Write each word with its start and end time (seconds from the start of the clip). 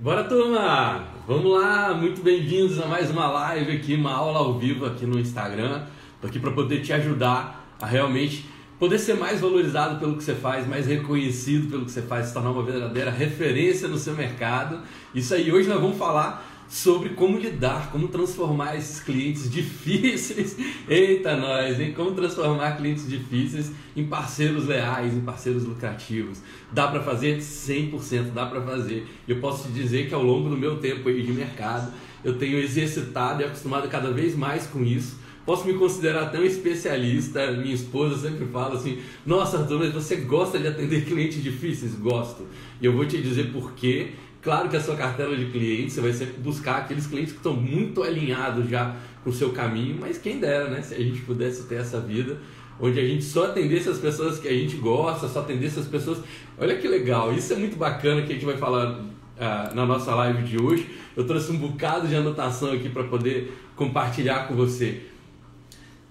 Bora 0.00 0.22
turma! 0.22 1.08
Vamos 1.26 1.50
lá, 1.50 1.92
muito 1.92 2.22
bem-vindos 2.22 2.78
a 2.78 2.86
mais 2.86 3.10
uma 3.10 3.26
live 3.26 3.72
aqui, 3.72 3.96
uma 3.96 4.12
aula 4.12 4.38
ao 4.38 4.56
vivo 4.56 4.86
aqui 4.86 5.04
no 5.04 5.18
Instagram. 5.18 5.86
Tô 6.20 6.28
aqui 6.28 6.38
para 6.38 6.52
poder 6.52 6.82
te 6.82 6.92
ajudar 6.92 7.68
a 7.82 7.84
realmente 7.84 8.46
poder 8.78 8.96
ser 9.00 9.14
mais 9.14 9.40
valorizado 9.40 9.98
pelo 9.98 10.16
que 10.16 10.22
você 10.22 10.36
faz, 10.36 10.68
mais 10.68 10.86
reconhecido 10.86 11.68
pelo 11.68 11.84
que 11.84 11.90
você 11.90 12.02
faz, 12.02 12.26
se 12.26 12.32
tornar 12.32 12.52
uma 12.52 12.62
verdadeira 12.62 13.10
referência 13.10 13.88
no 13.88 13.98
seu 13.98 14.14
mercado. 14.14 14.78
Isso 15.12 15.34
aí, 15.34 15.50
hoje 15.50 15.68
nós 15.68 15.80
vamos 15.80 15.98
falar 15.98 16.46
sobre 16.68 17.10
como 17.10 17.38
lidar, 17.38 17.90
como 17.90 18.08
transformar 18.08 18.76
esses 18.76 19.00
clientes 19.00 19.50
difíceis. 19.50 20.56
Eita, 20.86 21.34
nós, 21.36 21.80
hein? 21.80 21.92
Como 21.94 22.12
transformar 22.12 22.76
clientes 22.76 23.08
difíceis 23.08 23.72
em 23.96 24.04
parceiros 24.04 24.66
leais, 24.66 25.14
em 25.14 25.20
parceiros 25.20 25.64
lucrativos. 25.64 26.42
Dá 26.70 26.86
para 26.88 27.02
fazer 27.02 27.38
100%, 27.38 28.32
dá 28.34 28.46
para 28.46 28.60
fazer. 28.60 29.06
Eu 29.26 29.40
posso 29.40 29.68
te 29.68 29.72
dizer 29.72 30.08
que 30.08 30.14
ao 30.14 30.22
longo 30.22 30.50
do 30.50 30.56
meu 30.56 30.76
tempo 30.76 31.08
aí 31.08 31.22
de 31.22 31.32
mercado, 31.32 31.90
eu 32.22 32.36
tenho 32.36 32.58
exercitado 32.58 33.40
e 33.40 33.44
acostumado 33.46 33.88
cada 33.88 34.12
vez 34.12 34.36
mais 34.36 34.66
com 34.66 34.84
isso. 34.84 35.18
Posso 35.46 35.66
me 35.66 35.72
considerar 35.72 36.24
até 36.24 36.38
um 36.38 36.44
especialista. 36.44 37.50
Minha 37.52 37.74
esposa 37.74 38.28
sempre 38.28 38.44
fala 38.48 38.74
assim: 38.74 38.98
Nossa, 39.24 39.60
Arthur, 39.60 39.78
mas 39.78 39.94
você 39.94 40.16
gosta 40.16 40.58
de 40.58 40.66
atender 40.66 41.06
clientes 41.08 41.42
difíceis? 41.42 41.94
Gosto. 41.94 42.46
E 42.78 42.84
eu 42.84 42.92
vou 42.92 43.06
te 43.06 43.16
dizer 43.16 43.50
por 43.50 43.72
quê 43.72 44.10
Claro 44.40 44.68
que 44.68 44.76
a 44.76 44.80
sua 44.80 44.94
cartela 44.94 45.36
de 45.36 45.46
clientes, 45.46 45.94
você 45.94 46.00
vai 46.00 46.12
sempre 46.12 46.40
buscar 46.40 46.78
aqueles 46.78 47.06
clientes 47.06 47.32
que 47.32 47.38
estão 47.38 47.54
muito 47.54 48.02
alinhados 48.02 48.68
já 48.68 48.94
com 49.24 49.30
o 49.30 49.32
seu 49.32 49.50
caminho, 49.50 49.98
mas 50.00 50.16
quem 50.16 50.38
dera, 50.38 50.68
né? 50.70 50.80
Se 50.80 50.94
a 50.94 50.98
gente 50.98 51.20
pudesse 51.22 51.64
ter 51.64 51.76
essa 51.76 52.00
vida 52.00 52.38
onde 52.80 53.00
a 53.00 53.04
gente 53.04 53.24
só 53.24 53.46
atendesse 53.46 53.88
as 53.88 53.98
pessoas 53.98 54.38
que 54.38 54.46
a 54.46 54.52
gente 54.52 54.76
gosta, 54.76 55.28
só 55.28 55.40
atendesse 55.40 55.80
as 55.80 55.86
pessoas. 55.86 56.18
Olha 56.56 56.76
que 56.76 56.86
legal, 56.86 57.34
isso 57.34 57.52
é 57.52 57.56
muito 57.56 57.76
bacana 57.76 58.22
que 58.22 58.30
a 58.30 58.34
gente 58.34 58.44
vai 58.44 58.56
falar 58.56 59.00
uh, 59.00 59.74
na 59.74 59.84
nossa 59.84 60.14
live 60.14 60.42
de 60.44 60.60
hoje. 60.60 60.88
Eu 61.16 61.26
trouxe 61.26 61.50
um 61.50 61.56
bocado 61.56 62.06
de 62.06 62.14
anotação 62.14 62.72
aqui 62.72 62.88
para 62.88 63.04
poder 63.04 63.52
compartilhar 63.74 64.46
com 64.46 64.54
você. 64.54 65.02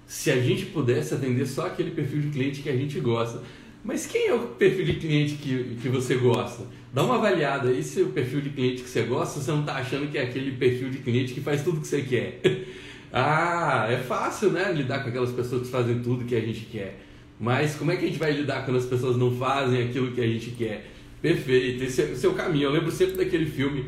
Se 0.06 0.32
a 0.32 0.40
gente 0.42 0.66
pudesse 0.68 1.14
atender 1.14 1.46
só 1.46 1.68
aquele 1.68 1.92
perfil 1.92 2.22
de 2.22 2.30
cliente 2.30 2.62
que 2.62 2.70
a 2.70 2.76
gente 2.76 3.00
gosta, 3.00 3.42
mas 3.84 4.06
quem 4.06 4.28
é 4.28 4.34
o 4.34 4.40
perfil 4.40 4.86
de 4.86 4.94
cliente 4.94 5.36
que, 5.36 5.78
que 5.82 5.90
você 5.90 6.16
gosta? 6.16 6.64
Dá 6.94 7.04
uma 7.04 7.16
avaliada 7.16 7.70
aí 7.70 7.84
se 7.84 8.02
o 8.02 8.10
perfil 8.10 8.42
de 8.42 8.50
cliente 8.50 8.84
que 8.84 8.90
você 8.90 9.04
gosta, 9.04 9.40
você 9.40 9.52
não 9.52 9.62
está 9.62 9.76
achando 9.76 10.10
que 10.10 10.18
é 10.18 10.24
aquele 10.24 10.52
perfil 10.52 10.90
de 10.90 11.00
cliente 11.00 11.34
que 11.34 11.42
faz 11.42 11.64
tudo 11.64 11.82
que 11.82 11.88
você 11.88 12.02
quer. 12.02 12.40
ah, 13.12 13.88
é 13.90 13.98
fácil, 13.98 14.52
né? 14.52 14.72
Lidar 14.72 15.04
com 15.04 15.10
aquelas 15.10 15.32
pessoas 15.32 15.64
que 15.64 15.68
fazem 15.68 16.00
tudo 16.00 16.26
que 16.26 16.36
a 16.36 16.42
gente 16.42 16.62
quer. 16.66 17.00
Mas 17.40 17.76
como 17.76 17.92
é 17.92 17.96
que 17.96 18.06
a 18.06 18.08
gente 18.08 18.20
vai 18.20 18.32
lidar 18.32 18.66
quando 18.66 18.78
as 18.78 18.86
pessoas 18.86 19.16
não 19.16 19.32
fazem 19.36 19.84
aquilo 19.84 20.12
que 20.12 20.22
a 20.22 20.28
gente 20.28 20.52
quer? 20.52 20.90
Perfeito, 21.22 21.84
esse 21.84 22.02
é 22.02 22.06
o 22.06 22.16
seu 22.16 22.34
caminho. 22.34 22.66
Eu 22.66 22.72
lembro 22.72 22.92
sempre 22.92 23.16
daquele 23.16 23.46
filme 23.46 23.86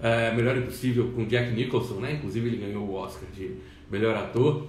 é, 0.00 0.32
Melhor 0.34 0.56
Impossível 0.56 1.10
com 1.14 1.24
Jack 1.24 1.52
Nicholson, 1.52 1.94
né? 1.94 2.12
Inclusive 2.12 2.48
ele 2.48 2.56
ganhou 2.58 2.86
o 2.86 2.94
Oscar 2.94 3.28
de 3.34 3.52
melhor 3.90 4.16
ator. 4.16 4.68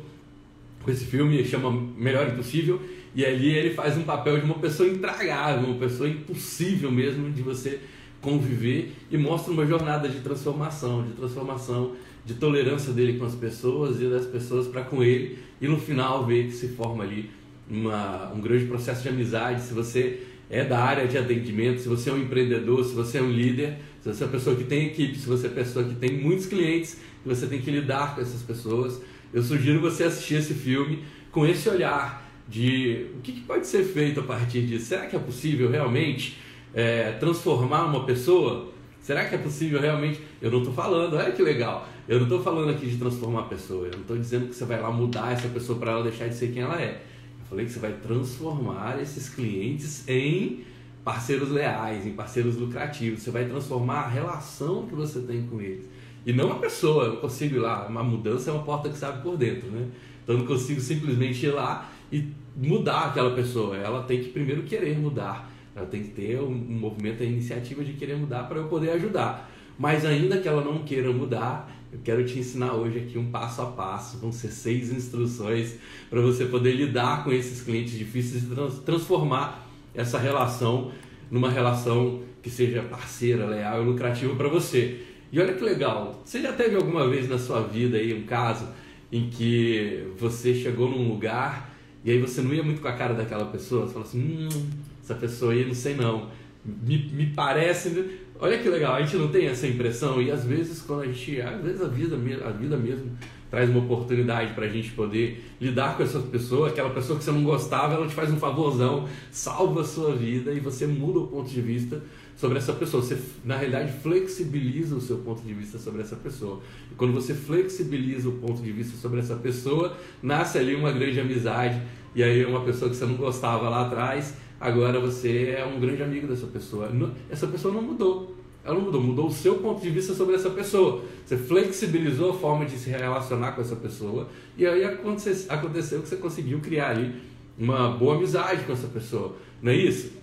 Com 0.85 0.91
esse 0.91 1.05
filme 1.05 1.43
chama 1.43 1.71
Melhor 1.97 2.27
Impossível 2.27 2.79
e 3.15 3.25
ali 3.25 3.49
ele 3.49 3.73
faz 3.73 3.97
um 3.97 4.03
papel 4.03 4.37
de 4.37 4.45
uma 4.45 4.59
pessoa 4.59 4.87
intragável, 4.87 5.67
uma 5.67 5.79
pessoa 5.79 6.07
impossível 6.07 6.91
mesmo 6.91 7.31
de 7.31 7.41
você 7.41 7.79
conviver 8.21 8.93
e 9.09 9.17
mostra 9.17 9.51
uma 9.51 9.65
jornada 9.65 10.07
de 10.07 10.19
transformação, 10.19 11.01
de 11.01 11.13
transformação, 11.13 11.93
de 12.23 12.35
tolerância 12.35 12.93
dele 12.93 13.17
com 13.17 13.25
as 13.25 13.33
pessoas 13.33 13.99
e 13.99 14.05
das 14.05 14.27
pessoas 14.27 14.67
para 14.67 14.83
com 14.83 15.03
ele 15.03 15.39
e 15.59 15.67
no 15.67 15.79
final 15.79 16.23
ver 16.23 16.45
que 16.45 16.51
se 16.51 16.67
forma 16.67 17.03
ali 17.03 17.31
uma, 17.67 18.31
um 18.31 18.39
grande 18.39 18.65
processo 18.65 19.01
de 19.01 19.09
amizade. 19.09 19.63
Se 19.63 19.73
você 19.73 20.21
é 20.51 20.63
da 20.63 20.77
área 20.77 21.07
de 21.07 21.17
atendimento, 21.17 21.81
se 21.81 21.89
você 21.89 22.11
é 22.11 22.13
um 22.13 22.21
empreendedor, 22.21 22.85
se 22.85 22.93
você 22.93 23.17
é 23.17 23.23
um 23.23 23.31
líder, 23.31 23.79
se 24.01 24.13
você 24.13 24.23
é 24.23 24.27
uma 24.27 24.31
pessoa 24.33 24.55
que 24.55 24.65
tem 24.65 24.85
equipe, 24.85 25.17
se 25.17 25.25
você 25.25 25.47
é 25.47 25.49
uma 25.49 25.55
pessoa 25.55 25.83
que 25.83 25.95
tem 25.95 26.15
muitos 26.21 26.45
clientes, 26.45 26.99
você 27.25 27.47
tem 27.47 27.59
que 27.59 27.71
lidar 27.71 28.13
com 28.13 28.21
essas 28.21 28.43
pessoas, 28.43 29.01
eu 29.35 29.43
sugiro 29.43 29.81
você 29.81 30.05
assistir 30.05 30.35
esse 30.35 30.53
filme 30.53 31.03
com 31.29 31.45
esse 31.45 31.67
olhar 31.67 32.25
de 32.47 33.07
o 33.17 33.19
que, 33.19 33.33
que 33.33 33.41
pode 33.41 33.67
ser 33.67 33.83
feito 33.83 34.21
a 34.21 34.23
partir 34.23 34.65
disso. 34.65 34.85
Será 34.85 35.07
que 35.07 35.15
é 35.17 35.19
possível 35.19 35.69
realmente 35.69 36.37
é, 36.73 37.11
transformar 37.11 37.83
uma 37.83 38.05
pessoa? 38.05 38.71
Será 39.01 39.25
que 39.25 39.35
é 39.35 39.37
possível 39.37 39.81
realmente? 39.81 40.21
Eu 40.41 40.49
não 40.49 40.59
estou 40.59 40.73
falando, 40.73 41.17
olha 41.17 41.33
que 41.33 41.41
legal. 41.41 41.85
Eu 42.07 42.15
não 42.15 42.27
estou 42.27 42.41
falando 42.41 42.69
aqui 42.69 42.87
de 42.87 42.95
transformar 42.95 43.41
a 43.41 43.43
pessoa. 43.43 43.87
Eu 43.87 43.91
não 43.91 44.01
estou 44.01 44.17
dizendo 44.17 44.47
que 44.47 44.55
você 44.55 44.63
vai 44.63 44.79
lá 44.79 44.89
mudar 44.89 45.33
essa 45.33 45.49
pessoa 45.49 45.77
para 45.77 45.91
ela 45.91 46.03
deixar 46.03 46.29
de 46.29 46.35
ser 46.35 46.53
quem 46.53 46.61
ela 46.61 46.81
é. 46.81 47.01
Eu 47.41 47.45
falei 47.49 47.65
que 47.65 47.73
você 47.73 47.79
vai 47.79 47.91
transformar 47.91 49.01
esses 49.01 49.27
clientes 49.27 50.07
em 50.07 50.63
parceiros 51.03 51.51
leais, 51.51 52.07
em 52.07 52.13
parceiros 52.13 52.55
lucrativos. 52.55 53.21
Você 53.21 53.31
vai 53.31 53.43
transformar 53.43 54.03
a 54.03 54.07
relação 54.07 54.87
que 54.87 54.95
você 54.95 55.19
tem 55.19 55.45
com 55.45 55.59
eles. 55.59 55.93
E 56.25 56.33
não 56.33 56.51
a 56.51 56.55
pessoa. 56.55 57.05
Eu 57.05 57.13
não 57.13 57.21
consigo 57.21 57.55
ir 57.55 57.59
lá. 57.59 57.85
Uma 57.87 58.03
mudança 58.03 58.49
é 58.49 58.53
uma 58.53 58.63
porta 58.63 58.89
que 58.89 58.97
sabe 58.97 59.21
por 59.21 59.37
dentro, 59.37 59.69
né? 59.69 59.87
Então 60.23 60.35
eu 60.35 60.39
não 60.39 60.47
consigo 60.47 60.81
simplesmente 60.81 61.45
ir 61.45 61.51
lá 61.51 61.89
e 62.11 62.25
mudar 62.55 63.05
aquela 63.05 63.35
pessoa. 63.35 63.77
Ela 63.77 64.03
tem 64.03 64.21
que 64.21 64.29
primeiro 64.29 64.63
querer 64.63 64.97
mudar. 64.97 65.51
Ela 65.75 65.85
tem 65.85 66.03
que 66.03 66.09
ter 66.09 66.39
um, 66.39 66.51
um 66.51 66.79
movimento, 66.79 67.21
a 67.21 67.25
iniciativa 67.25 67.83
de 67.83 67.93
querer 67.93 68.15
mudar 68.15 68.43
para 68.43 68.57
eu 68.57 68.67
poder 68.67 68.91
ajudar. 68.91 69.51
Mas 69.77 70.05
ainda 70.05 70.37
que 70.37 70.47
ela 70.47 70.63
não 70.63 70.79
queira 70.79 71.11
mudar, 71.11 71.69
eu 71.91 71.99
quero 72.03 72.25
te 72.25 72.39
ensinar 72.39 72.73
hoje 72.73 72.99
aqui 72.99 73.17
um 73.17 73.29
passo 73.29 73.61
a 73.61 73.65
passo. 73.67 74.17
Vão 74.17 74.31
ser 74.31 74.49
seis 74.49 74.91
instruções 74.91 75.75
para 76.09 76.21
você 76.21 76.45
poder 76.45 76.73
lidar 76.73 77.23
com 77.23 77.31
esses 77.31 77.61
clientes 77.61 77.97
difíceis 77.97 78.43
e 78.43 78.47
trans 78.47 78.79
transformar 78.79 79.67
essa 79.93 80.17
relação 80.17 80.91
numa 81.29 81.49
relação 81.49 82.21
que 82.41 82.49
seja 82.49 82.81
parceira, 82.83 83.45
leal 83.45 83.81
e 83.81 83.85
lucrativa 83.85 84.35
para 84.35 84.47
você. 84.47 85.01
E 85.35 85.39
olha 85.41 85.53
que 85.53 85.65
legal, 85.65 86.21
você 86.23 86.39
já 86.39 86.53
teve 86.53 86.77
alguma 86.77 87.09
vez 87.09 87.27
na 87.27 87.37
sua 87.37 87.59
vida 87.59 87.97
aí 87.97 88.13
um 88.13 88.23
caso 88.25 88.69
em 89.11 89.29
que 89.29 90.07
você 90.17 90.55
chegou 90.55 90.89
num 90.89 91.09
lugar 91.09 91.75
e 92.05 92.11
aí 92.11 92.21
você 92.21 92.41
não 92.41 92.53
ia 92.53 92.63
muito 92.63 92.79
com 92.79 92.87
a 92.87 92.93
cara 92.93 93.13
daquela 93.13 93.43
pessoa, 93.43 93.85
você 93.85 93.91
fala 93.91 94.05
assim, 94.05 94.47
hum, 94.47 94.69
essa 95.03 95.13
pessoa 95.13 95.51
aí 95.51 95.65
não 95.65 95.73
sei 95.73 95.93
não. 95.93 96.29
Me, 96.63 97.09
me 97.11 97.25
parece. 97.35 98.17
Olha 98.39 98.57
que 98.57 98.69
legal, 98.69 98.95
a 98.95 99.01
gente 99.01 99.17
não 99.17 99.27
tem 99.27 99.47
essa 99.47 99.67
impressão, 99.67 100.21
e 100.21 100.31
às 100.31 100.45
vezes 100.45 100.81
quando 100.81 101.01
a 101.01 101.05
gente. 101.07 101.41
Às 101.41 101.61
vezes 101.61 101.81
a 101.81 101.87
vida, 101.89 102.15
a 102.15 102.51
vida 102.51 102.77
mesmo 102.77 103.11
traz 103.51 103.69
uma 103.69 103.79
oportunidade 103.79 104.53
para 104.53 104.67
a 104.67 104.69
gente 104.69 104.91
poder 104.91 105.43
lidar 105.59 105.97
com 105.97 106.03
essa 106.03 106.19
pessoa, 106.19 106.69
aquela 106.69 106.91
pessoa 106.91 107.19
que 107.19 107.25
você 107.25 107.31
não 107.31 107.43
gostava, 107.43 107.95
ela 107.95 108.07
te 108.07 108.15
faz 108.15 108.31
um 108.31 108.37
favorzão, 108.37 109.05
salva 109.31 109.81
a 109.81 109.83
sua 109.83 110.15
vida 110.15 110.53
e 110.53 110.61
você 110.61 110.87
muda 110.87 111.19
o 111.19 111.27
ponto 111.27 111.49
de 111.49 111.59
vista 111.59 112.01
sobre 112.35 112.57
essa 112.57 112.73
pessoa. 112.73 113.01
Você, 113.01 113.17
na 113.43 113.57
realidade, 113.57 113.91
flexibiliza 114.01 114.95
o 114.95 115.01
seu 115.01 115.17
ponto 115.17 115.41
de 115.41 115.53
vista 115.53 115.77
sobre 115.77 116.01
essa 116.01 116.15
pessoa. 116.15 116.61
E 116.91 116.95
quando 116.95 117.13
você 117.13 117.33
flexibiliza 117.33 118.29
o 118.29 118.33
ponto 118.33 118.61
de 118.61 118.71
vista 118.71 118.97
sobre 118.97 119.19
essa 119.19 119.35
pessoa, 119.35 119.95
nasce 120.21 120.57
ali 120.57 120.75
uma 120.75 120.91
grande 120.91 121.19
amizade. 121.19 121.81
E 122.13 122.23
aí, 122.23 122.45
uma 122.45 122.61
pessoa 122.61 122.89
que 122.89 122.95
você 122.95 123.05
não 123.05 123.15
gostava 123.15 123.69
lá 123.69 123.85
atrás, 123.87 124.35
agora 124.59 124.99
você 124.99 125.55
é 125.57 125.65
um 125.65 125.79
grande 125.79 126.03
amigo 126.03 126.27
dessa 126.27 126.47
pessoa. 126.47 126.89
Essa 127.29 127.47
pessoa 127.47 127.73
não 127.73 127.81
mudou. 127.81 128.35
Ela 128.63 128.73
não 128.73 128.81
mudou, 128.81 128.99
mudou 128.99 129.27
o 129.27 129.31
seu 129.31 129.57
ponto 129.57 129.79
de 129.79 129.91
vista 129.91 130.15
sobre 130.15 130.33
essa 130.33 130.49
pessoa. 130.49 131.03
Você 131.23 131.37
flexibilizou 131.37 132.31
a 132.31 132.33
forma 132.33 132.65
de 132.65 132.77
se 132.79 132.89
relacionar 132.89 133.51
com 133.51 133.61
essa 133.61 133.75
pessoa 133.75 134.27
e 134.57 134.65
aí 134.65 134.83
aconteceu 134.83 136.01
que 136.01 136.09
você 136.09 136.15
conseguiu 136.15 136.59
criar 136.59 136.89
ali 136.89 137.13
uma 137.59 137.91
boa 137.91 138.15
amizade 138.15 138.63
com 138.63 138.73
essa 138.73 138.87
pessoa. 138.87 139.35
Não 139.61 139.71
é 139.71 139.75
isso? 139.75 140.13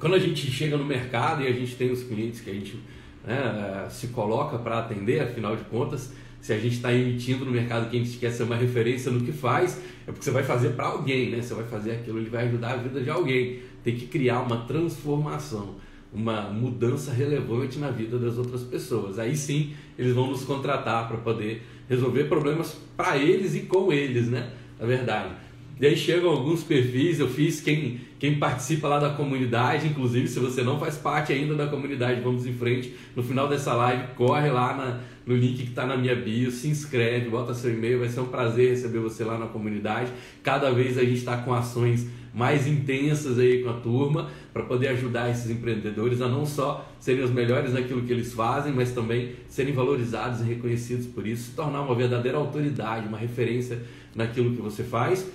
Quando 0.00 0.14
a 0.14 0.18
gente 0.18 0.50
chega 0.50 0.78
no 0.78 0.84
mercado 0.84 1.42
e 1.42 1.46
a 1.46 1.52
gente 1.52 1.76
tem 1.76 1.92
os 1.92 2.02
clientes 2.02 2.40
que 2.40 2.48
a 2.48 2.54
gente 2.54 2.80
né, 3.22 3.86
se 3.90 4.08
coloca 4.08 4.58
para 4.58 4.78
atender, 4.78 5.20
afinal 5.20 5.54
de 5.54 5.62
contas, 5.64 6.14
se 6.40 6.54
a 6.54 6.58
gente 6.58 6.76
está 6.76 6.90
emitindo 6.90 7.44
no 7.44 7.50
mercado 7.50 7.90
que 7.90 7.98
a 7.98 8.02
gente 8.02 8.16
quer 8.16 8.30
ser 8.30 8.44
uma 8.44 8.56
referência 8.56 9.12
no 9.12 9.20
que 9.20 9.30
faz, 9.30 9.78
é 10.06 10.10
porque 10.10 10.24
você 10.24 10.30
vai 10.30 10.42
fazer 10.42 10.70
para 10.70 10.86
alguém, 10.86 11.28
né? 11.28 11.42
Você 11.42 11.52
vai 11.52 11.66
fazer 11.66 11.92
aquilo, 11.92 12.18
ele 12.18 12.30
vai 12.30 12.46
ajudar 12.48 12.72
a 12.72 12.76
vida 12.76 12.98
de 13.02 13.10
alguém. 13.10 13.60
Tem 13.84 13.94
que 13.94 14.06
criar 14.06 14.40
uma 14.40 14.64
transformação, 14.64 15.74
uma 16.10 16.48
mudança 16.50 17.12
relevante 17.12 17.78
na 17.78 17.90
vida 17.90 18.18
das 18.18 18.38
outras 18.38 18.62
pessoas. 18.62 19.18
Aí 19.18 19.36
sim, 19.36 19.74
eles 19.98 20.14
vão 20.14 20.28
nos 20.28 20.44
contratar 20.44 21.08
para 21.08 21.18
poder 21.18 21.62
resolver 21.90 22.24
problemas 22.24 22.74
para 22.96 23.18
eles 23.18 23.54
e 23.54 23.60
com 23.60 23.92
eles, 23.92 24.28
né? 24.28 24.50
Na 24.78 24.86
verdade. 24.86 25.49
E 25.80 25.86
aí 25.86 25.96
chegam 25.96 26.28
alguns 26.28 26.62
perfis, 26.62 27.18
eu 27.18 27.28
fiz 27.28 27.58
quem, 27.58 28.02
quem 28.18 28.38
participa 28.38 28.86
lá 28.86 28.98
da 28.98 29.08
comunidade, 29.14 29.86
inclusive 29.86 30.28
se 30.28 30.38
você 30.38 30.62
não 30.62 30.78
faz 30.78 30.98
parte 30.98 31.32
ainda 31.32 31.54
da 31.54 31.68
comunidade, 31.68 32.20
vamos 32.20 32.44
em 32.44 32.52
frente. 32.52 32.94
No 33.16 33.22
final 33.22 33.48
dessa 33.48 33.72
live, 33.72 34.08
corre 34.14 34.50
lá 34.50 34.76
na, 34.76 35.00
no 35.24 35.34
link 35.34 35.56
que 35.56 35.70
está 35.70 35.86
na 35.86 35.96
minha 35.96 36.14
bio, 36.14 36.50
se 36.50 36.68
inscreve, 36.68 37.30
bota 37.30 37.54
seu 37.54 37.72
e-mail, 37.72 38.00
vai 38.00 38.10
ser 38.10 38.20
um 38.20 38.26
prazer 38.26 38.68
receber 38.68 38.98
você 38.98 39.24
lá 39.24 39.38
na 39.38 39.46
comunidade. 39.46 40.12
Cada 40.42 40.70
vez 40.70 40.98
a 40.98 41.00
gente 41.00 41.14
está 41.14 41.38
com 41.38 41.54
ações 41.54 42.06
mais 42.34 42.66
intensas 42.66 43.38
aí 43.38 43.62
com 43.62 43.70
a 43.70 43.74
turma 43.74 44.30
para 44.52 44.62
poder 44.62 44.88
ajudar 44.88 45.30
esses 45.30 45.50
empreendedores 45.50 46.20
a 46.20 46.28
não 46.28 46.44
só 46.44 46.88
serem 47.00 47.24
os 47.24 47.30
melhores 47.30 47.72
naquilo 47.72 48.02
que 48.02 48.12
eles 48.12 48.34
fazem, 48.34 48.72
mas 48.72 48.92
também 48.92 49.32
serem 49.48 49.72
valorizados 49.72 50.40
e 50.40 50.44
reconhecidos 50.44 51.06
por 51.06 51.26
isso, 51.26 51.50
se 51.50 51.56
tornar 51.56 51.80
uma 51.80 51.94
verdadeira 51.94 52.36
autoridade, 52.36 53.08
uma 53.08 53.18
referência 53.18 53.82
naquilo 54.14 54.54
que 54.54 54.60
você 54.60 54.84
faz. 54.84 55.26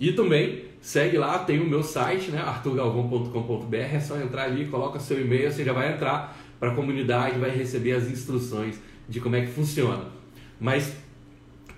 E 0.00 0.12
também 0.12 0.64
segue 0.80 1.18
lá, 1.18 1.38
tem 1.40 1.60
o 1.60 1.66
meu 1.66 1.82
site, 1.82 2.30
né, 2.30 2.40
arturgalvão.com.br, 2.40 3.74
é 3.76 4.00
só 4.00 4.18
entrar 4.20 4.44
ali, 4.44 4.66
coloca 4.66 5.00
seu 5.00 5.20
e-mail, 5.20 5.50
você 5.50 5.64
já 5.64 5.72
vai 5.72 5.92
entrar 5.92 6.38
para 6.58 6.70
a 6.70 6.74
comunidade, 6.74 7.38
vai 7.38 7.50
receber 7.50 7.92
as 7.92 8.08
instruções 8.08 8.80
de 9.08 9.20
como 9.20 9.36
é 9.36 9.42
que 9.42 9.48
funciona. 9.48 10.06
Mas 10.60 10.92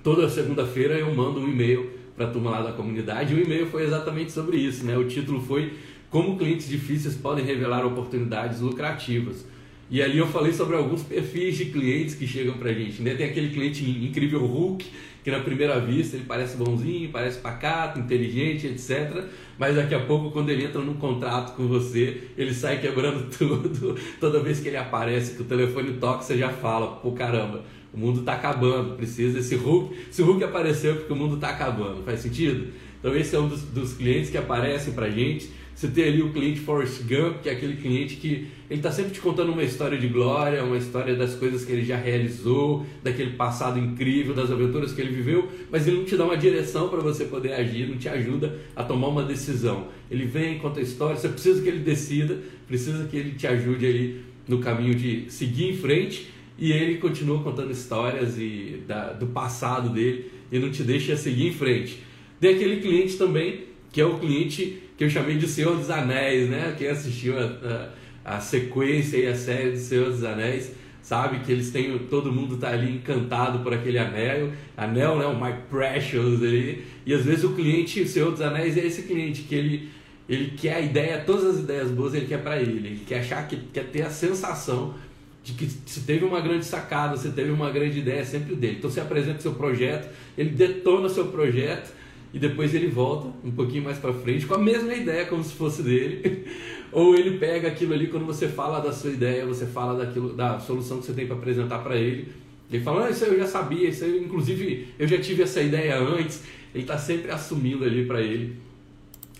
toda 0.02 0.28
segunda-feira 0.28 0.94
eu 0.94 1.14
mando 1.14 1.40
um 1.40 1.48
e-mail 1.48 1.90
para 2.16 2.26
a 2.26 2.30
turma 2.30 2.50
lá 2.50 2.62
da 2.62 2.72
comunidade. 2.72 3.32
E 3.32 3.36
o 3.36 3.42
e-mail 3.42 3.66
foi 3.66 3.84
exatamente 3.84 4.32
sobre 4.32 4.58
isso, 4.58 4.84
né? 4.84 4.96
O 4.96 5.06
título 5.06 5.40
foi 5.40 5.74
Como 6.10 6.36
clientes 6.36 6.68
difíceis 6.68 7.14
podem 7.14 7.44
revelar 7.44 7.86
oportunidades 7.86 8.60
lucrativas. 8.60 9.44
E 9.90 10.00
ali 10.00 10.18
eu 10.18 10.26
falei 10.26 10.52
sobre 10.52 10.76
alguns 10.76 11.02
perfis 11.02 11.56
de 11.56 11.66
clientes 11.66 12.14
que 12.14 12.26
chegam 12.26 12.56
para 12.58 12.70
a 12.70 12.74
gente. 12.74 13.02
Né? 13.02 13.14
Tem 13.14 13.26
aquele 13.26 13.50
cliente 13.50 13.84
incrível 13.84 14.44
Hulk, 14.46 14.86
que 15.22 15.30
na 15.30 15.40
primeira 15.40 15.78
vista 15.78 16.16
ele 16.16 16.24
parece 16.26 16.56
bonzinho, 16.56 17.10
parece 17.10 17.38
pacato, 17.38 17.98
inteligente, 17.98 18.66
etc. 18.66 19.24
Mas 19.58 19.76
daqui 19.76 19.94
a 19.94 20.00
pouco, 20.00 20.30
quando 20.30 20.50
ele 20.50 20.64
entra 20.64 20.80
num 20.80 20.94
contrato 20.94 21.54
com 21.54 21.66
você, 21.66 22.28
ele 22.36 22.54
sai 22.54 22.80
quebrando 22.80 23.28
tudo. 23.36 23.96
Toda 24.18 24.40
vez 24.40 24.60
que 24.60 24.68
ele 24.68 24.76
aparece, 24.76 25.34
que 25.34 25.42
o 25.42 25.44
telefone 25.44 25.94
toca, 25.94 26.22
você 26.22 26.36
já 26.36 26.48
fala: 26.48 26.96
pô, 26.96 27.12
caramba, 27.12 27.62
o 27.92 27.98
mundo 27.98 28.20
está 28.20 28.34
acabando, 28.34 28.96
precisa 28.96 29.38
esse 29.38 29.54
Hulk. 29.56 29.94
Se 30.10 30.22
o 30.22 30.26
Hulk 30.26 30.44
apareceu, 30.44 30.92
é 30.92 30.94
porque 30.94 31.12
o 31.12 31.16
mundo 31.16 31.34
está 31.34 31.50
acabando. 31.50 32.02
Faz 32.02 32.20
sentido? 32.20 32.68
Então, 32.98 33.16
esse 33.16 33.34
é 33.34 33.38
um 33.38 33.48
dos, 33.48 33.62
dos 33.62 33.94
clientes 33.94 34.30
que 34.30 34.36
aparecem 34.36 34.92
para 34.92 35.08
gente 35.10 35.50
você 35.80 35.88
tem 35.88 36.04
ali 36.04 36.20
o 36.20 36.30
cliente 36.30 36.60
Forrest 36.60 37.00
Gump, 37.04 37.40
que 37.42 37.48
é 37.48 37.52
aquele 37.52 37.74
cliente 37.76 38.16
que 38.16 38.48
ele 38.68 38.80
está 38.80 38.92
sempre 38.92 39.12
te 39.12 39.20
contando 39.20 39.50
uma 39.50 39.62
história 39.62 39.96
de 39.96 40.08
glória, 40.08 40.62
uma 40.62 40.76
história 40.76 41.16
das 41.16 41.34
coisas 41.34 41.64
que 41.64 41.72
ele 41.72 41.86
já 41.86 41.96
realizou, 41.96 42.84
daquele 43.02 43.30
passado 43.30 43.78
incrível, 43.78 44.34
das 44.34 44.50
aventuras 44.50 44.92
que 44.92 45.00
ele 45.00 45.10
viveu, 45.10 45.48
mas 45.70 45.88
ele 45.88 45.96
não 45.96 46.04
te 46.04 46.18
dá 46.18 46.26
uma 46.26 46.36
direção 46.36 46.90
para 46.90 47.00
você 47.00 47.24
poder 47.24 47.54
agir, 47.54 47.88
não 47.88 47.96
te 47.96 48.10
ajuda 48.10 48.58
a 48.76 48.84
tomar 48.84 49.08
uma 49.08 49.22
decisão. 49.22 49.88
Ele 50.10 50.26
vem, 50.26 50.58
conta 50.58 50.80
a 50.80 50.82
história, 50.82 51.16
você 51.16 51.30
precisa 51.30 51.62
que 51.62 51.68
ele 51.70 51.78
decida, 51.78 52.38
precisa 52.68 53.08
que 53.08 53.16
ele 53.16 53.30
te 53.30 53.46
ajude 53.46 53.86
ali 53.86 54.20
no 54.46 54.58
caminho 54.58 54.94
de 54.94 55.30
seguir 55.30 55.70
em 55.70 55.76
frente 55.78 56.28
e 56.58 56.72
ele 56.72 56.98
continua 56.98 57.42
contando 57.42 57.72
histórias 57.72 58.36
e 58.36 58.82
da, 58.86 59.14
do 59.14 59.28
passado 59.28 59.88
dele 59.88 60.26
e 60.52 60.58
não 60.58 60.70
te 60.70 60.82
deixa 60.82 61.16
seguir 61.16 61.46
em 61.46 61.52
frente. 61.54 62.02
Tem 62.38 62.54
aquele 62.54 62.82
cliente 62.82 63.16
também 63.16 63.70
que 63.90 64.00
é 64.00 64.04
o 64.04 64.18
cliente 64.18 64.78
que 65.00 65.04
eu 65.04 65.08
chamei 65.08 65.38
de 65.38 65.48
Senhor 65.48 65.78
dos 65.78 65.88
Anéis, 65.88 66.50
né? 66.50 66.74
Quem 66.76 66.88
assistiu 66.88 67.34
a, 67.38 67.88
a, 68.22 68.36
a 68.36 68.38
sequência 68.38 69.16
e 69.16 69.26
a 69.26 69.34
série 69.34 69.70
do 69.70 69.78
Senhor 69.78 70.10
dos 70.10 70.22
Anéis 70.22 70.72
sabe 71.00 71.38
que 71.38 71.50
eles 71.50 71.70
têm 71.70 71.98
todo 72.00 72.30
mundo 72.30 72.58
tá 72.58 72.68
ali 72.68 72.96
encantado 72.96 73.60
por 73.60 73.72
aquele 73.72 73.96
anel, 73.98 74.52
anel, 74.76 75.18
né, 75.18 75.24
o 75.24 75.34
My 75.34 75.54
Precious 75.70 76.42
ali, 76.42 76.84
e 77.06 77.14
às 77.14 77.24
vezes 77.24 77.44
o 77.44 77.54
cliente, 77.54 78.02
o 78.02 78.06
Senhor 78.06 78.30
dos 78.30 78.42
Anéis 78.42 78.76
é 78.76 78.84
esse 78.84 79.04
cliente 79.04 79.44
que 79.44 79.54
ele 79.54 79.88
ele 80.28 80.50
quer 80.50 80.74
a 80.74 80.80
ideia, 80.82 81.24
todas 81.24 81.46
as 81.46 81.60
ideias 81.60 81.90
boas 81.90 82.12
ele 82.12 82.26
quer 82.26 82.42
para 82.42 82.60
ele, 82.60 82.86
ele 82.86 83.02
quer 83.06 83.20
achar 83.20 83.48
que 83.48 83.56
quer 83.72 83.86
ter 83.86 84.02
a 84.02 84.10
sensação 84.10 84.96
de 85.42 85.54
que 85.54 85.66
se 85.66 86.00
teve 86.00 86.26
uma 86.26 86.42
grande 86.42 86.66
sacada, 86.66 87.16
se 87.16 87.30
teve 87.30 87.50
uma 87.50 87.70
grande 87.70 88.00
ideia, 88.00 88.20
é 88.20 88.24
sempre 88.24 88.54
dele. 88.54 88.76
Então 88.76 88.90
você 88.90 89.00
apresenta 89.00 89.40
seu 89.40 89.54
projeto, 89.54 90.10
ele 90.36 90.50
detona 90.50 91.08
seu 91.08 91.28
projeto 91.28 91.90
e 92.32 92.38
depois 92.38 92.74
ele 92.74 92.86
volta 92.86 93.28
um 93.44 93.50
pouquinho 93.50 93.84
mais 93.84 93.98
para 93.98 94.12
frente 94.12 94.46
com 94.46 94.54
a 94.54 94.58
mesma 94.58 94.94
ideia 94.94 95.26
como 95.26 95.42
se 95.42 95.54
fosse 95.54 95.82
dele, 95.82 96.44
ou 96.92 97.14
ele 97.14 97.38
pega 97.38 97.68
aquilo 97.68 97.92
ali 97.92 98.06
quando 98.08 98.26
você 98.26 98.48
fala 98.48 98.80
da 98.80 98.92
sua 98.92 99.10
ideia, 99.10 99.44
você 99.46 99.66
fala 99.66 100.04
daquilo 100.04 100.32
da 100.32 100.58
solução 100.60 100.98
que 100.98 101.06
você 101.06 101.12
tem 101.12 101.26
para 101.26 101.36
apresentar 101.36 101.78
para 101.78 101.96
ele, 101.96 102.28
ele 102.72 102.82
fala, 102.82 103.06
ah, 103.06 103.10
isso 103.10 103.24
eu 103.24 103.36
já 103.36 103.46
sabia, 103.46 103.88
isso 103.88 104.04
aí, 104.04 104.22
inclusive 104.22 104.88
eu 104.98 105.08
já 105.08 105.18
tive 105.18 105.42
essa 105.42 105.60
ideia 105.60 105.98
antes, 105.98 106.44
ele 106.72 106.84
está 106.84 106.96
sempre 106.96 107.30
assumindo 107.30 107.84
ali 107.84 108.04
para 108.04 108.20
ele 108.20 108.56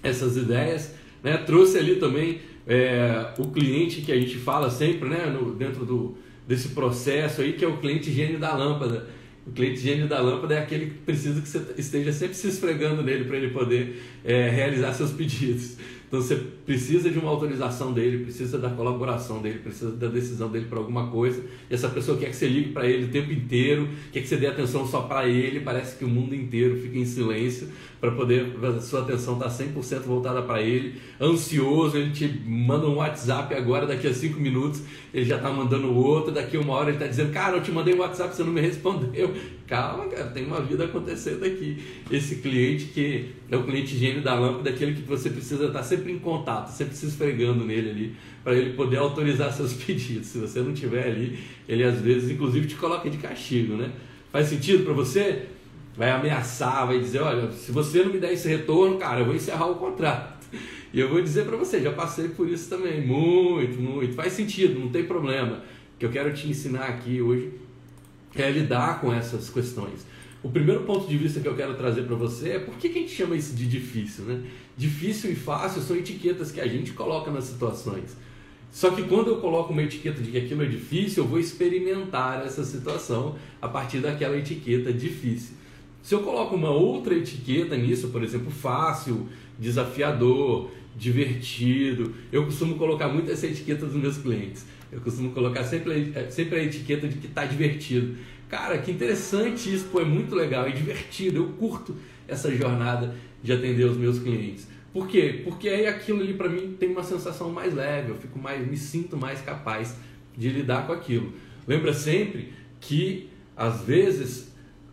essas 0.02 0.36
ideias, 0.36 0.94
né? 1.22 1.36
Trouxe 1.36 1.78
ali 1.78 1.96
também 1.96 2.40
é, 2.66 3.32
o 3.38 3.48
cliente 3.48 4.00
que 4.00 4.10
a 4.10 4.16
gente 4.16 4.36
fala 4.36 4.68
sempre, 4.70 5.08
né, 5.08 5.26
no, 5.26 5.54
dentro 5.54 5.84
do 5.84 6.16
desse 6.46 6.70
processo 6.70 7.42
aí 7.42 7.52
que 7.52 7.64
é 7.64 7.68
o 7.68 7.76
cliente 7.76 8.10
gênio 8.10 8.36
da 8.36 8.56
lâmpada 8.56 9.06
o 9.46 9.50
cliente 9.52 9.80
gênio 9.80 10.06
da 10.06 10.20
lâmpada 10.20 10.54
é 10.54 10.58
aquele 10.58 10.86
que 10.86 10.98
precisa 10.98 11.40
que 11.40 11.48
você 11.48 11.60
esteja 11.78 12.12
sempre 12.12 12.34
se 12.34 12.48
esfregando 12.48 13.02
nele 13.02 13.24
para 13.24 13.36
ele 13.36 13.50
poder 13.50 14.00
é, 14.24 14.48
realizar 14.48 14.92
seus 14.92 15.12
pedidos. 15.12 15.76
Então 16.06 16.20
você 16.20 16.34
precisa 16.66 17.08
de 17.08 17.18
uma 17.20 17.30
autorização 17.30 17.92
dele, 17.92 18.24
precisa 18.24 18.58
da 18.58 18.68
colaboração 18.68 19.40
dele, 19.40 19.60
precisa 19.60 19.92
da 19.92 20.08
decisão 20.08 20.50
dele 20.50 20.66
para 20.68 20.78
alguma 20.78 21.08
coisa. 21.08 21.40
E 21.70 21.74
essa 21.74 21.88
pessoa 21.88 22.18
quer 22.18 22.30
que 22.30 22.36
você 22.36 22.48
ligue 22.48 22.72
para 22.72 22.84
ele 22.84 23.04
o 23.04 23.08
tempo 23.08 23.32
inteiro, 23.32 23.88
quer 24.12 24.20
que 24.20 24.26
você 24.26 24.36
dê 24.36 24.48
atenção 24.48 24.84
só 24.84 25.02
para 25.02 25.28
ele. 25.28 25.60
Parece 25.60 25.96
que 25.96 26.04
o 26.04 26.08
mundo 26.08 26.34
inteiro 26.34 26.76
fica 26.80 26.98
em 26.98 27.04
silêncio 27.04 27.68
para 28.00 28.10
poder 28.12 28.56
sua 28.80 29.02
atenção 29.02 29.34
estar 29.34 29.50
tá 29.50 29.54
100% 29.54 30.00
voltada 30.00 30.40
para 30.40 30.62
ele. 30.62 31.00
Ansioso, 31.20 31.98
ele 31.98 32.10
te 32.12 32.26
manda 32.46 32.86
um 32.86 32.96
WhatsApp 32.96 33.54
agora, 33.54 33.86
daqui 33.86 34.06
a 34.06 34.14
5 34.14 34.40
minutos 34.40 34.82
ele 35.12 35.26
já 35.26 35.36
está 35.36 35.50
mandando 35.50 35.94
outro, 35.94 36.32
daqui 36.32 36.56
a 36.56 36.60
uma 36.60 36.72
hora 36.72 36.88
ele 36.88 36.96
está 36.96 37.06
dizendo: 37.06 37.30
Cara, 37.32 37.56
eu 37.56 37.62
te 37.62 37.70
mandei 37.70 37.94
um 37.94 37.98
WhatsApp, 37.98 38.34
você 38.34 38.42
não 38.42 38.52
me 38.52 38.60
respondeu. 38.60 39.34
Calma, 39.66 40.06
cara, 40.06 40.26
tem 40.30 40.46
uma 40.46 40.60
vida 40.60 40.84
acontecendo 40.84 41.44
aqui. 41.44 41.78
Esse 42.10 42.36
cliente 42.36 42.86
que 42.86 43.26
é 43.48 43.56
o 43.56 43.62
cliente 43.62 43.96
gênio 43.96 44.20
da 44.20 44.34
lâmpada, 44.34 44.70
aquele 44.70 44.94
que 44.94 45.02
você 45.02 45.30
precisa 45.30 45.66
estar 45.66 45.78
tá 45.78 45.84
sempre 45.84 46.10
em 46.10 46.18
contato, 46.18 46.68
sempre 46.70 46.96
se 46.96 47.06
esfregando 47.06 47.64
nele 47.64 47.90
ali, 47.90 48.16
para 48.42 48.54
ele 48.54 48.72
poder 48.72 48.96
autorizar 48.96 49.52
seus 49.52 49.74
pedidos. 49.84 50.26
Se 50.26 50.38
você 50.38 50.60
não 50.60 50.72
tiver 50.72 51.06
ali, 51.06 51.38
ele 51.68 51.84
às 51.84 52.00
vezes, 52.00 52.30
inclusive, 52.30 52.66
te 52.66 52.74
coloca 52.74 53.08
de 53.08 53.18
castigo, 53.18 53.74
né? 53.74 53.92
Faz 54.32 54.48
sentido 54.48 54.84
para 54.84 54.92
você? 54.92 55.46
Vai 55.96 56.10
ameaçar, 56.10 56.86
vai 56.86 56.98
dizer, 56.98 57.20
olha, 57.20 57.50
se 57.52 57.72
você 57.72 58.02
não 58.02 58.12
me 58.12 58.18
der 58.18 58.32
esse 58.32 58.48
retorno, 58.48 58.98
cara, 58.98 59.20
eu 59.20 59.26
vou 59.26 59.34
encerrar 59.34 59.66
o 59.66 59.76
contrato. 59.76 60.40
E 60.92 60.98
eu 60.98 61.08
vou 61.08 61.22
dizer 61.22 61.46
para 61.46 61.56
você, 61.56 61.80
já 61.80 61.92
passei 61.92 62.28
por 62.28 62.48
isso 62.48 62.68
também, 62.68 63.06
muito, 63.06 63.80
muito. 63.80 64.14
Faz 64.14 64.32
sentido, 64.32 64.80
não 64.80 64.88
tem 64.88 65.04
problema. 65.04 65.62
O 65.94 65.98
que 65.98 66.06
eu 66.06 66.10
quero 66.10 66.32
te 66.32 66.48
ensinar 66.48 66.86
aqui 66.86 67.22
hoje 67.22 67.52
é 68.34 68.50
lidar 68.50 69.00
com 69.00 69.12
essas 69.12 69.48
questões. 69.48 70.04
O 70.42 70.48
primeiro 70.48 70.84
ponto 70.84 71.06
de 71.06 71.16
vista 71.16 71.38
que 71.38 71.46
eu 71.46 71.54
quero 71.54 71.74
trazer 71.74 72.04
para 72.04 72.16
você 72.16 72.50
é 72.50 72.58
por 72.58 72.74
que, 72.76 72.88
que 72.88 72.98
a 72.98 73.02
gente 73.02 73.14
chama 73.14 73.36
isso 73.36 73.54
de 73.54 73.66
difícil, 73.66 74.24
né? 74.24 74.42
Difícil 74.76 75.30
e 75.30 75.34
fácil 75.34 75.82
são 75.82 75.94
etiquetas 75.94 76.50
que 76.50 76.60
a 76.60 76.66
gente 76.66 76.92
coloca 76.92 77.30
nas 77.30 77.44
situações. 77.44 78.16
Só 78.72 78.90
que 78.90 79.02
quando 79.02 79.28
eu 79.28 79.36
coloco 79.36 79.72
uma 79.72 79.82
etiqueta 79.82 80.22
de 80.22 80.30
que 80.30 80.38
aquilo 80.38 80.62
é 80.62 80.66
difícil, 80.66 81.24
eu 81.24 81.28
vou 81.28 81.38
experimentar 81.38 82.44
essa 82.46 82.64
situação 82.64 83.36
a 83.60 83.68
partir 83.68 83.98
daquela 83.98 84.36
etiqueta 84.36 84.92
difícil. 84.92 85.59
Se 86.02 86.14
eu 86.14 86.22
coloco 86.22 86.54
uma 86.54 86.70
outra 86.70 87.14
etiqueta 87.14 87.76
nisso, 87.76 88.08
por 88.08 88.22
exemplo, 88.22 88.50
fácil, 88.50 89.28
desafiador, 89.58 90.70
divertido, 90.96 92.14
eu 92.32 92.44
costumo 92.44 92.76
colocar 92.76 93.08
muito 93.08 93.30
essa 93.30 93.46
etiqueta 93.46 93.86
dos 93.86 93.94
meus 93.94 94.18
clientes. 94.18 94.64
Eu 94.90 95.00
costumo 95.00 95.30
colocar 95.32 95.64
sempre, 95.64 96.12
é, 96.14 96.30
sempre 96.30 96.58
a 96.58 96.64
etiqueta 96.64 97.06
de 97.06 97.16
que 97.16 97.26
está 97.26 97.44
divertido. 97.44 98.16
Cara, 98.48 98.78
que 98.78 98.90
interessante 98.90 99.72
isso, 99.72 99.86
pô, 99.92 100.00
é 100.00 100.04
muito 100.04 100.34
legal, 100.34 100.66
é 100.66 100.70
divertido, 100.70 101.36
eu 101.38 101.48
curto 101.50 101.94
essa 102.26 102.54
jornada 102.54 103.14
de 103.42 103.52
atender 103.52 103.84
os 103.84 103.96
meus 103.96 104.18
clientes. 104.18 104.66
Por 104.92 105.06
quê? 105.06 105.42
Porque 105.44 105.68
aí 105.68 105.86
aquilo 105.86 106.20
ali 106.20 106.34
para 106.34 106.48
mim 106.48 106.76
tem 106.78 106.90
uma 106.90 107.04
sensação 107.04 107.50
mais 107.50 107.72
leve, 107.72 108.10
eu 108.10 108.16
fico 108.16 108.38
mais, 108.38 108.66
me 108.66 108.76
sinto 108.76 109.16
mais 109.16 109.40
capaz 109.40 109.96
de 110.36 110.48
lidar 110.48 110.86
com 110.86 110.92
aquilo. 110.92 111.32
Lembra 111.66 111.94
sempre 111.94 112.52
que 112.80 113.28
às 113.56 113.82
vezes 113.82 114.49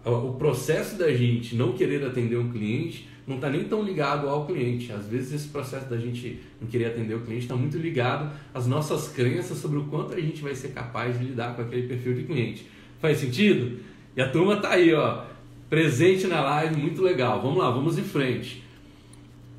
o 0.08 0.34
processo 0.34 0.98
da 0.98 1.12
gente 1.14 1.56
não 1.56 1.74
querer 1.74 2.04
atender 2.06 2.38
um 2.38 2.52
cliente 2.52 3.08
não 3.28 3.36
está 3.36 3.50
nem 3.50 3.66
tão 3.66 3.84
ligado 3.84 4.30
ao 4.30 4.46
cliente. 4.46 4.92
Às 4.92 5.06
vezes 5.06 5.34
esse 5.34 5.48
processo 5.50 5.90
da 5.90 5.98
gente 5.98 6.40
não 6.62 6.68
querer 6.68 6.86
atender 6.86 7.14
o 7.14 7.20
cliente 7.20 7.44
está 7.44 7.56
muito 7.56 7.78
ligado 7.78 8.32
às 8.54 8.66
nossas 8.66 9.10
crenças 9.10 9.58
sobre 9.58 9.78
o 9.78 9.84
quanto 9.84 10.14
a 10.14 10.22
gente 10.22 10.42
vai 10.42 10.56
ser 10.56 10.70
capaz 10.70 11.20
de 11.20 11.26
lidar 11.26 11.54
com 11.56 11.62
aquele 11.62 11.88
perfil 11.88 12.14
de 12.14 12.24
cliente. 12.24 12.66
Faz 13.02 13.18
sentido? 13.18 13.80
E 14.16 14.22
a 14.22 14.30
turma 14.30 14.54
está 14.54 14.72
aí, 14.72 14.94
ó, 14.94 15.26
presente 15.70 16.26
na 16.26 16.42
live, 16.42 16.78
muito 16.78 17.02
legal. 17.02 17.42
Vamos 17.42 17.58
lá, 17.58 17.70
vamos 17.70 17.98
em 17.98 18.04
frente. 18.04 18.64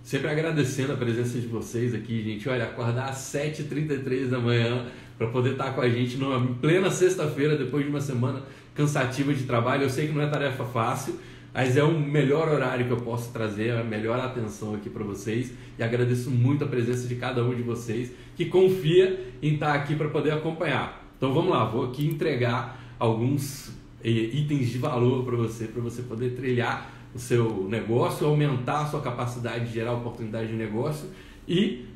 Sempre 0.03 0.31
agradecendo 0.31 0.95
a 0.95 0.97
presença 0.97 1.39
de 1.39 1.47
vocês 1.47 1.95
aqui, 1.95 2.23
gente. 2.23 2.49
Olha, 2.49 2.65
acordar 2.65 3.11
às 3.11 3.19
7h33 3.19 4.29
da 4.29 4.39
manhã 4.39 4.87
para 5.19 5.27
poder 5.27 5.53
estar 5.53 5.65
tá 5.65 5.71
com 5.73 5.81
a 5.81 5.89
gente 5.89 6.17
numa 6.17 6.41
plena 6.55 6.91
sexta-feira, 6.91 7.57
depois 7.57 7.85
de 7.85 7.91
uma 7.91 8.01
semana 8.01 8.43
cansativa 8.75 9.35
de 9.35 9.43
trabalho. 9.43 9.83
Eu 9.83 9.91
sei 9.91 10.07
que 10.07 10.13
não 10.13 10.23
é 10.23 10.29
tarefa 10.29 10.65
fácil, 10.65 11.19
mas 11.53 11.77
é 11.77 11.83
o 11.83 11.99
melhor 11.99 12.49
horário 12.49 12.87
que 12.87 12.93
eu 12.93 12.99
posso 12.99 13.33
trazer, 13.33 13.73
a 13.73 13.83
melhor 13.83 14.21
atenção 14.21 14.75
aqui 14.75 14.89
para 14.89 15.03
vocês. 15.03 15.53
E 15.77 15.83
agradeço 15.83 16.31
muito 16.31 16.63
a 16.65 16.69
presença 16.69 17.09
de 17.09 17.17
cada 17.17 17.43
um 17.43 17.53
de 17.53 17.63
vocês 17.63 18.13
que 18.37 18.45
confia 18.45 19.27
em 19.43 19.55
estar 19.55 19.75
aqui 19.75 19.97
para 19.97 20.09
poder 20.09 20.31
acompanhar. 20.31 21.05
Então 21.17 21.35
vamos 21.35 21.51
lá, 21.51 21.65
vou 21.65 21.87
aqui 21.87 22.07
entregar 22.07 22.81
alguns 22.97 23.73
eh, 24.05 24.11
itens 24.11 24.69
de 24.69 24.79
valor 24.79 25.25
para 25.25 25.37
você, 25.37 25.67
para 25.67 25.83
você 25.83 26.03
poder 26.03 26.37
trilhar 26.37 26.93
o 27.13 27.19
seu 27.19 27.67
negócio, 27.69 28.25
aumentar 28.25 28.83
a 28.83 28.87
sua 28.87 29.01
capacidade 29.01 29.67
de 29.67 29.75
gerar 29.75 29.95
oportunidade 29.95 30.49
de 30.49 30.55
negócio 30.55 31.09
e 31.49 31.87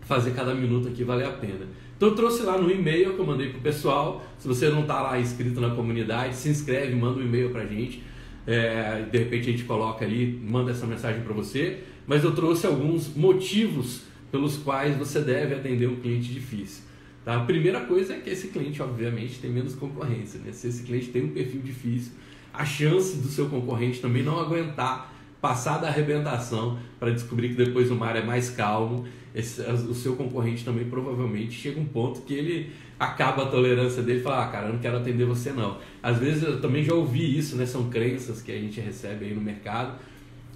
fazer 0.00 0.32
cada 0.32 0.54
minuto 0.54 0.88
aqui 0.88 1.04
valer 1.04 1.26
a 1.26 1.32
pena. 1.32 1.66
Então 1.96 2.08
eu 2.08 2.14
trouxe 2.14 2.42
lá 2.42 2.58
no 2.58 2.70
e-mail 2.70 3.14
que 3.14 3.18
eu 3.18 3.26
mandei 3.26 3.50
pro 3.50 3.60
pessoal. 3.60 4.24
Se 4.38 4.48
você 4.48 4.68
não 4.68 4.82
está 4.82 5.00
lá 5.00 5.18
inscrito 5.18 5.60
na 5.60 5.70
comunidade, 5.70 6.34
se 6.34 6.48
inscreve, 6.48 6.94
manda 6.94 7.20
um 7.20 7.22
e-mail 7.22 7.50
para 7.50 7.62
a 7.62 7.66
gente. 7.66 8.02
É, 8.46 9.06
de 9.10 9.18
repente 9.18 9.48
a 9.48 9.52
gente 9.52 9.64
coloca 9.64 10.04
ali, 10.04 10.40
manda 10.42 10.70
essa 10.70 10.86
mensagem 10.86 11.22
para 11.22 11.32
você. 11.32 11.80
Mas 12.06 12.24
eu 12.24 12.34
trouxe 12.34 12.66
alguns 12.66 13.14
motivos 13.16 14.02
pelos 14.30 14.56
quais 14.56 14.96
você 14.96 15.20
deve 15.20 15.54
atender 15.54 15.88
um 15.88 15.96
cliente 15.96 16.32
difícil. 16.32 16.82
Tá? 17.24 17.36
A 17.36 17.40
primeira 17.44 17.80
coisa 17.80 18.14
é 18.14 18.18
que 18.18 18.28
esse 18.28 18.48
cliente, 18.48 18.82
obviamente, 18.82 19.38
tem 19.38 19.50
menos 19.50 19.74
concorrência. 19.74 20.40
Né? 20.40 20.52
Se 20.52 20.66
esse 20.68 20.82
cliente 20.82 21.06
tem 21.08 21.24
um 21.24 21.28
perfil 21.28 21.62
difícil, 21.62 22.12
a 22.52 22.64
chance 22.64 23.16
do 23.16 23.28
seu 23.28 23.48
concorrente 23.48 24.00
também 24.00 24.22
não 24.22 24.38
aguentar 24.38 25.13
passar 25.44 25.76
da 25.76 25.88
arrebentação 25.88 26.78
para 26.98 27.10
descobrir 27.10 27.50
que 27.50 27.54
depois 27.54 27.90
o 27.90 27.94
mar 27.94 28.16
é 28.16 28.24
mais 28.24 28.48
calmo, 28.48 29.04
esse, 29.34 29.60
o 29.60 29.92
seu 29.92 30.16
concorrente 30.16 30.64
também 30.64 30.86
provavelmente 30.86 31.52
chega 31.52 31.78
um 31.78 31.84
ponto 31.84 32.22
que 32.22 32.32
ele 32.32 32.70
acaba 32.98 33.42
a 33.42 33.46
tolerância 33.46 34.02
dele 34.02 34.20
e 34.20 34.22
fala, 34.22 34.42
ah, 34.42 34.48
cara, 34.48 34.68
eu 34.68 34.72
não 34.72 34.78
quero 34.78 34.96
atender 34.96 35.26
você 35.26 35.52
não. 35.52 35.76
Às 36.02 36.18
vezes 36.18 36.44
eu 36.44 36.62
também 36.62 36.82
já 36.82 36.94
ouvi 36.94 37.36
isso, 37.36 37.56
né? 37.56 37.66
São 37.66 37.90
crenças 37.90 38.40
que 38.40 38.50
a 38.50 38.58
gente 38.58 38.80
recebe 38.80 39.26
aí 39.26 39.34
no 39.34 39.40
mercado, 39.42 39.98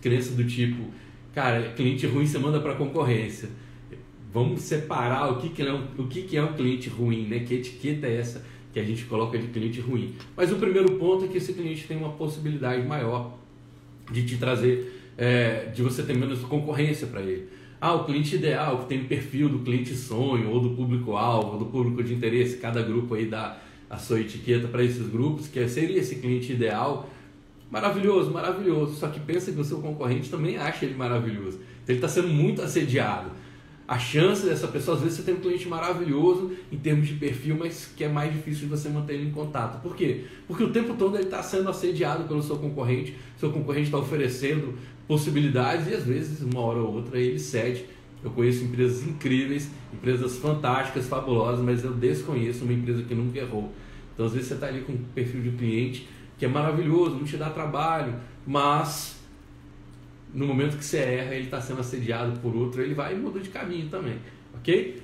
crenças 0.01 0.35
do 0.35 0.45
tipo, 0.45 0.83
cara, 1.35 1.71
cliente 1.77 2.07
ruim 2.07 2.25
você 2.25 2.39
manda 2.39 2.59
para 2.59 2.75
concorrência. 2.75 3.51
Vamos 4.33 4.63
separar 4.63 5.31
o 5.31 5.37
que, 5.37 5.51
que, 5.51 5.61
é 5.61 5.71
um, 5.71 5.85
o 5.99 6.07
que, 6.07 6.23
que 6.23 6.39
é 6.39 6.43
um 6.43 6.55
cliente 6.55 6.89
ruim, 6.89 7.27
né? 7.27 7.41
Que 7.41 7.57
etiqueta 7.57 8.07
é 8.07 8.17
essa 8.17 8.43
que 8.73 8.81
a 8.81 8.85
gente 8.85 9.05
coloca 9.05 9.37
de 9.37 9.49
cliente 9.49 9.83
ruim? 9.83 10.15
Mas 10.35 10.51
o 10.51 10.57
primeiro 10.57 10.93
ponto 10.93 11.27
é 11.27 11.29
que 11.29 11.37
esse 11.37 11.53
cliente 11.53 11.87
tem 11.87 11.99
uma 11.99 12.13
possibilidade 12.13 12.87
maior 12.87 13.38
de 14.11 14.25
te 14.25 14.37
trazer, 14.37 15.13
é, 15.17 15.67
de 15.75 15.83
você 15.83 16.03
ter 16.03 16.17
menos 16.17 16.41
concorrência 16.41 17.07
para 17.07 17.21
ele. 17.21 17.49
Ah, 17.81 17.95
o 17.95 18.05
cliente 18.05 18.35
ideal, 18.35 18.79
que 18.79 18.87
tem 18.87 19.03
o 19.03 19.05
perfil 19.05 19.49
do 19.49 19.61
cliente 19.61 19.95
sonho, 19.95 20.51
ou 20.51 20.61
do 20.61 20.71
público-alvo, 20.71 21.59
do 21.59 21.67
público 21.67 22.03
de 22.03 22.15
interesse, 22.15 22.57
cada 22.57 22.83
grupo 22.83 23.15
aí 23.15 23.27
dá 23.27 23.59
a 23.89 23.97
sua 23.97 24.21
etiqueta 24.21 24.67
para 24.67 24.83
esses 24.83 25.09
grupos, 25.09 25.47
que 25.47 25.67
seria 25.69 25.99
esse 25.99 26.17
cliente 26.17 26.53
ideal. 26.53 27.09
Maravilhoso, 27.71 28.31
maravilhoso. 28.31 28.97
Só 28.97 29.09
que 29.09 29.21
pensa 29.21 29.53
que 29.53 29.61
o 29.61 29.65
seu 29.65 29.79
concorrente 29.79 30.29
também 30.29 30.57
acha 30.57 30.85
ele 30.85 30.95
maravilhoso. 30.95 31.59
Então 31.83 31.95
ele 31.95 31.99
está 31.99 32.09
sendo 32.09 32.29
muito 32.29 32.63
assediado 32.63 33.31
a 33.89 33.99
chance 33.99 34.45
dessa 34.45 34.69
pessoa, 34.69 34.99
às 34.99 35.03
vezes 35.03 35.17
você 35.17 35.25
tem 35.25 35.35
um 35.35 35.41
cliente 35.41 35.67
maravilhoso 35.67 36.53
em 36.71 36.77
termos 36.77 37.09
de 37.09 37.15
perfil, 37.15 37.57
mas 37.59 37.91
que 37.97 38.05
é 38.05 38.09
mais 38.09 38.31
difícil 38.31 38.65
de 38.65 38.67
você 38.67 38.91
manter 38.91 39.15
ele 39.15 39.29
em 39.29 39.31
contato. 39.31 39.81
Por 39.81 39.97
quê? 39.97 40.27
Porque 40.47 40.63
o 40.63 40.71
tempo 40.71 40.93
todo 40.93 41.17
ele 41.17 41.25
está 41.25 41.43
sendo 41.43 41.71
assediado 41.71 42.25
pelo 42.25 42.43
seu 42.43 42.59
concorrente, 42.59 43.17
seu 43.39 43.51
concorrente 43.51 43.87
está 43.87 43.97
oferecendo 43.97 44.75
possibilidades 45.07 45.87
e 45.89 45.95
às 45.95 46.05
vezes, 46.05 46.43
uma 46.43 46.61
hora 46.61 46.81
ou 46.81 46.97
outra, 46.97 47.19
ele 47.19 47.39
cede. 47.39 47.87
Eu 48.23 48.31
conheço 48.31 48.63
empresas 48.63 49.07
incríveis, 49.07 49.71
empresas 49.91 50.37
fantásticas, 50.37 51.07
fabulosas, 51.07 51.65
mas 51.65 51.83
eu 51.83 51.95
desconheço 51.95 52.65
uma 52.65 52.75
empresa 52.75 53.03
que 53.05 53.15
nunca 53.15 53.39
errou. 53.39 53.73
Então, 54.13 54.27
às 54.27 54.33
vezes, 54.33 54.49
você 54.49 54.55
está 54.55 54.67
ali 54.67 54.83
com 54.83 54.93
um 54.93 55.05
perfil 55.15 55.41
de 55.41 55.53
cliente 55.53 56.07
que 56.37 56.45
é 56.45 56.49
maravilhoso, 56.49 57.17
não 57.17 57.25
te 57.25 57.39
dá 57.39 57.49
trabalho, 57.49 58.15
mas 58.47 59.18
no 60.33 60.47
momento 60.47 60.77
que 60.77 60.85
você 60.85 60.99
erra, 60.99 61.35
ele 61.35 61.45
está 61.45 61.61
sendo 61.61 61.81
assediado 61.81 62.39
por 62.41 62.55
outro, 62.55 62.83
ele 62.83 62.95
vai 62.95 63.15
e 63.15 63.17
muda 63.17 63.41
de 63.41 63.49
caminho 63.49 63.89
também, 63.89 64.19
ok? 64.55 65.03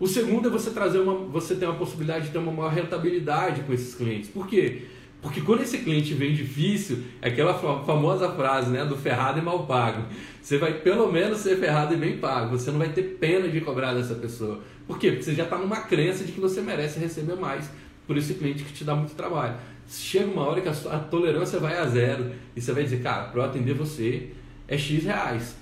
O 0.00 0.06
segundo 0.06 0.48
é 0.48 0.50
você 0.50 0.70
trazer 0.70 0.98
uma, 1.00 1.14
você 1.14 1.56
ter 1.56 1.66
uma 1.66 1.74
possibilidade 1.74 2.26
de 2.26 2.32
ter 2.32 2.38
uma 2.38 2.52
maior 2.52 2.72
rentabilidade 2.72 3.62
com 3.62 3.72
esses 3.72 3.94
clientes. 3.94 4.30
Por 4.30 4.46
quê? 4.46 4.82
Porque 5.20 5.40
quando 5.40 5.62
esse 5.62 5.78
cliente 5.78 6.14
vem 6.14 6.32
difícil, 6.32 6.98
é 7.20 7.28
aquela 7.28 7.54
famosa 7.84 8.30
frase, 8.30 8.70
né, 8.70 8.84
do 8.84 8.96
ferrado 8.96 9.40
e 9.40 9.42
mal 9.42 9.66
pago. 9.66 10.04
Você 10.40 10.58
vai 10.58 10.74
pelo 10.74 11.10
menos 11.10 11.38
ser 11.38 11.56
ferrado 11.56 11.94
e 11.94 11.96
bem 11.96 12.18
pago. 12.18 12.56
Você 12.56 12.70
não 12.70 12.78
vai 12.78 12.90
ter 12.90 13.02
pena 13.02 13.48
de 13.48 13.60
cobrar 13.60 13.94
dessa 13.94 14.14
pessoa. 14.14 14.60
Por 14.86 14.98
quê? 14.98 15.10
Porque 15.10 15.24
você 15.24 15.34
já 15.34 15.42
está 15.44 15.58
numa 15.58 15.80
crença 15.80 16.22
de 16.22 16.30
que 16.30 16.40
você 16.40 16.60
merece 16.60 17.00
receber 17.00 17.34
mais 17.34 17.68
por 18.06 18.16
esse 18.16 18.34
cliente 18.34 18.62
que 18.62 18.72
te 18.72 18.84
dá 18.84 18.94
muito 18.94 19.14
trabalho. 19.14 19.56
Chega 19.88 20.26
uma 20.26 20.42
hora 20.42 20.60
que 20.60 20.68
a, 20.68 20.74
sua, 20.74 20.94
a 20.94 20.98
tolerância 20.98 21.58
vai 21.58 21.76
a 21.76 21.86
zero 21.86 22.30
e 22.54 22.60
você 22.60 22.72
vai 22.72 22.84
dizer, 22.84 23.02
cara, 23.02 23.24
para 23.24 23.42
eu 23.42 23.44
atender 23.44 23.74
você, 23.74 24.30
é 24.68 24.76
X 24.76 25.04
reais. 25.04 25.56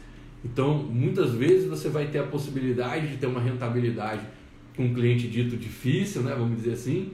Então, 0.44 0.75
muitas 0.75 1.32
vezes 1.32 1.66
você 1.66 1.88
vai 1.88 2.08
ter 2.08 2.18
a 2.18 2.25
possibilidade 2.25 3.08
de 3.08 3.16
ter 3.16 3.26
uma 3.26 3.40
rentabilidade 3.40 4.22
com 4.76 4.84
um 4.84 4.92
cliente 4.92 5.28
dito 5.28 5.56
difícil, 5.56 6.22
né, 6.22 6.34
vamos 6.36 6.58
dizer 6.58 6.72
assim, 6.72 7.12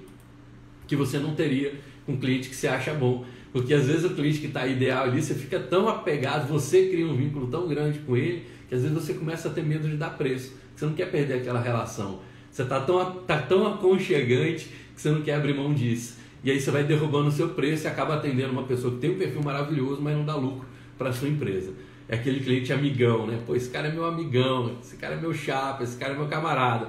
que 0.86 0.96
você 0.96 1.18
não 1.18 1.34
teria 1.34 1.74
com 2.04 2.12
um 2.12 2.16
cliente 2.16 2.48
que 2.48 2.56
você 2.56 2.66
acha 2.66 2.92
bom. 2.92 3.24
Porque 3.52 3.72
às 3.72 3.86
vezes 3.86 4.04
o 4.04 4.10
cliente 4.10 4.38
que 4.38 4.46
está 4.46 4.66
ideal 4.66 5.04
ali, 5.04 5.22
você 5.22 5.34
fica 5.34 5.60
tão 5.60 5.88
apegado, 5.88 6.48
você 6.48 6.88
cria 6.88 7.06
um 7.06 7.14
vínculo 7.14 7.46
tão 7.46 7.68
grande 7.68 8.00
com 8.00 8.16
ele, 8.16 8.46
que 8.68 8.74
às 8.74 8.82
vezes 8.82 8.96
você 8.96 9.14
começa 9.14 9.48
a 9.48 9.52
ter 9.52 9.62
medo 9.62 9.88
de 9.88 9.96
dar 9.96 10.10
preço. 10.16 10.54
Você 10.74 10.86
não 10.86 10.94
quer 10.94 11.10
perder 11.10 11.34
aquela 11.34 11.60
relação. 11.60 12.20
Você 12.50 12.62
está 12.62 12.80
tão, 12.80 13.22
tá 13.22 13.40
tão 13.40 13.66
aconchegante 13.66 14.68
que 14.94 15.00
você 15.00 15.10
não 15.10 15.22
quer 15.22 15.34
abrir 15.34 15.54
mão 15.54 15.72
disso. 15.72 16.16
E 16.42 16.50
aí 16.50 16.60
você 16.60 16.70
vai 16.70 16.82
derrubando 16.82 17.28
o 17.28 17.32
seu 17.32 17.50
preço 17.50 17.84
e 17.84 17.86
acaba 17.86 18.14
atendendo 18.14 18.52
uma 18.52 18.64
pessoa 18.64 18.94
que 18.94 19.00
tem 19.00 19.10
um 19.10 19.18
perfil 19.18 19.42
maravilhoso, 19.42 20.02
mas 20.02 20.16
não 20.16 20.24
dá 20.24 20.34
lucro 20.34 20.66
para 21.02 21.12
sua 21.12 21.28
empresa. 21.28 21.72
É 22.08 22.14
aquele 22.14 22.40
cliente 22.40 22.72
amigão, 22.72 23.26
né? 23.26 23.40
Pô, 23.44 23.56
esse 23.56 23.68
cara 23.70 23.88
é 23.88 23.92
meu 23.92 24.04
amigão, 24.04 24.76
esse 24.80 24.96
cara 24.96 25.14
é 25.14 25.20
meu 25.20 25.34
chapa, 25.34 25.82
esse 25.82 25.96
cara 25.96 26.14
é 26.14 26.16
meu 26.16 26.26
camarada. 26.26 26.88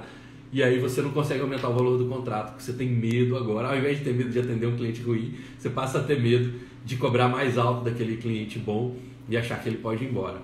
E 0.52 0.62
aí 0.62 0.78
você 0.78 1.02
não 1.02 1.10
consegue 1.10 1.40
aumentar 1.40 1.68
o 1.68 1.74
valor 1.74 1.98
do 1.98 2.06
contrato, 2.06 2.50
porque 2.50 2.62
você 2.62 2.74
tem 2.74 2.88
medo 2.88 3.36
agora. 3.36 3.68
Ao 3.68 3.76
invés 3.76 3.98
de 3.98 4.04
ter 4.04 4.14
medo 4.14 4.30
de 4.30 4.38
atender 4.38 4.66
um 4.66 4.76
cliente 4.76 5.02
ruim, 5.02 5.34
você 5.58 5.68
passa 5.68 5.98
a 5.98 6.02
ter 6.02 6.20
medo 6.20 6.52
de 6.84 6.96
cobrar 6.96 7.28
mais 7.28 7.58
alto 7.58 7.84
daquele 7.84 8.16
cliente 8.18 8.58
bom 8.58 8.94
e 9.28 9.36
achar 9.36 9.60
que 9.60 9.68
ele 9.68 9.78
pode 9.78 10.04
ir 10.04 10.10
embora. 10.10 10.40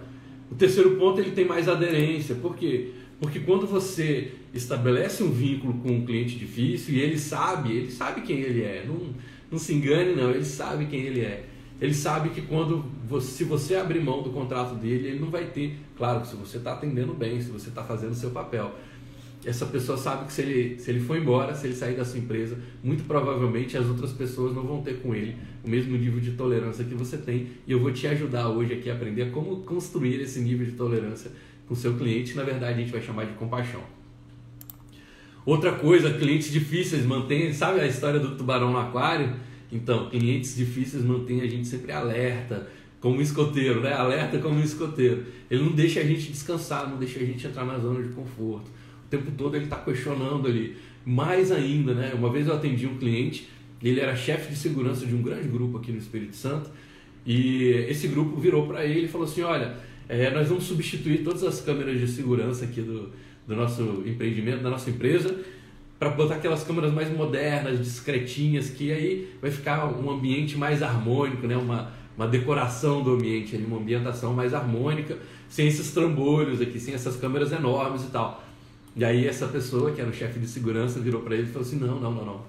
O 0.50 0.54
terceiro 0.56 0.96
ponto, 0.96 1.20
ele 1.20 1.30
tem 1.30 1.44
mais 1.44 1.68
aderência. 1.68 2.34
Por 2.34 2.56
quê? 2.56 2.88
Porque 3.20 3.38
quando 3.38 3.66
você 3.66 4.32
estabelece 4.52 5.22
um 5.22 5.30
vínculo 5.30 5.74
com 5.74 5.90
um 5.90 6.04
cliente 6.04 6.36
difícil 6.36 6.94
e 6.94 7.00
ele 7.00 7.18
sabe, 7.18 7.70
ele 7.76 7.90
sabe 7.90 8.22
quem 8.22 8.40
ele 8.40 8.62
é. 8.62 8.84
Não, 8.84 9.14
não 9.52 9.58
se 9.58 9.74
engane 9.74 10.14
não, 10.14 10.30
ele 10.30 10.44
sabe 10.44 10.86
quem 10.86 11.00
ele 11.00 11.20
é 11.20 11.49
ele 11.80 11.94
sabe 11.94 12.28
que 12.30 12.42
quando 12.42 12.84
você, 13.08 13.28
se 13.28 13.44
você 13.44 13.74
abrir 13.74 14.00
mão 14.00 14.22
do 14.22 14.30
contrato 14.30 14.74
dele, 14.74 15.08
ele 15.08 15.18
não 15.18 15.30
vai 15.30 15.46
ter. 15.46 15.78
Claro, 15.96 16.26
se 16.26 16.36
você 16.36 16.58
está 16.58 16.74
atendendo 16.74 17.14
bem, 17.14 17.40
se 17.40 17.50
você 17.50 17.70
está 17.70 17.82
fazendo 17.82 18.12
o 18.12 18.14
seu 18.14 18.30
papel. 18.30 18.74
Essa 19.42 19.64
pessoa 19.64 19.96
sabe 19.96 20.26
que 20.26 20.32
se 20.34 20.42
ele, 20.42 20.78
se 20.78 20.90
ele 20.90 21.00
for 21.00 21.16
embora, 21.16 21.54
se 21.54 21.66
ele 21.66 21.74
sair 21.74 21.96
da 21.96 22.04
sua 22.04 22.18
empresa, 22.18 22.58
muito 22.84 23.04
provavelmente 23.04 23.74
as 23.78 23.86
outras 23.86 24.12
pessoas 24.12 24.54
não 24.54 24.62
vão 24.62 24.82
ter 24.82 25.00
com 25.00 25.14
ele 25.14 25.34
o 25.64 25.68
mesmo 25.68 25.96
nível 25.96 26.20
de 26.20 26.32
tolerância 26.32 26.84
que 26.84 26.94
você 26.94 27.16
tem. 27.16 27.48
E 27.66 27.72
eu 27.72 27.80
vou 27.80 27.90
te 27.90 28.06
ajudar 28.06 28.48
hoje 28.48 28.74
aqui 28.74 28.90
a 28.90 28.94
aprender 28.94 29.30
como 29.30 29.62
construir 29.62 30.20
esse 30.20 30.40
nível 30.40 30.66
de 30.66 30.72
tolerância 30.72 31.30
com 31.66 31.72
o 31.72 31.76
seu 31.76 31.96
cliente. 31.96 32.34
Na 32.34 32.42
verdade, 32.42 32.74
a 32.74 32.76
gente 32.76 32.92
vai 32.92 33.00
chamar 33.00 33.24
de 33.24 33.32
compaixão. 33.32 33.80
Outra 35.46 35.72
coisa, 35.72 36.12
clientes 36.12 36.52
difíceis 36.52 37.06
mantêm, 37.06 37.54
sabe 37.54 37.80
a 37.80 37.86
história 37.86 38.20
do 38.20 38.36
tubarão 38.36 38.70
no 38.70 38.78
aquário? 38.78 39.34
Então, 39.72 40.08
clientes 40.10 40.56
difíceis 40.56 41.04
mantêm 41.04 41.40
a 41.42 41.46
gente 41.46 41.66
sempre 41.66 41.92
alerta, 41.92 42.68
como 43.00 43.18
um 43.18 43.20
escoteiro, 43.22 43.80
né? 43.80 43.92
Alerta 43.92 44.38
como 44.38 44.56
um 44.56 44.62
escoteiro. 44.62 45.24
Ele 45.50 45.62
não 45.62 45.72
deixa 45.72 46.00
a 46.00 46.04
gente 46.04 46.30
descansar, 46.30 46.88
não 46.88 46.98
deixa 46.98 47.18
a 47.18 47.24
gente 47.24 47.46
entrar 47.46 47.64
na 47.64 47.78
zona 47.78 48.02
de 48.02 48.10
conforto. 48.10 48.70
O 49.06 49.08
tempo 49.08 49.30
todo 49.32 49.56
ele 49.56 49.64
está 49.64 49.76
questionando 49.76 50.46
ali. 50.46 50.76
Mais 51.04 51.50
ainda, 51.50 51.94
né? 51.94 52.12
Uma 52.14 52.30
vez 52.30 52.46
eu 52.46 52.54
atendi 52.54 52.86
um 52.86 52.98
cliente, 52.98 53.48
ele 53.82 54.00
era 54.00 54.14
chefe 54.14 54.52
de 54.52 54.58
segurança 54.58 55.06
de 55.06 55.14
um 55.14 55.22
grande 55.22 55.48
grupo 55.48 55.78
aqui 55.78 55.90
no 55.90 55.98
Espírito 55.98 56.36
Santo, 56.36 56.70
e 57.24 57.68
esse 57.88 58.08
grupo 58.08 58.38
virou 58.38 58.66
para 58.66 58.84
ele 58.84 59.06
e 59.06 59.08
falou 59.08 59.26
assim: 59.26 59.42
Olha, 59.42 59.76
é, 60.08 60.30
nós 60.30 60.48
vamos 60.48 60.64
substituir 60.64 61.22
todas 61.22 61.42
as 61.42 61.60
câmeras 61.60 61.98
de 61.98 62.06
segurança 62.06 62.64
aqui 62.64 62.82
do, 62.82 63.10
do 63.46 63.56
nosso 63.56 64.02
empreendimento, 64.04 64.62
da 64.62 64.68
nossa 64.68 64.90
empresa, 64.90 65.34
para 66.00 66.08
botar 66.08 66.36
aquelas 66.36 66.64
câmeras 66.64 66.94
mais 66.94 67.14
modernas, 67.14 67.78
discretinhas, 67.78 68.70
que 68.70 68.90
aí 68.90 69.28
vai 69.38 69.50
ficar 69.50 69.84
um 69.86 70.10
ambiente 70.10 70.56
mais 70.56 70.82
harmônico, 70.82 71.46
né? 71.46 71.58
uma, 71.58 71.92
uma 72.16 72.26
decoração 72.26 73.02
do 73.02 73.12
ambiente, 73.12 73.54
uma 73.56 73.76
ambientação 73.76 74.32
mais 74.32 74.54
harmônica, 74.54 75.18
sem 75.46 75.68
esses 75.68 75.92
trambolhos 75.92 76.62
aqui, 76.62 76.80
sem 76.80 76.94
essas 76.94 77.16
câmeras 77.16 77.52
enormes 77.52 78.02
e 78.02 78.06
tal. 78.06 78.42
E 78.96 79.04
aí 79.04 79.26
essa 79.26 79.46
pessoa, 79.46 79.92
que 79.92 80.00
era 80.00 80.08
o 80.08 80.12
chefe 80.12 80.38
de 80.38 80.48
segurança, 80.48 80.98
virou 80.98 81.20
para 81.20 81.34
ele 81.34 81.44
e 81.44 81.52
falou 81.52 81.68
assim, 81.68 81.76
não, 81.76 82.00
não, 82.00 82.12
não, 82.14 82.24
não. 82.24 82.40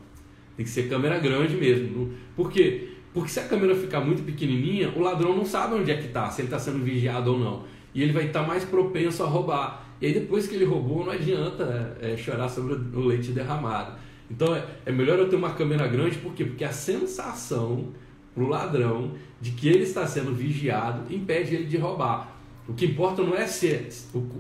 Tem 0.56 0.64
que 0.64 0.72
ser 0.72 0.88
câmera 0.88 1.20
grande 1.20 1.58
mesmo. 1.58 2.14
Por 2.38 2.50
quê? 2.50 2.92
Porque 3.14 3.30
se 3.30 3.42
a 3.42 3.44
câmera 3.44 3.76
ficar 3.76 4.00
muito 4.00 4.24
pequenininha, 4.24 4.94
o 4.96 5.02
ladrão 5.02 5.36
não 5.36 5.44
sabe 5.44 5.76
onde 5.76 5.92
é 5.92 5.98
que 5.98 6.08
está, 6.08 6.30
se 6.30 6.40
ele 6.40 6.48
está 6.48 6.58
sendo 6.58 6.82
vigiado 6.86 7.34
ou 7.34 7.38
não. 7.38 7.64
E 7.94 8.02
ele 8.02 8.14
vai 8.14 8.28
estar 8.28 8.44
tá 8.44 8.48
mais 8.48 8.64
propenso 8.64 9.22
a 9.24 9.28
roubar. 9.28 9.91
E 10.02 10.08
aí 10.08 10.14
depois 10.14 10.48
que 10.48 10.56
ele 10.56 10.66
roubou, 10.66 11.06
não 11.06 11.12
adianta 11.12 11.96
é, 12.02 12.18
chorar 12.18 12.50
sobre 12.50 12.74
o 12.74 13.06
leite 13.06 13.32
derramado. 13.32 13.94
Então 14.30 14.56
é, 14.56 14.66
é, 14.86 14.92
melhor 14.92 15.20
eu 15.20 15.30
ter 15.30 15.36
uma 15.36 15.52
câmera 15.52 15.88
grande, 15.88 16.18
por 16.18 16.34
quê? 16.34 16.44
Porque 16.44 16.64
a 16.64 16.72
sensação 16.72 17.90
para 18.34 18.44
o 18.44 18.48
ladrão 18.48 19.12
de 19.40 19.52
que 19.52 19.68
ele 19.68 19.84
está 19.84 20.08
sendo 20.08 20.34
vigiado 20.34 21.14
impede 21.14 21.56
ele 21.56 21.66
de 21.66 21.78
roubar. 21.78 22.36
O 22.68 22.74
que 22.74 22.86
importa 22.86 23.22
não 23.22 23.36
é 23.36 23.46
ser 23.46 23.90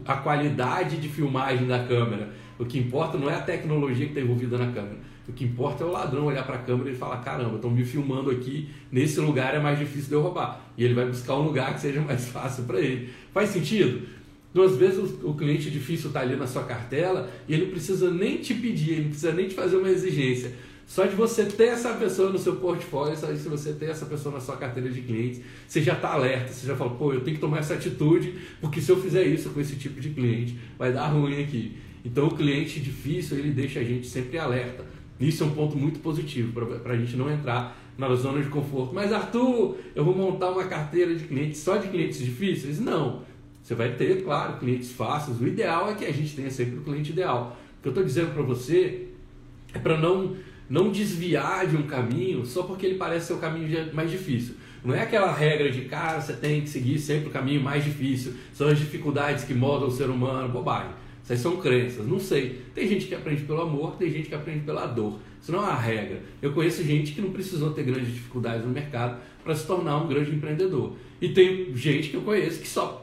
a 0.05 0.15
qualidade 0.15 0.97
de 0.97 1.09
filmagem 1.09 1.67
da 1.67 1.83
câmera, 1.83 2.29
o 2.57 2.65
que 2.65 2.79
importa 2.79 3.17
não 3.17 3.29
é 3.29 3.35
a 3.35 3.41
tecnologia 3.41 4.05
que 4.05 4.11
está 4.11 4.21
envolvida 4.21 4.57
na 4.57 4.71
câmera. 4.71 4.97
O 5.27 5.33
que 5.33 5.45
importa 5.45 5.83
é 5.83 5.87
o 5.87 5.91
ladrão 5.91 6.25
olhar 6.25 6.45
para 6.45 6.55
a 6.55 6.59
câmera 6.59 6.89
e 6.89 6.95
falar: 6.95 7.17
caramba, 7.17 7.55
estão 7.55 7.69
me 7.69 7.83
filmando 7.83 8.31
aqui, 8.31 8.69
nesse 8.91 9.19
lugar 9.19 9.55
é 9.55 9.59
mais 9.59 9.77
difícil 9.77 10.09
de 10.09 10.13
eu 10.13 10.21
roubar. 10.21 10.61
E 10.77 10.83
ele 10.83 10.93
vai 10.93 11.05
buscar 11.05 11.35
um 11.35 11.43
lugar 11.43 11.73
que 11.73 11.81
seja 11.81 12.01
mais 12.05 12.27
fácil 12.29 12.63
para 12.65 12.79
ele. 12.79 13.09
Faz 13.33 13.49
sentido? 13.49 14.07
Duas 14.53 14.75
vezes 14.75 14.99
o, 15.23 15.33
cliente 15.33 15.71
difícil 15.71 16.07
está 16.07 16.19
ali 16.19 16.35
na 16.35 16.45
sua 16.45 16.63
cartela 16.63 17.31
e 17.47 17.53
ele 17.53 17.65
não 17.65 17.71
precisa 17.71 18.11
nem 18.11 18.37
te 18.37 18.53
pedir, 18.53 18.91
ele 18.91 19.01
não 19.03 19.09
precisa 19.09 19.31
nem 19.31 19.47
te 19.47 19.55
fazer 19.55 19.77
uma 19.77 19.89
exigência. 19.89 20.51
Só 20.85 21.05
de 21.05 21.15
você 21.15 21.45
ter 21.45 21.67
essa 21.67 21.93
pessoa 21.93 22.29
no 22.29 22.37
seu 22.37 22.57
portfólio, 22.57 23.15
só 23.15 23.27
de 23.31 23.39
você 23.39 23.71
ter 23.71 23.85
essa 23.85 24.05
pessoa 24.05 24.35
na 24.35 24.41
sua 24.41 24.57
carteira 24.57 24.89
de 24.89 25.01
clientes, 25.01 25.41
você 25.65 25.81
já 25.81 25.93
está 25.93 26.09
alerta, 26.09 26.51
você 26.51 26.67
já 26.67 26.75
fala, 26.75 26.91
pô, 26.91 27.13
eu 27.13 27.21
tenho 27.21 27.35
que 27.35 27.41
tomar 27.41 27.59
essa 27.59 27.75
atitude, 27.75 28.33
porque 28.59 28.81
se 28.81 28.91
eu 28.91 29.01
fizer 29.01 29.23
isso 29.23 29.51
com 29.51 29.61
esse 29.61 29.77
tipo 29.77 30.01
de 30.01 30.09
cliente, 30.09 30.57
vai 30.77 30.91
dar 30.91 31.07
ruim 31.07 31.41
aqui. 31.41 31.77
Então 32.03 32.27
o 32.27 32.35
cliente 32.35 32.81
difícil 32.81 33.37
ele 33.37 33.51
deixa 33.51 33.79
a 33.79 33.83
gente 33.85 34.05
sempre 34.05 34.37
alerta. 34.37 34.85
Isso 35.17 35.43
é 35.43 35.47
um 35.47 35.51
ponto 35.51 35.77
muito 35.77 35.99
positivo 35.99 36.51
para 36.51 36.93
a 36.93 36.97
gente 36.97 37.15
não 37.15 37.31
entrar 37.31 37.77
na 37.97 38.13
zona 38.15 38.41
de 38.41 38.49
conforto. 38.49 38.93
Mas 38.93 39.13
Arthur, 39.13 39.77
eu 39.95 40.03
vou 40.03 40.15
montar 40.15 40.49
uma 40.49 40.65
carteira 40.65 41.15
de 41.15 41.23
clientes 41.25 41.61
só 41.61 41.77
de 41.77 41.87
clientes 41.87 42.19
difíceis? 42.19 42.79
Não. 42.79 43.21
Você 43.61 43.75
vai 43.75 43.93
ter, 43.93 44.23
claro, 44.23 44.57
clientes 44.57 44.91
fáceis. 44.91 45.39
O 45.39 45.47
ideal 45.47 45.89
é 45.89 45.93
que 45.93 46.05
a 46.05 46.11
gente 46.11 46.35
tenha 46.35 46.49
sempre 46.49 46.79
o 46.79 46.81
cliente 46.81 47.11
ideal. 47.11 47.57
O 47.79 47.81
que 47.81 47.87
eu 47.87 47.91
estou 47.91 48.03
dizendo 48.03 48.33
para 48.33 48.43
você 48.43 49.07
é 49.73 49.79
para 49.79 49.97
não, 49.97 50.35
não 50.69 50.91
desviar 50.91 51.67
de 51.67 51.75
um 51.75 51.83
caminho 51.83 52.45
só 52.45 52.63
porque 52.63 52.85
ele 52.85 52.95
parece 52.95 53.27
ser 53.27 53.33
o 53.33 53.37
caminho 53.37 53.93
mais 53.93 54.09
difícil. 54.09 54.55
Não 54.83 54.95
é 54.95 55.01
aquela 55.01 55.31
regra 55.31 55.69
de 55.71 55.81
cara, 55.81 56.19
você 56.19 56.33
tem 56.33 56.61
que 56.61 56.69
seguir 56.69 56.97
sempre 56.97 57.29
o 57.29 57.31
caminho 57.31 57.61
mais 57.61 57.83
difícil, 57.83 58.33
são 58.51 58.67
as 58.67 58.79
dificuldades 58.79 59.43
que 59.43 59.53
moldam 59.53 59.87
o 59.87 59.91
ser 59.91 60.09
humano, 60.09 60.49
bobagem. 60.49 60.91
Isso 61.23 61.33
aí 61.33 61.37
são 61.37 61.57
crenças, 61.57 62.07
não 62.07 62.19
sei. 62.19 62.61
Tem 62.73 62.87
gente 62.87 63.05
que 63.05 63.13
aprende 63.13 63.43
pelo 63.43 63.61
amor, 63.61 63.95
tem 63.95 64.09
gente 64.09 64.27
que 64.27 64.33
aprende 64.33 64.61
pela 64.61 64.87
dor. 64.87 65.19
Isso 65.39 65.51
não 65.51 65.59
é 65.59 65.63
uma 65.63 65.75
regra. 65.75 66.23
Eu 66.41 66.51
conheço 66.51 66.83
gente 66.83 67.13
que 67.13 67.21
não 67.21 67.31
precisou 67.31 67.71
ter 67.71 67.83
grandes 67.83 68.11
dificuldades 68.11 68.65
no 68.65 68.71
mercado 68.71 69.21
para 69.43 69.53
se 69.55 69.65
tornar 69.67 69.97
um 69.97 70.07
grande 70.07 70.31
empreendedor. 70.31 70.95
E 71.21 71.29
tem 71.29 71.75
gente 71.75 72.09
que 72.09 72.15
eu 72.15 72.21
conheço 72.21 72.59
que 72.59 72.67
só 72.67 73.00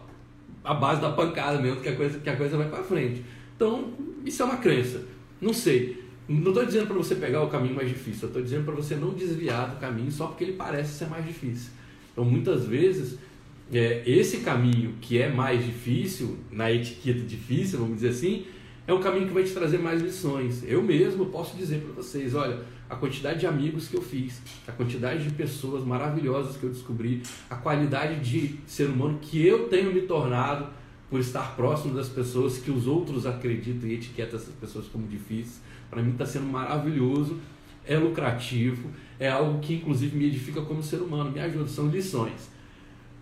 a 0.68 0.74
base 0.74 1.00
da 1.00 1.10
pancada 1.10 1.58
mesmo 1.58 1.80
que 1.80 1.88
a 1.88 1.96
coisa, 1.96 2.18
que 2.18 2.28
a 2.28 2.36
coisa 2.36 2.58
vai 2.58 2.68
para 2.68 2.82
frente. 2.82 3.24
Então, 3.56 3.90
isso 4.22 4.42
é 4.42 4.44
uma 4.44 4.58
crença. 4.58 5.02
Não 5.40 5.54
sei. 5.54 6.04
Não 6.28 6.50
estou 6.50 6.66
dizendo 6.66 6.86
para 6.86 6.96
você 6.96 7.14
pegar 7.14 7.42
o 7.42 7.48
caminho 7.48 7.74
mais 7.74 7.88
difícil, 7.88 8.28
estou 8.28 8.42
dizendo 8.42 8.66
para 8.66 8.74
você 8.74 8.94
não 8.94 9.14
desviar 9.14 9.70
do 9.70 9.80
caminho 9.80 10.12
só 10.12 10.26
porque 10.26 10.44
ele 10.44 10.52
parece 10.52 10.92
ser 10.92 11.06
mais 11.06 11.24
difícil. 11.24 11.70
Então, 12.12 12.22
muitas 12.22 12.66
vezes, 12.66 13.18
é, 13.72 14.02
esse 14.04 14.40
caminho 14.40 14.94
que 15.00 15.22
é 15.22 15.32
mais 15.32 15.64
difícil, 15.64 16.36
na 16.52 16.70
etiqueta 16.70 17.20
difícil, 17.20 17.78
vamos 17.78 17.94
dizer 17.94 18.10
assim, 18.10 18.44
é 18.86 18.92
um 18.92 19.00
caminho 19.00 19.26
que 19.26 19.32
vai 19.32 19.44
te 19.44 19.52
trazer 19.52 19.78
mais 19.78 20.02
lições. 20.02 20.62
Eu 20.66 20.82
mesmo 20.82 21.26
posso 21.26 21.56
dizer 21.56 21.80
para 21.80 21.94
vocês: 21.94 22.34
olha, 22.34 22.60
a 22.88 22.96
quantidade 22.96 23.40
de 23.40 23.46
amigos 23.46 23.88
que 23.88 23.96
eu 23.96 24.02
fiz, 24.02 24.40
a 24.66 24.72
quantidade 24.72 25.24
de 25.24 25.30
pessoas 25.30 25.84
maravilhosas 25.84 26.56
que 26.56 26.64
eu 26.64 26.70
descobri, 26.70 27.22
a 27.50 27.56
qualidade 27.56 28.20
de 28.20 28.58
ser 28.66 28.88
humano 28.88 29.18
que 29.20 29.44
eu 29.46 29.68
tenho 29.68 29.92
me 29.92 30.02
tornado 30.02 30.68
por 31.10 31.20
estar 31.20 31.56
próximo 31.56 31.94
das 31.94 32.08
pessoas 32.08 32.58
que 32.58 32.70
os 32.70 32.86
outros 32.86 33.26
acreditam 33.26 33.88
e 33.88 33.94
etiquetam 33.94 34.38
essas 34.38 34.54
pessoas 34.54 34.86
como 34.86 35.06
difíceis 35.06 35.60
para 35.90 36.02
mim 36.02 36.12
está 36.12 36.26
sendo 36.26 36.46
maravilhoso, 36.46 37.38
é 37.86 37.96
lucrativo, 37.96 38.90
é 39.18 39.28
algo 39.28 39.60
que 39.60 39.74
inclusive 39.74 40.16
me 40.16 40.26
edifica 40.26 40.60
como 40.62 40.82
ser 40.82 40.98
humano, 40.98 41.30
me 41.30 41.40
ajuda, 41.40 41.66
são 41.66 41.88
lições. 41.88 42.50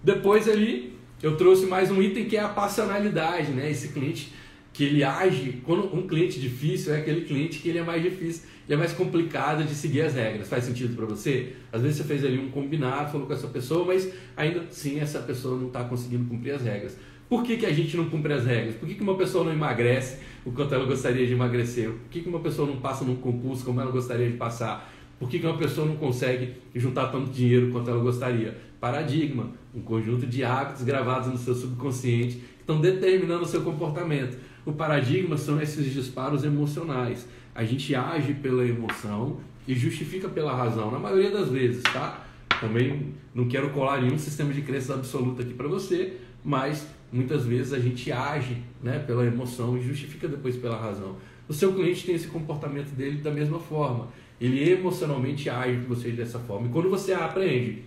Depois 0.03 0.49
ali 0.49 0.95
eu 1.23 1.37
trouxe 1.37 1.67
mais 1.67 1.91
um 1.91 2.03
item 2.03 2.27
que 2.27 2.37
é 2.37 2.41
a 2.41 2.49
passionalidade, 2.49 3.53
né? 3.53 3.71
Esse 3.71 3.89
cliente 3.89 4.33
que 4.73 4.85
ele 4.85 5.03
age, 5.03 5.63
quando 5.65 5.95
um 5.95 6.07
cliente 6.07 6.39
difícil 6.39 6.95
é 6.95 6.99
aquele 6.99 7.23
cliente 7.23 7.61
que 7.61 7.69
ele 7.69 7.79
é 7.79 7.83
mais 7.83 8.03
difícil, 8.03 8.43
ele 8.67 8.75
é 8.75 8.77
mais 8.77 8.93
complicado 8.93 9.65
de 9.65 9.75
seguir 9.75 10.03
as 10.03 10.15
regras. 10.15 10.49
Faz 10.49 10.65
sentido 10.65 10.97
para 10.97 11.07
você? 11.07 11.55
Às 11.73 11.83
vezes 11.83 11.99
você 11.99 12.05
fez 12.05 12.25
ali 12.25 12.39
um 12.39 12.51
combinado, 12.51 13.13
falou 13.13 13.27
com 13.27 13.33
essa 13.33 13.47
pessoa, 13.47 13.85
mas 13.85 14.13
ainda 14.37 14.63
assim 14.63 14.99
essa 14.99 15.21
pessoa 15.21 15.57
não 15.57 15.69
está 15.69 15.85
conseguindo 15.85 16.25
cumprir 16.29 16.53
as 16.53 16.63
regras. 16.63 16.97
Por 17.29 17.43
que, 17.43 17.57
que 17.57 17.67
a 17.67 17.73
gente 17.73 17.97
não 17.97 18.09
cumpre 18.09 18.33
as 18.33 18.45
regras? 18.45 18.75
Por 18.75 18.89
que, 18.89 18.95
que 18.95 19.03
uma 19.03 19.17
pessoa 19.17 19.45
não 19.45 19.53
emagrece 19.53 20.19
o 20.45 20.53
quanto 20.53 20.75
ela 20.75 20.85
gostaria 20.85 21.27
de 21.27 21.33
emagrecer? 21.33 21.91
Por 21.91 22.11
que, 22.11 22.21
que 22.21 22.29
uma 22.29 22.41
pessoa 22.41 22.69
não 22.69 22.77
passa 22.77 23.05
num 23.05 23.17
concurso 23.17 23.65
como 23.65 23.81
ela 23.81 23.91
gostaria 23.91 24.31
de 24.31 24.37
passar? 24.37 24.93
Por 25.19 25.29
que, 25.29 25.39
que 25.39 25.47
uma 25.47 25.57
pessoa 25.57 25.87
não 25.87 25.97
consegue 25.97 26.55
juntar 26.75 27.07
tanto 27.09 27.31
dinheiro 27.31 27.71
quanto 27.73 27.91
ela 27.91 28.01
gostaria? 28.01 28.57
Paradigma, 28.81 29.51
um 29.75 29.81
conjunto 29.81 30.27
de 30.27 30.45
hábitos 30.45 30.83
gravados 30.83 31.29
no 31.29 31.39
seu 31.39 31.55
subconsciente 31.55 32.37
que 32.37 32.61
estão 32.61 32.81
determinando 32.81 33.43
o 33.43 33.47
seu 33.47 33.63
comportamento. 33.63 34.37
O 34.65 34.73
paradigma 34.73 35.37
são 35.37 35.61
esses 35.61 35.93
disparos 35.93 36.45
emocionais. 36.45 37.27
A 37.57 37.65
gente 37.65 37.95
age 37.95 38.35
pela 38.35 38.67
emoção 38.67 39.41
e 39.67 39.75
justifica 39.75 40.29
pela 40.29 40.55
razão, 40.55 40.91
na 40.91 40.99
maioria 40.99 41.31
das 41.31 41.49
vezes, 41.49 41.83
tá? 41.85 42.23
Também 42.61 43.15
não 43.35 43.49
quero 43.49 43.71
colar 43.71 44.03
nenhum 44.03 44.19
sistema 44.19 44.53
de 44.53 44.61
crença 44.61 44.93
absoluta 44.93 45.43
aqui 45.43 45.55
para 45.55 45.67
você, 45.67 46.19
mas 46.45 46.87
muitas 47.11 47.47
vezes 47.47 47.73
a 47.73 47.79
gente 47.79 48.13
age 48.13 48.59
né, 48.83 48.99
pela 48.99 49.25
emoção 49.25 49.77
e 49.79 49.83
justifica 49.83 50.29
depois 50.29 50.55
pela 50.57 50.77
razão. 50.77 51.17
O 51.49 51.55
seu 51.55 51.73
cliente 51.73 52.05
tem 52.05 52.15
esse 52.15 52.29
comportamento 52.29 52.95
dele 52.95 53.23
da 53.23 53.31
mesma 53.31 53.59
forma. 53.59 54.09
Ele 54.39 54.71
emocionalmente 54.71 55.49
age 55.49 55.81
com 55.81 55.95
você 55.95 56.11
dessa 56.11 56.39
forma. 56.39 56.67
E 56.67 56.71
quando 56.71 56.91
você 56.91 57.15
aprende 57.15 57.85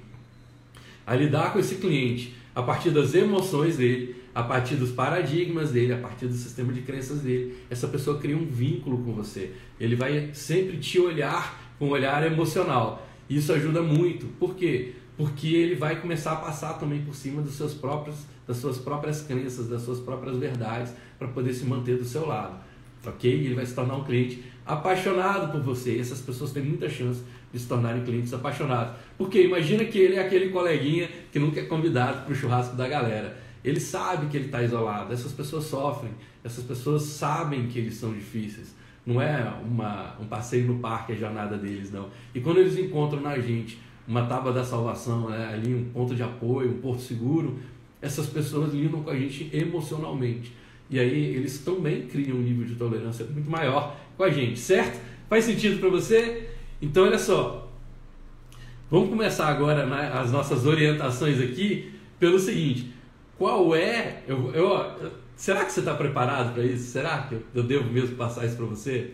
a 1.06 1.15
lidar 1.15 1.54
com 1.54 1.60
esse 1.60 1.76
cliente 1.76 2.36
a 2.56 2.63
partir 2.63 2.89
das 2.89 3.13
emoções 3.13 3.78
dele, 3.78 4.15
a 4.39 4.43
partir 4.43 4.75
dos 4.75 4.91
paradigmas 4.91 5.71
dele, 5.71 5.93
a 5.93 5.97
partir 5.97 6.28
do 6.28 6.34
sistema 6.34 6.71
de 6.71 6.82
crenças 6.82 7.21
dele, 7.21 7.58
essa 7.69 7.88
pessoa 7.88 8.19
cria 8.19 8.38
um 8.38 8.45
vínculo 8.45 9.04
com 9.04 9.13
você. 9.13 9.52
Ele 9.80 9.95
vai 9.95 10.30
sempre 10.34 10.78
te 10.78 10.99
olhar 10.99 11.73
com 11.78 11.88
um 11.88 11.89
olhar 11.89 12.25
emocional. 12.25 13.08
Isso 13.30 13.52
ajuda 13.54 13.82
muito. 13.82 14.25
Por 14.39 14.56
quê? 14.56 14.93
Porque 15.17 15.47
ele 15.47 15.75
vai 15.75 15.99
começar 15.99 16.34
a 16.34 16.36
passar 16.38 16.73
também 16.73 17.02
por 17.02 17.13
cima 17.13 17.41
dos 17.41 17.56
seus 17.56 17.73
próprios 17.73 18.15
das 18.49 18.58
suas 18.58 18.80
próprias 18.80 19.21
crenças, 19.21 19.69
das 19.69 19.84
suas 19.84 19.99
próprias 19.99 20.36
verdades, 20.36 20.91
para 21.19 21.28
poder 21.28 21.54
se 21.54 21.63
manter 21.65 21.97
do 21.97 22.04
seu 22.04 22.25
lado. 22.25 22.56
Ok? 23.06 23.32
Ele 23.32 23.54
vai 23.54 23.63
se 23.63 23.75
tornar 23.75 23.95
um 23.95 24.04
cliente 24.04 24.43
apaixonado 24.65 25.52
por 25.52 25.62
você. 25.62 25.97
E 25.97 25.99
essas 25.99 26.19
pessoas 26.19 26.52
têm 26.52 26.63
muita 26.63 26.89
chance 26.89 27.21
de 27.54 27.60
se 27.60 27.67
tornarem 27.67 28.04
clientes 28.04 28.34
apaixonados. 28.34 28.95
Porque 29.19 29.43
imagina 29.43 29.86
que 29.86 29.99
ele 29.99 30.15
é 30.15 30.25
aquele 30.25 30.49
coleguinha 30.49 31.08
que 31.32 31.38
nunca 31.38 31.60
é 31.60 31.65
convidado 31.65 32.23
para 32.23 32.34
o 32.34 32.36
churrasco 32.36 32.75
da 32.75 32.88
galera. 32.88 33.38
Ele 33.63 33.80
sabe 33.80 34.28
que 34.28 34.38
ele 34.38 34.45
está 34.45 34.62
isolado. 34.63 35.13
Essas 35.13 35.32
pessoas 35.32 35.65
sofrem. 35.65 36.12
Essas 36.43 36.63
pessoas 36.63 37.04
sabem 37.04 37.67
que 37.67 37.80
eles 37.80 37.95
são 37.95 38.13
difíceis. 38.13 38.76
Não 39.06 39.22
é 39.22 39.54
uma, 39.63 40.15
um 40.19 40.26
passeio 40.26 40.67
no 40.67 40.80
parque 40.80 41.13
a 41.13 41.15
jornada 41.15 41.58
deles, 41.58 41.91
não. 41.91 42.10
E 42.34 42.39
quando 42.39 42.60
eles 42.60 42.78
encontram 42.78 43.22
na 43.22 43.39
gente 43.39 43.80
uma 44.08 44.26
tábua 44.26 44.52
da 44.52 44.63
salvação, 44.63 45.30
né, 45.30 45.52
ali 45.54 45.74
um 45.74 45.86
ponto 45.86 46.15
de 46.15 46.24
apoio, 46.24 46.72
um 46.72 46.82
porto 46.82 47.02
seguro, 47.02 47.60
essas 48.02 48.28
pessoas 48.28 48.74
lidam 48.74 49.04
com 49.04 49.10
a 49.10 49.15
gente 49.15 49.50
emocionalmente. 49.54 50.54
E 50.89 51.00
aí 51.00 51.36
eles 51.36 51.60
também 51.60 52.08
criam 52.08 52.38
um 52.38 52.41
nível 52.41 52.65
de 52.65 52.76
tolerância 52.76 53.26
muito 53.26 53.50
maior 53.50 53.95
com 54.17 54.24
a 54.24 54.30
gente, 54.30 54.60
certo? 54.60 55.00
Faz 55.30 55.45
sentido 55.45 55.80
para 55.80 55.89
você? 55.89 56.50
Então, 56.82 57.04
olha 57.04 57.19
só. 57.19 57.72
Vamos 58.89 59.10
começar 59.10 59.48
agora 59.48 59.86
né, 59.86 60.12
as 60.12 60.32
nossas 60.32 60.65
orientações 60.65 61.39
aqui 61.39 61.91
pelo 62.19 62.39
seguinte: 62.39 62.91
qual 63.39 63.73
é. 63.73 64.21
Eu, 64.28 64.54
eu, 64.54 65.13
será 65.36 65.63
que 65.63 65.71
você 65.71 65.80
está 65.80 65.95
preparado 65.95 66.54
para 66.54 66.63
isso? 66.63 66.91
Será 66.91 67.19
que 67.19 67.38
eu, 67.56 67.63
devo 67.63 67.89
mesmo 67.89 68.17
passar 68.17 68.45
isso 68.45 68.58
para 68.58 68.65
você? 68.65 69.13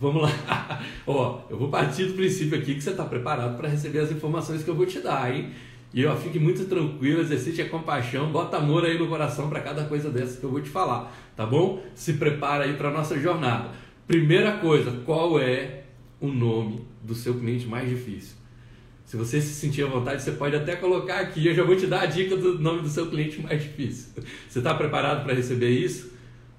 Vamos 0.00 0.22
lá. 0.22 0.82
Ó, 1.06 1.42
eu 1.50 1.58
vou 1.58 1.68
partir 1.68 2.06
do 2.06 2.14
princípio 2.14 2.58
aqui 2.58 2.74
que 2.74 2.80
você 2.80 2.90
está 2.90 3.04
preparado 3.04 3.58
para 3.58 3.68
receber 3.68 3.98
as 3.98 4.10
informações 4.10 4.64
que 4.64 4.70
eu 4.70 4.74
vou 4.74 4.86
te 4.86 4.98
dar, 5.00 5.32
hein? 5.32 5.50
E 5.92 6.06
ó, 6.06 6.14
fique 6.14 6.38
muito 6.38 6.66
tranquilo, 6.66 7.20
exercite 7.20 7.60
a 7.60 7.68
compaixão, 7.68 8.30
bota 8.30 8.56
amor 8.56 8.84
aí 8.84 8.96
no 8.96 9.08
coração 9.08 9.50
para 9.50 9.60
cada 9.60 9.84
coisa 9.86 10.08
dessa 10.08 10.38
que 10.38 10.44
eu 10.44 10.50
vou 10.50 10.60
te 10.60 10.70
falar, 10.70 11.12
tá 11.36 11.44
bom? 11.44 11.82
Se 11.96 12.12
prepara 12.12 12.62
aí 12.62 12.74
para 12.74 12.92
nossa 12.92 13.18
jornada. 13.18 13.70
Primeira 14.06 14.58
coisa, 14.58 14.92
qual 15.04 15.40
é 15.40 15.82
o 16.20 16.28
nome 16.28 16.86
do 17.02 17.12
seu 17.12 17.34
cliente 17.34 17.66
mais 17.66 17.88
difícil? 17.88 18.39
Se 19.10 19.16
você 19.16 19.40
se 19.40 19.54
sentir 19.54 19.82
à 19.82 19.88
vontade, 19.88 20.22
você 20.22 20.30
pode 20.30 20.54
até 20.54 20.76
colocar 20.76 21.18
aqui. 21.18 21.44
Eu 21.44 21.52
já 21.52 21.64
vou 21.64 21.74
te 21.74 21.84
dar 21.84 22.02
a 22.02 22.06
dica 22.06 22.36
do 22.36 22.60
nome 22.60 22.82
do 22.82 22.88
seu 22.88 23.10
cliente 23.10 23.42
mais 23.42 23.60
difícil. 23.60 24.12
Você 24.48 24.60
está 24.60 24.72
preparado 24.72 25.24
para 25.24 25.34
receber 25.34 25.68
isso? 25.68 26.12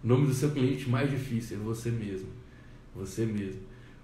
O 0.04 0.08
nome 0.10 0.28
do 0.28 0.34
seu 0.34 0.52
cliente 0.52 0.90
mais 0.90 1.10
difícil 1.10 1.56
é 1.56 1.60
você 1.62 1.90
mesmo. 1.90 2.28
Você 2.94 3.26
mesmo. 3.26 3.62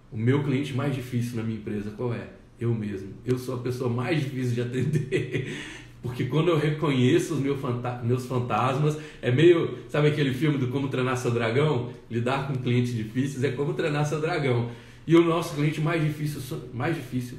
O 0.10 0.18
meu 0.18 0.46
cliente 0.46 0.74
mais 0.74 0.96
difícil 0.96 1.36
na 1.36 1.44
minha 1.44 1.58
empresa 1.58 1.92
qual 1.92 2.14
é? 2.14 2.26
eu 2.58 2.74
mesmo. 2.74 3.10
Eu 3.26 3.38
sou 3.38 3.56
a 3.56 3.58
pessoa 3.58 3.90
mais 3.90 4.24
difícil 4.24 4.54
de 4.54 4.62
atender. 4.62 5.54
Porque 6.02 6.24
quando 6.24 6.48
eu 6.48 6.58
reconheço 6.58 7.34
os 7.34 7.42
meus 7.42 8.26
fantasmas, 8.28 8.98
é 9.22 9.30
meio. 9.30 9.78
Sabe 9.90 10.08
aquele 10.08 10.34
filme 10.34 10.58
do 10.58 10.70
Como 10.70 10.88
Treinar 10.88 11.18
Seu 11.18 11.32
Dragão? 11.32 11.92
Lidar 12.10 12.48
com 12.48 12.54
clientes 12.56 12.96
difíceis 12.96 13.44
é 13.44 13.52
como 13.52 13.74
treinar 13.74 14.06
seu 14.06 14.22
dragão. 14.22 14.72
E 15.06 15.18
o 15.18 15.24
nosso 15.26 15.54
cliente 15.56 15.82
mais 15.82 16.02
difícil, 16.02 16.62
mais 16.74 16.96
difícil 16.96 17.38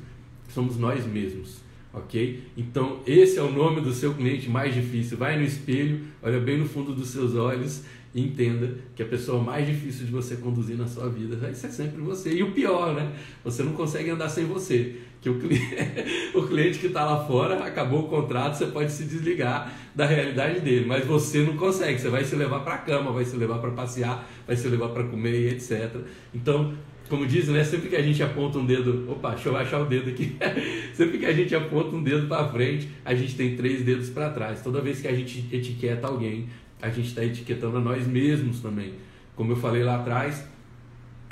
somos 0.48 0.76
nós 0.76 1.06
mesmos. 1.06 1.58
Ok? 1.92 2.42
Então, 2.56 3.00
esse 3.06 3.38
é 3.38 3.42
o 3.42 3.50
nome 3.50 3.80
do 3.80 3.92
seu 3.92 4.14
cliente 4.14 4.48
mais 4.48 4.74
difícil. 4.74 5.16
Vai 5.16 5.38
no 5.38 5.44
espelho, 5.44 6.00
olha 6.22 6.38
bem 6.38 6.58
no 6.58 6.66
fundo 6.66 6.94
dos 6.94 7.08
seus 7.08 7.34
olhos 7.34 7.82
e 8.14 8.22
entenda 8.22 8.74
que 8.94 9.02
a 9.02 9.06
pessoa 9.06 9.42
mais 9.42 9.66
difícil 9.66 10.06
de 10.06 10.12
você 10.12 10.36
conduzir 10.36 10.76
na 10.76 10.86
sua 10.86 11.08
vida 11.08 11.36
vai 11.36 11.54
ser 11.54 11.70
sempre 11.70 12.00
você. 12.00 12.32
E 12.32 12.42
o 12.42 12.52
pior, 12.52 12.94
né? 12.94 13.12
Você 13.44 13.62
não 13.62 13.72
consegue 13.72 14.10
andar 14.10 14.28
sem 14.28 14.44
você 14.44 14.96
que 15.20 15.28
o 15.28 15.38
cliente, 15.38 15.76
o 16.34 16.46
cliente 16.46 16.78
que 16.78 16.86
está 16.86 17.04
lá 17.04 17.24
fora 17.26 17.64
acabou 17.64 18.04
o 18.04 18.08
contrato, 18.08 18.56
você 18.56 18.66
pode 18.66 18.92
se 18.92 19.04
desligar 19.04 19.72
da 19.94 20.06
realidade 20.06 20.60
dele, 20.60 20.86
mas 20.86 21.04
você 21.04 21.42
não 21.42 21.56
consegue, 21.56 21.98
você 21.98 22.08
vai 22.08 22.24
se 22.24 22.36
levar 22.36 22.60
para 22.60 22.74
a 22.74 22.78
cama, 22.78 23.12
vai 23.12 23.24
se 23.24 23.36
levar 23.36 23.58
para 23.58 23.72
passear, 23.72 24.28
vai 24.46 24.56
se 24.56 24.68
levar 24.68 24.88
para 24.90 25.04
comer, 25.04 25.52
etc. 25.52 25.96
Então, 26.32 26.72
como 27.08 27.26
dizem, 27.26 27.54
né, 27.54 27.64
sempre 27.64 27.88
que 27.88 27.96
a 27.96 28.02
gente 28.02 28.22
aponta 28.22 28.58
um 28.58 28.66
dedo, 28.66 29.10
opa, 29.10 29.30
deixa 29.30 29.48
eu 29.48 29.52
baixar 29.52 29.80
o 29.80 29.86
dedo 29.86 30.10
aqui, 30.10 30.36
sempre 30.92 31.18
que 31.18 31.26
a 31.26 31.32
gente 31.32 31.54
aponta 31.54 31.96
um 31.96 32.02
dedo 32.02 32.26
para 32.28 32.48
frente, 32.48 32.88
a 33.04 33.14
gente 33.14 33.34
tem 33.34 33.56
três 33.56 33.82
dedos 33.82 34.10
para 34.10 34.30
trás. 34.30 34.62
Toda 34.62 34.80
vez 34.80 35.00
que 35.00 35.08
a 35.08 35.14
gente 35.14 35.48
etiqueta 35.50 36.06
alguém, 36.06 36.48
a 36.80 36.88
gente 36.90 37.08
está 37.08 37.24
etiquetando 37.24 37.78
a 37.78 37.80
nós 37.80 38.06
mesmos 38.06 38.60
também. 38.60 38.94
Como 39.34 39.52
eu 39.52 39.56
falei 39.56 39.82
lá 39.82 39.96
atrás, 39.96 40.46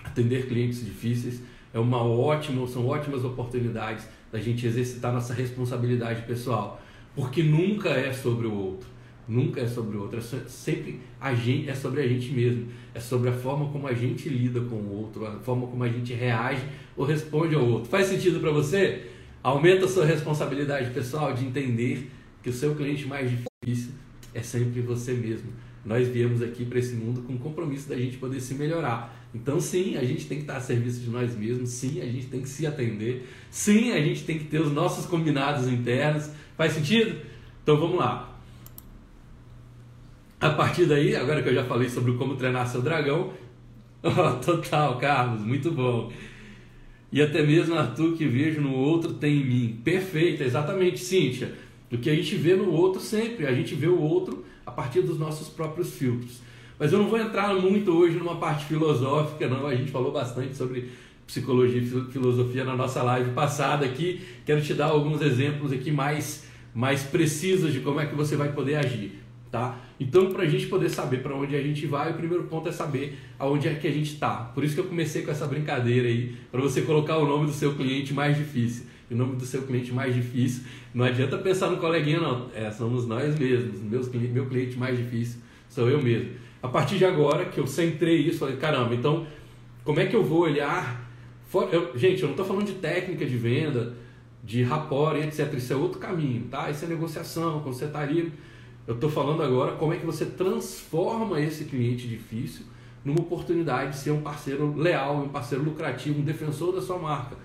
atender 0.04 0.46
clientes 0.46 0.84
difíceis 0.84 1.42
é 1.72 1.78
uma 1.78 2.02
ótima, 2.02 2.66
são 2.66 2.86
ótimas 2.86 3.24
oportunidades 3.24 4.08
da 4.32 4.40
gente 4.40 4.66
exercitar 4.66 5.12
nossa 5.12 5.34
responsabilidade 5.34 6.22
pessoal, 6.22 6.80
porque 7.14 7.42
nunca 7.42 7.90
é 7.90 8.12
sobre 8.12 8.46
o 8.46 8.54
outro, 8.54 8.88
nunca 9.28 9.60
é 9.60 9.66
sobre 9.66 9.96
o 9.96 10.02
outro, 10.02 10.18
é 10.18 10.22
sempre 10.48 11.00
a 11.20 11.34
gente, 11.34 11.68
é 11.68 11.74
sobre 11.74 12.00
a 12.00 12.08
gente 12.08 12.30
mesmo, 12.32 12.66
é 12.94 13.00
sobre 13.00 13.28
a 13.28 13.32
forma 13.32 13.68
como 13.70 13.86
a 13.86 13.92
gente 13.92 14.28
lida 14.28 14.60
com 14.60 14.76
o 14.76 14.90
outro, 14.90 15.26
a 15.26 15.38
forma 15.40 15.66
como 15.66 15.82
a 15.82 15.88
gente 15.88 16.14
reage 16.14 16.62
ou 16.96 17.04
responde 17.04 17.54
ao 17.54 17.64
outro. 17.64 17.90
Faz 17.90 18.06
sentido 18.06 18.40
para 18.40 18.50
você? 18.50 19.06
Aumenta 19.42 19.84
a 19.84 19.88
sua 19.88 20.04
responsabilidade 20.04 20.90
pessoal 20.90 21.32
de 21.32 21.44
entender 21.44 22.10
que 22.42 22.50
o 22.50 22.52
seu 22.52 22.74
cliente 22.74 23.06
mais 23.06 23.30
difícil 23.30 23.92
é 24.32 24.42
sempre 24.42 24.80
você 24.80 25.12
mesmo. 25.12 25.50
Nós 25.84 26.08
viemos 26.08 26.42
aqui 26.42 26.64
para 26.64 26.80
esse 26.80 26.94
mundo 26.94 27.22
com 27.22 27.34
o 27.34 27.38
compromisso 27.38 27.88
da 27.88 27.96
gente 27.96 28.16
poder 28.16 28.40
se 28.40 28.54
melhorar. 28.54 29.28
Então, 29.32 29.60
sim, 29.60 29.96
a 29.96 30.02
gente 30.02 30.26
tem 30.26 30.38
que 30.38 30.42
estar 30.44 30.56
a 30.56 30.60
serviço 30.60 31.00
de 31.00 31.10
nós 31.10 31.36
mesmos, 31.36 31.70
sim, 31.70 32.00
a 32.00 32.06
gente 32.06 32.26
tem 32.26 32.40
que 32.40 32.48
se 32.48 32.66
atender, 32.66 33.28
sim, 33.50 33.92
a 33.92 34.00
gente 34.00 34.24
tem 34.24 34.38
que 34.38 34.46
ter 34.46 34.60
os 34.60 34.72
nossos 34.72 35.06
combinados 35.06 35.68
internos. 35.68 36.30
Faz 36.56 36.72
sentido? 36.72 37.20
Então, 37.62 37.78
vamos 37.78 37.98
lá. 37.98 38.35
A 40.40 40.50
partir 40.50 40.86
daí, 40.86 41.16
agora 41.16 41.42
que 41.42 41.48
eu 41.48 41.54
já 41.54 41.64
falei 41.64 41.88
sobre 41.88 42.12
como 42.12 42.36
treinar 42.36 42.68
seu 42.68 42.82
dragão, 42.82 43.32
oh, 44.02 44.44
total, 44.44 44.98
Carlos, 44.98 45.40
muito 45.40 45.70
bom. 45.70 46.12
E 47.10 47.22
até 47.22 47.42
mesmo 47.42 47.74
Arthur, 47.74 48.16
que 48.16 48.26
vejo 48.26 48.60
no 48.60 48.74
outro 48.74 49.14
tem 49.14 49.40
em 49.40 49.44
mim. 49.44 49.80
Perfeito, 49.82 50.42
exatamente, 50.42 50.98
Cíntia. 50.98 51.54
O 51.90 51.96
que 51.96 52.10
a 52.10 52.14
gente 52.14 52.34
vê 52.36 52.54
no 52.54 52.70
outro 52.70 53.00
sempre, 53.00 53.46
a 53.46 53.54
gente 53.54 53.74
vê 53.74 53.86
o 53.86 53.98
outro 53.98 54.44
a 54.66 54.70
partir 54.70 55.00
dos 55.02 55.18
nossos 55.18 55.48
próprios 55.48 55.94
filtros. 55.94 56.40
Mas 56.78 56.92
eu 56.92 56.98
não 56.98 57.08
vou 57.08 57.18
entrar 57.18 57.54
muito 57.54 57.90
hoje 57.92 58.18
numa 58.18 58.36
parte 58.36 58.66
filosófica, 58.66 59.48
não. 59.48 59.66
A 59.66 59.74
gente 59.74 59.90
falou 59.90 60.12
bastante 60.12 60.54
sobre 60.54 60.90
psicologia 61.26 61.80
e 61.80 62.12
filosofia 62.12 62.64
na 62.64 62.76
nossa 62.76 63.02
live 63.02 63.30
passada 63.30 63.86
aqui. 63.86 64.20
Quero 64.44 64.60
te 64.60 64.74
dar 64.74 64.86
alguns 64.86 65.22
exemplos 65.22 65.72
aqui 65.72 65.90
mais, 65.90 66.44
mais 66.74 67.02
precisos 67.02 67.72
de 67.72 67.80
como 67.80 68.00
é 68.00 68.06
que 68.06 68.14
você 68.14 68.36
vai 68.36 68.52
poder 68.52 68.76
agir. 68.76 69.22
Tá? 69.50 69.78
Então, 69.98 70.30
para 70.30 70.42
a 70.42 70.46
gente 70.46 70.66
poder 70.66 70.90
saber 70.90 71.22
para 71.22 71.34
onde 71.34 71.56
a 71.56 71.62
gente 71.62 71.86
vai, 71.86 72.10
o 72.10 72.14
primeiro 72.14 72.44
ponto 72.44 72.68
é 72.68 72.72
saber 72.72 73.18
aonde 73.38 73.66
é 73.66 73.74
que 73.74 73.86
a 73.86 73.92
gente 73.92 74.12
está. 74.12 74.36
Por 74.54 74.62
isso 74.62 74.74
que 74.74 74.80
eu 74.80 74.86
comecei 74.86 75.22
com 75.22 75.30
essa 75.30 75.46
brincadeira 75.46 76.06
aí, 76.06 76.34
para 76.50 76.60
você 76.60 76.82
colocar 76.82 77.16
o 77.16 77.26
nome 77.26 77.46
do 77.46 77.52
seu 77.52 77.74
cliente 77.74 78.12
mais 78.12 78.36
difícil. 78.36 78.84
O 79.10 79.14
nome 79.14 79.36
do 79.36 79.46
seu 79.46 79.62
cliente 79.62 79.92
mais 79.92 80.14
difícil, 80.14 80.64
não 80.92 81.04
adianta 81.04 81.38
pensar 81.38 81.70
no 81.70 81.76
coleguinha, 81.76 82.20
não. 82.20 82.50
É, 82.52 82.70
somos 82.70 83.06
nós 83.06 83.38
mesmos. 83.38 83.80
Meus, 83.80 84.08
meu 84.10 84.46
cliente 84.46 84.76
mais 84.76 84.98
difícil 84.98 85.40
sou 85.76 85.90
eu 85.90 86.02
mesmo. 86.02 86.30
A 86.62 86.68
partir 86.68 86.96
de 86.96 87.04
agora 87.04 87.44
que 87.44 87.60
eu 87.60 87.66
centrei 87.66 88.16
isso, 88.16 88.38
falei, 88.38 88.56
caramba, 88.56 88.94
então 88.94 89.26
como 89.84 90.00
é 90.00 90.06
que 90.06 90.16
eu 90.16 90.24
vou 90.24 90.40
olhar? 90.40 91.06
Eu, 91.70 91.96
gente, 91.96 92.22
eu 92.22 92.28
não 92.28 92.32
estou 92.32 92.44
falando 92.44 92.66
de 92.66 92.72
técnica 92.72 93.24
de 93.24 93.36
venda, 93.36 93.94
de 94.42 94.62
rapport, 94.62 95.16
etc. 95.16 95.52
Isso 95.54 95.72
é 95.72 95.76
outro 95.76 95.98
caminho, 95.98 96.44
tá? 96.50 96.70
Isso 96.70 96.84
é 96.84 96.88
negociação, 96.88 97.60
quando 97.60 97.74
você 97.74 97.84
está 97.84 98.00
ali. 98.00 98.32
Eu 98.86 98.94
estou 98.94 99.10
falando 99.10 99.42
agora 99.42 99.72
como 99.72 99.92
é 99.92 99.96
que 99.96 100.06
você 100.06 100.24
transforma 100.24 101.40
esse 101.40 101.64
cliente 101.64 102.06
difícil 102.06 102.64
numa 103.04 103.20
oportunidade 103.20 103.92
de 103.92 103.98
ser 103.98 104.10
um 104.12 104.20
parceiro 104.20 104.76
leal, 104.76 105.22
um 105.22 105.28
parceiro 105.28 105.64
lucrativo, 105.64 106.20
um 106.20 106.24
defensor 106.24 106.72
da 106.72 106.80
sua 106.80 106.98
marca. 106.98 107.36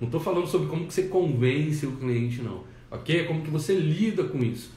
Não 0.00 0.06
estou 0.06 0.20
falando 0.20 0.46
sobre 0.46 0.68
como 0.68 0.86
que 0.86 0.94
você 0.94 1.04
convence 1.04 1.84
o 1.86 1.92
cliente, 1.92 2.40
não. 2.40 2.64
Ok? 2.90 3.20
É 3.20 3.24
como 3.24 3.42
que 3.42 3.50
você 3.50 3.74
lida 3.74 4.24
com 4.24 4.38
isso. 4.38 4.70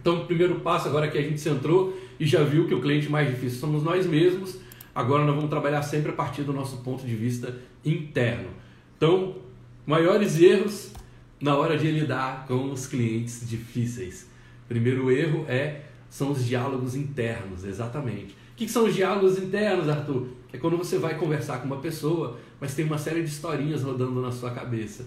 Então, 0.00 0.22
o 0.22 0.26
primeiro 0.26 0.60
passo, 0.60 0.88
agora 0.88 1.08
que 1.08 1.18
a 1.18 1.22
gente 1.22 1.40
centrou 1.40 1.96
e 2.20 2.26
já 2.26 2.44
viu 2.44 2.68
que 2.68 2.74
o 2.74 2.80
cliente 2.80 3.08
mais 3.08 3.28
difícil 3.28 3.58
somos 3.58 3.82
nós 3.82 4.06
mesmos, 4.06 4.58
agora 4.94 5.24
nós 5.24 5.34
vamos 5.34 5.50
trabalhar 5.50 5.82
sempre 5.82 6.10
a 6.12 6.14
partir 6.14 6.42
do 6.42 6.52
nosso 6.52 6.78
ponto 6.78 7.04
de 7.04 7.16
vista 7.16 7.56
interno. 7.84 8.50
Então, 8.96 9.36
maiores 9.84 10.40
erros 10.40 10.92
na 11.40 11.56
hora 11.56 11.76
de 11.76 11.90
lidar 11.90 12.46
com 12.46 12.70
os 12.70 12.86
clientes 12.86 13.48
difíceis. 13.48 14.28
Primeiro 14.68 15.10
erro 15.10 15.44
é 15.48 15.82
são 16.08 16.32
os 16.32 16.44
diálogos 16.44 16.94
internos, 16.94 17.64
exatamente. 17.64 18.32
O 18.32 18.56
que 18.56 18.68
são 18.68 18.86
os 18.86 18.94
diálogos 18.94 19.38
internos, 19.38 19.88
Arthur? 19.88 20.28
É 20.52 20.58
quando 20.58 20.76
você 20.76 20.98
vai 20.98 21.16
conversar 21.18 21.58
com 21.58 21.66
uma 21.66 21.78
pessoa, 21.78 22.38
mas 22.60 22.74
tem 22.74 22.84
uma 22.84 22.98
série 22.98 23.22
de 23.22 23.28
historinhas 23.28 23.82
rodando 23.82 24.20
na 24.22 24.32
sua 24.32 24.50
cabeça. 24.50 25.04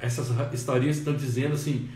Essas 0.00 0.30
historinhas 0.52 0.98
estão 0.98 1.14
dizendo 1.14 1.54
assim: 1.54 1.88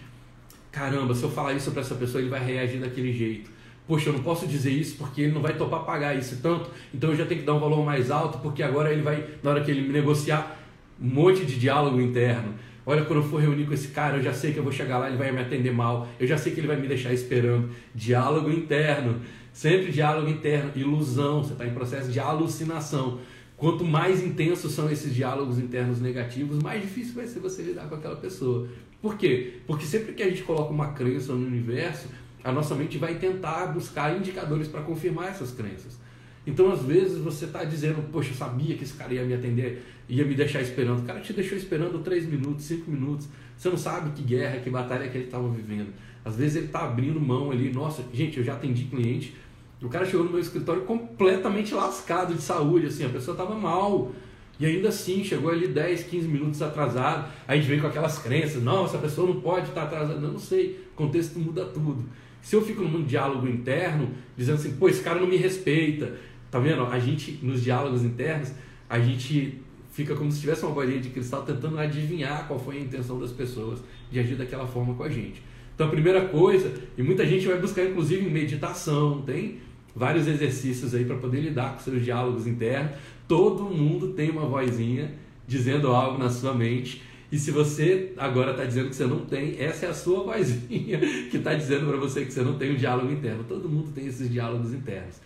caramba, 0.70 1.14
se 1.14 1.22
eu 1.22 1.30
falar 1.30 1.54
isso 1.54 1.70
para 1.70 1.80
essa 1.80 1.94
pessoa, 1.94 2.20
ele 2.20 2.30
vai 2.30 2.44
reagir 2.44 2.78
daquele 2.78 3.12
jeito. 3.12 3.50
Poxa, 3.86 4.10
eu 4.10 4.12
não 4.12 4.22
posso 4.22 4.46
dizer 4.46 4.70
isso 4.70 4.96
porque 4.96 5.22
ele 5.22 5.32
não 5.32 5.42
vai 5.42 5.56
topar 5.56 5.84
pagar 5.84 6.16
isso 6.16 6.38
tanto, 6.40 6.70
então 6.94 7.10
eu 7.10 7.16
já 7.16 7.26
tenho 7.26 7.40
que 7.40 7.46
dar 7.46 7.54
um 7.54 7.60
valor 7.60 7.84
mais 7.84 8.10
alto, 8.10 8.38
porque 8.38 8.62
agora 8.62 8.92
ele 8.92 9.02
vai, 9.02 9.26
na 9.42 9.50
hora 9.50 9.64
que 9.64 9.70
ele 9.70 9.90
negociar, 9.90 10.58
um 11.00 11.08
monte 11.08 11.44
de 11.44 11.58
diálogo 11.58 12.00
interno. 12.00 12.54
Olha, 12.85 13.05
quando 13.05 13.23
eu 13.23 13.29
for 13.29 13.40
reunir 13.40 13.64
com 13.64 13.73
esse 13.73 13.88
cara, 13.88 14.16
eu 14.16 14.23
já 14.23 14.33
sei 14.33 14.53
que 14.53 14.59
eu 14.59 14.62
vou 14.62 14.73
chegar 14.73 14.99
lá, 14.99 15.09
ele 15.09 15.16
vai 15.16 15.31
me 15.31 15.40
atender 15.40 15.73
mal, 15.73 16.09
eu 16.18 16.27
já 16.27 16.37
sei 16.37 16.53
que 16.53 16.61
ele 16.61 16.66
vai 16.66 16.77
me 16.77 16.88
deixar 16.88 17.12
esperando. 17.12 17.71
Diálogo 17.95 18.51
interno, 18.51 19.21
sempre 19.53 19.92
diálogo 19.92 20.29
interno, 20.29 20.73
ilusão, 20.75 21.45
você 21.45 21.53
está 21.53 21.66
em 21.66 21.73
processo 21.73 22.11
de 22.11 22.18
alucinação. 22.18 23.21
Quanto 23.57 23.85
mais 23.85 24.21
intensos 24.21 24.73
são 24.73 24.90
esses 24.90 25.14
diálogos 25.14 25.59
internos 25.59 26.01
negativos, 26.01 26.61
mais 26.61 26.83
difícil 26.83 27.14
vai 27.14 27.27
ser 27.27 27.38
você 27.38 27.62
lidar 27.62 27.88
com 27.88 27.95
aquela 27.95 28.16
pessoa. 28.16 28.66
Por 29.01 29.16
quê? 29.16 29.61
Porque 29.66 29.85
sempre 29.85 30.12
que 30.14 30.23
a 30.23 30.29
gente 30.29 30.42
coloca 30.42 30.73
uma 30.73 30.88
crença 30.88 31.33
no 31.33 31.47
universo, 31.47 32.09
a 32.42 32.51
nossa 32.51 32.75
mente 32.75 32.99
vai 32.99 33.14
tentar 33.14 33.66
buscar 33.66 34.16
indicadores 34.16 34.66
para 34.66 34.83
confirmar 34.83 35.29
essas 35.29 35.53
crenças. 35.53 36.01
Então, 36.46 36.72
às 36.72 36.83
vezes, 36.83 37.18
você 37.18 37.44
está 37.44 37.62
dizendo, 37.64 38.02
poxa, 38.11 38.31
eu 38.31 38.35
sabia 38.35 38.76
que 38.76 38.83
esse 38.83 38.94
cara 38.94 39.14
ia 39.14 39.24
me 39.24 39.35
atender, 39.35 39.85
ia 40.09 40.24
me 40.24 40.35
deixar 40.35 40.61
esperando. 40.61 41.00
O 41.00 41.05
cara 41.05 41.20
te 41.20 41.33
deixou 41.33 41.57
esperando 41.57 42.00
3 42.00 42.26
minutos, 42.26 42.64
5 42.64 42.90
minutos. 42.90 43.28
Você 43.57 43.68
não 43.68 43.76
sabe 43.76 44.11
que 44.11 44.22
guerra, 44.22 44.59
que 44.59 44.68
batalha 44.68 45.09
que 45.09 45.16
ele 45.16 45.26
estava 45.26 45.48
vivendo. 45.48 45.92
Às 46.24 46.37
vezes 46.37 46.57
ele 46.57 46.66
está 46.66 46.85
abrindo 46.85 47.20
mão 47.20 47.50
ali. 47.50 47.72
Nossa, 47.72 48.05
gente, 48.12 48.38
eu 48.38 48.44
já 48.44 48.55
atendi 48.55 48.85
cliente. 48.85 49.35
O 49.81 49.88
cara 49.88 50.05
chegou 50.05 50.24
no 50.24 50.31
meu 50.31 50.40
escritório 50.40 50.83
completamente 50.83 51.74
lascado 51.74 52.35
de 52.35 52.42
saúde, 52.42 52.87
assim, 52.87 53.05
a 53.05 53.09
pessoa 53.09 53.35
estava 53.35 53.55
mal. 53.55 54.12
E 54.59 54.66
ainda 54.66 54.90
assim, 54.90 55.24
chegou 55.24 55.50
ali 55.50 55.66
10, 55.66 56.05
15 56.05 56.28
minutos 56.28 56.62
atrasado. 56.62 57.28
Aí 57.48 57.59
a 57.59 57.61
gente 57.61 57.68
vem 57.68 57.81
com 57.81 57.87
aquelas 57.88 58.18
crenças: 58.18 58.62
não, 58.62 58.85
essa 58.85 58.98
pessoa 58.98 59.26
não 59.26 59.40
pode 59.40 59.68
estar 59.68 59.85
atrasada. 59.85 60.20
Não, 60.20 60.33
não 60.33 60.38
sei, 60.38 60.81
o 60.92 60.96
contexto 60.96 61.38
muda 61.38 61.64
tudo. 61.64 62.05
Se 62.40 62.57
eu 62.57 62.62
fico 62.62 62.83
num 62.83 63.05
diálogo 63.05 63.48
interno, 63.48 64.11
dizendo 64.37 64.57
assim, 64.57 64.72
pô, 64.72 64.88
esse 64.88 65.02
cara 65.02 65.20
não 65.20 65.26
me 65.26 65.37
respeita. 65.37 66.16
Tá 66.52 66.58
vendo? 66.58 66.84
A 66.84 66.98
gente, 66.98 67.40
nos 67.42 67.64
diálogos 67.64 68.04
internos, 68.04 68.52
a 68.86 69.00
gente 69.00 69.58
fica 69.90 70.14
como 70.14 70.30
se 70.30 70.38
tivesse 70.38 70.62
uma 70.66 70.74
bolinha 70.74 71.00
de 71.00 71.08
cristal 71.08 71.42
tentando 71.44 71.78
adivinhar 71.78 72.46
qual 72.46 72.60
foi 72.60 72.76
a 72.76 72.80
intenção 72.80 73.18
das 73.18 73.32
pessoas 73.32 73.80
de 74.10 74.20
agir 74.20 74.36
daquela 74.36 74.66
forma 74.66 74.92
com 74.92 75.02
a 75.02 75.08
gente. 75.08 75.42
Então 75.74 75.86
a 75.86 75.90
primeira 75.90 76.26
coisa, 76.28 76.70
e 76.96 77.02
muita 77.02 77.26
gente 77.26 77.46
vai 77.46 77.58
buscar 77.58 77.84
inclusive 77.84 78.26
em 78.26 78.30
meditação, 78.30 79.22
tem 79.22 79.60
vários 79.96 80.26
exercícios 80.26 80.94
aí 80.94 81.06
para 81.06 81.16
poder 81.16 81.40
lidar 81.40 81.72
com 81.72 81.80
seus 81.80 82.04
diálogos 82.04 82.46
internos. 82.46 82.92
Todo 83.26 83.64
mundo 83.64 84.08
tem 84.08 84.28
uma 84.28 84.44
vozinha 84.44 85.10
dizendo 85.46 85.88
algo 85.88 86.18
na 86.18 86.28
sua 86.28 86.52
mente. 86.52 87.02
E 87.30 87.38
se 87.38 87.50
você 87.50 88.12
agora 88.18 88.50
está 88.50 88.66
dizendo 88.66 88.90
que 88.90 88.96
você 88.96 89.06
não 89.06 89.24
tem, 89.24 89.58
essa 89.58 89.86
é 89.86 89.88
a 89.88 89.94
sua 89.94 90.22
vozinha 90.22 90.98
que 91.30 91.38
está 91.38 91.54
dizendo 91.54 91.86
para 91.86 91.96
você 91.96 92.26
que 92.26 92.32
você 92.32 92.42
não 92.42 92.58
tem 92.58 92.72
um 92.72 92.76
diálogo 92.76 93.10
interno. 93.10 93.42
Todo 93.42 93.70
mundo 93.70 93.90
tem 93.94 94.06
esses 94.06 94.30
diálogos 94.30 94.74
internos. 94.74 95.16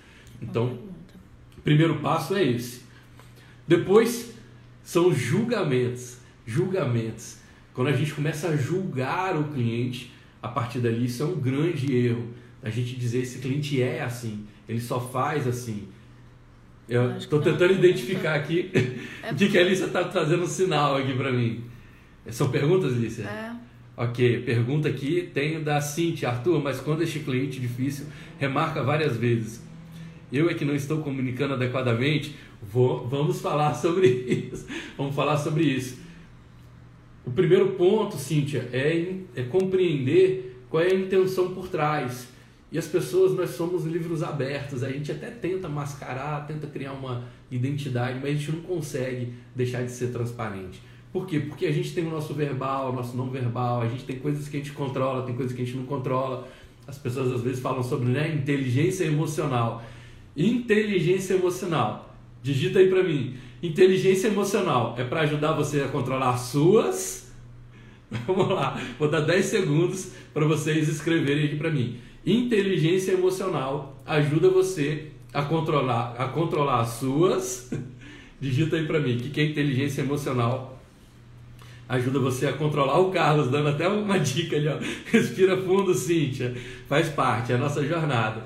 Então, 0.40 0.78
primeiro 1.66 1.96
passo 1.96 2.36
é 2.36 2.44
esse. 2.44 2.82
Depois 3.66 4.32
são 4.84 5.12
julgamentos. 5.12 6.18
Julgamentos. 6.46 7.38
Quando 7.74 7.88
a 7.88 7.92
gente 7.92 8.14
começa 8.14 8.50
a 8.50 8.56
julgar 8.56 9.36
o 9.36 9.48
cliente, 9.48 10.12
a 10.40 10.46
partir 10.46 10.78
dali 10.78 11.06
isso 11.06 11.24
é 11.24 11.26
um 11.26 11.40
grande 11.40 11.92
erro. 11.92 12.28
A 12.62 12.70
gente 12.70 12.94
dizer 12.94 13.22
esse 13.22 13.40
cliente 13.40 13.82
é 13.82 14.00
assim, 14.00 14.46
ele 14.68 14.80
só 14.80 15.00
faz 15.00 15.44
assim. 15.48 15.88
Eu 16.88 17.16
estou 17.16 17.40
tentando 17.42 17.72
não, 17.72 17.80
identificar 17.80 18.34
aqui 18.34 18.70
é... 19.24 19.32
de 19.32 19.48
que 19.48 19.58
a 19.58 19.60
Alicia 19.60 19.86
está 19.86 20.04
trazendo 20.04 20.44
um 20.44 20.46
sinal 20.46 20.96
aqui 20.96 21.14
para 21.14 21.32
mim. 21.32 21.64
São 22.30 22.48
perguntas, 22.48 22.92
Alicia? 22.92 23.24
É. 23.24 23.56
Ok, 23.96 24.42
pergunta 24.42 24.88
aqui, 24.88 25.30
tenho 25.34 25.64
da 25.64 25.80
Cintia, 25.80 26.28
Arthur, 26.28 26.62
mas 26.62 26.78
quando 26.80 27.02
este 27.02 27.20
cliente 27.20 27.58
difícil 27.58 28.06
remarca 28.38 28.84
várias 28.84 29.16
vezes, 29.16 29.65
eu 30.32 30.50
é 30.50 30.54
que 30.54 30.64
não 30.64 30.74
estou 30.74 30.98
comunicando 30.98 31.54
adequadamente, 31.54 32.34
vou, 32.62 33.06
vamos 33.06 33.40
falar 33.40 33.74
sobre 33.80 34.08
isso. 34.08 34.66
Vamos 34.96 35.14
falar 35.14 35.36
sobre 35.38 35.64
isso. 35.64 35.98
O 37.24 37.30
primeiro 37.30 37.70
ponto, 37.72 38.16
Cíntia, 38.16 38.68
é, 38.72 39.16
é 39.34 39.42
compreender 39.42 40.62
qual 40.70 40.82
é 40.82 40.88
a 40.88 40.94
intenção 40.94 41.52
por 41.52 41.68
trás. 41.68 42.28
E 42.70 42.78
as 42.78 42.86
pessoas, 42.86 43.32
nós 43.32 43.50
somos 43.50 43.84
livros 43.84 44.22
abertos, 44.22 44.82
a 44.82 44.90
gente 44.90 45.10
até 45.12 45.30
tenta 45.30 45.68
mascarar, 45.68 46.46
tenta 46.46 46.66
criar 46.66 46.92
uma 46.92 47.24
identidade, 47.50 48.18
mas 48.20 48.30
a 48.30 48.32
gente 48.32 48.52
não 48.52 48.60
consegue 48.60 49.32
deixar 49.54 49.84
de 49.84 49.90
ser 49.92 50.08
transparente. 50.08 50.80
Por 51.12 51.26
quê? 51.26 51.40
Porque 51.40 51.64
a 51.66 51.72
gente 51.72 51.94
tem 51.94 52.06
o 52.06 52.10
nosso 52.10 52.34
verbal, 52.34 52.90
o 52.90 52.92
nosso 52.92 53.16
não 53.16 53.30
verbal, 53.30 53.80
a 53.80 53.88
gente 53.88 54.04
tem 54.04 54.18
coisas 54.18 54.48
que 54.48 54.56
a 54.56 54.60
gente 54.60 54.72
controla, 54.72 55.24
tem 55.24 55.34
coisas 55.34 55.54
que 55.54 55.62
a 55.62 55.64
gente 55.64 55.76
não 55.76 55.86
controla. 55.86 56.46
As 56.86 56.98
pessoas 56.98 57.32
às 57.32 57.40
vezes 57.40 57.60
falam 57.60 57.82
sobre 57.82 58.08
né, 58.08 58.34
inteligência 58.34 59.04
emocional. 59.04 59.82
Inteligência 60.36 61.34
emocional. 61.34 62.14
Digita 62.42 62.78
aí 62.78 62.88
para 62.88 63.02
mim. 63.02 63.36
Inteligência 63.62 64.28
emocional 64.28 64.94
é 64.98 65.04
para 65.04 65.22
ajudar 65.22 65.52
você 65.52 65.80
a 65.80 65.88
controlar 65.88 66.36
suas. 66.36 67.32
Vamos 68.26 68.48
lá, 68.50 68.80
vou 68.98 69.10
dar 69.10 69.20
10 69.20 69.44
segundos 69.44 70.12
para 70.32 70.44
vocês 70.44 70.88
escreverem 70.88 71.46
aqui 71.46 71.56
para 71.56 71.70
mim. 71.70 71.98
Inteligência 72.24 73.12
emocional 73.12 74.00
ajuda 74.06 74.48
você 74.48 75.08
a 75.32 75.42
controlar, 75.42 76.14
a 76.18 76.28
controlar 76.28 76.80
as 76.80 76.90
suas. 76.90 77.70
Digita 78.40 78.76
aí 78.76 78.86
para 78.86 79.00
mim, 79.00 79.16
o 79.16 79.20
que 79.20 79.40
é 79.40 79.44
inteligência 79.44 80.02
emocional? 80.02 80.76
Ajuda 81.88 82.18
você 82.18 82.46
a 82.46 82.52
controlar 82.52 82.98
o 82.98 83.10
Carlos, 83.10 83.48
dando 83.48 83.68
até 83.68 83.88
uma 83.88 84.18
dica 84.20 84.56
ali, 84.56 84.68
ó. 84.68 84.76
Respira 85.06 85.56
fundo, 85.56 85.94
Cíntia. 85.94 86.54
Faz 86.88 87.08
parte, 87.08 87.52
é 87.52 87.54
a 87.54 87.58
nossa 87.58 87.84
jornada. 87.86 88.44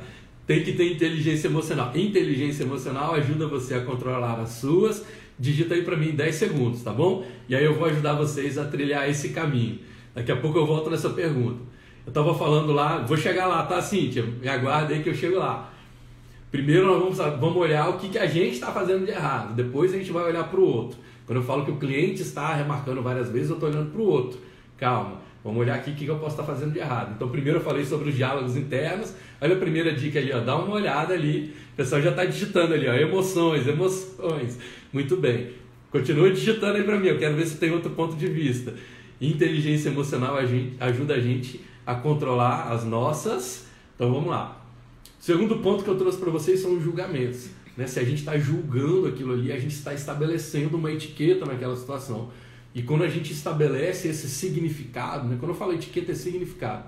Tem 0.50 0.64
que 0.64 0.72
ter 0.72 0.92
inteligência 0.92 1.46
emocional. 1.46 1.92
Inteligência 1.94 2.64
emocional 2.64 3.14
ajuda 3.14 3.46
você 3.46 3.74
a 3.74 3.84
controlar 3.84 4.40
as 4.40 4.48
suas. 4.54 5.06
Digita 5.38 5.74
aí 5.74 5.82
para 5.82 5.96
mim 5.96 6.10
10 6.10 6.34
segundos, 6.34 6.82
tá 6.82 6.92
bom? 6.92 7.24
E 7.48 7.54
aí 7.54 7.64
eu 7.64 7.76
vou 7.76 7.86
ajudar 7.86 8.14
vocês 8.14 8.58
a 8.58 8.64
trilhar 8.64 9.08
esse 9.08 9.28
caminho. 9.28 9.78
Daqui 10.12 10.32
a 10.32 10.36
pouco 10.36 10.58
eu 10.58 10.66
volto 10.66 10.90
nessa 10.90 11.10
pergunta. 11.10 11.60
Eu 12.04 12.08
estava 12.10 12.36
falando 12.36 12.72
lá, 12.72 12.98
vou 12.98 13.16
chegar 13.16 13.46
lá, 13.46 13.62
tá, 13.62 13.80
Cíntia? 13.80 14.24
Me 14.24 14.48
aguarda 14.48 14.92
aí 14.92 15.04
que 15.04 15.10
eu 15.10 15.14
chego 15.14 15.38
lá. 15.38 15.72
Primeiro 16.50 16.84
nós 16.84 16.98
vamos, 16.98 17.38
vamos 17.38 17.56
olhar 17.56 17.88
o 17.88 17.98
que, 17.98 18.08
que 18.08 18.18
a 18.18 18.26
gente 18.26 18.54
está 18.54 18.72
fazendo 18.72 19.06
de 19.06 19.12
errado. 19.12 19.54
Depois 19.54 19.94
a 19.94 19.98
gente 19.98 20.10
vai 20.10 20.24
olhar 20.24 20.42
para 20.50 20.58
o 20.58 20.64
outro. 20.64 20.98
Quando 21.26 21.38
eu 21.38 21.44
falo 21.44 21.64
que 21.64 21.70
o 21.70 21.76
cliente 21.76 22.22
está 22.22 22.56
remarcando 22.56 23.00
várias 23.00 23.30
vezes, 23.30 23.50
eu 23.50 23.54
estou 23.54 23.68
olhando 23.68 23.92
para 23.92 24.00
o 24.00 24.04
outro. 24.04 24.40
Calma. 24.80 25.20
Vamos 25.44 25.60
olhar 25.60 25.74
aqui 25.74 25.90
o 25.90 25.94
que 25.94 26.08
eu 26.08 26.18
posso 26.18 26.40
estar 26.40 26.42
fazendo 26.42 26.72
de 26.72 26.78
errado. 26.78 27.12
Então, 27.14 27.28
primeiro 27.28 27.58
eu 27.58 27.62
falei 27.62 27.84
sobre 27.84 28.08
os 28.08 28.16
diálogos 28.16 28.56
internos. 28.56 29.14
Olha 29.40 29.54
a 29.54 29.58
primeira 29.58 29.92
dica 29.92 30.18
ali, 30.18 30.32
ó, 30.32 30.40
dá 30.40 30.56
uma 30.56 30.74
olhada 30.74 31.14
ali. 31.14 31.54
O 31.72 31.76
pessoal 31.76 32.00
já 32.00 32.10
está 32.10 32.24
digitando 32.24 32.74
ali, 32.74 32.88
ó, 32.88 32.94
emoções, 32.94 33.66
emoções. 33.66 34.58
Muito 34.92 35.16
bem. 35.16 35.52
Continua 35.90 36.30
digitando 36.30 36.76
aí 36.76 36.84
para 36.84 36.98
mim, 36.98 37.08
eu 37.08 37.18
quero 37.18 37.36
ver 37.36 37.46
se 37.46 37.56
tem 37.56 37.70
outro 37.70 37.90
ponto 37.90 38.16
de 38.16 38.26
vista. 38.26 38.74
Inteligência 39.20 39.88
emocional 39.88 40.36
ajuda 40.80 41.14
a 41.14 41.20
gente 41.20 41.60
a 41.86 41.94
controlar 41.94 42.70
as 42.70 42.84
nossas. 42.84 43.66
Então, 43.94 44.12
vamos 44.12 44.30
lá. 44.30 44.64
Segundo 45.18 45.58
ponto 45.58 45.84
que 45.84 45.90
eu 45.90 45.96
trouxe 45.96 46.18
para 46.18 46.30
vocês 46.30 46.60
são 46.60 46.76
os 46.76 46.82
julgamentos. 46.82 47.48
Né? 47.76 47.86
Se 47.86 47.98
a 47.98 48.04
gente 48.04 48.18
está 48.18 48.38
julgando 48.38 49.08
aquilo 49.08 49.32
ali, 49.32 49.52
a 49.52 49.58
gente 49.58 49.74
está 49.74 49.92
estabelecendo 49.92 50.76
uma 50.76 50.92
etiqueta 50.92 51.44
naquela 51.44 51.76
situação. 51.76 52.30
E 52.74 52.82
quando 52.82 53.02
a 53.02 53.08
gente 53.08 53.32
estabelece 53.32 54.08
esse 54.08 54.28
significado, 54.28 55.26
né? 55.28 55.36
quando 55.38 55.50
eu 55.50 55.56
falo 55.56 55.72
etiqueta 55.72 56.12
é 56.12 56.14
significado, 56.14 56.84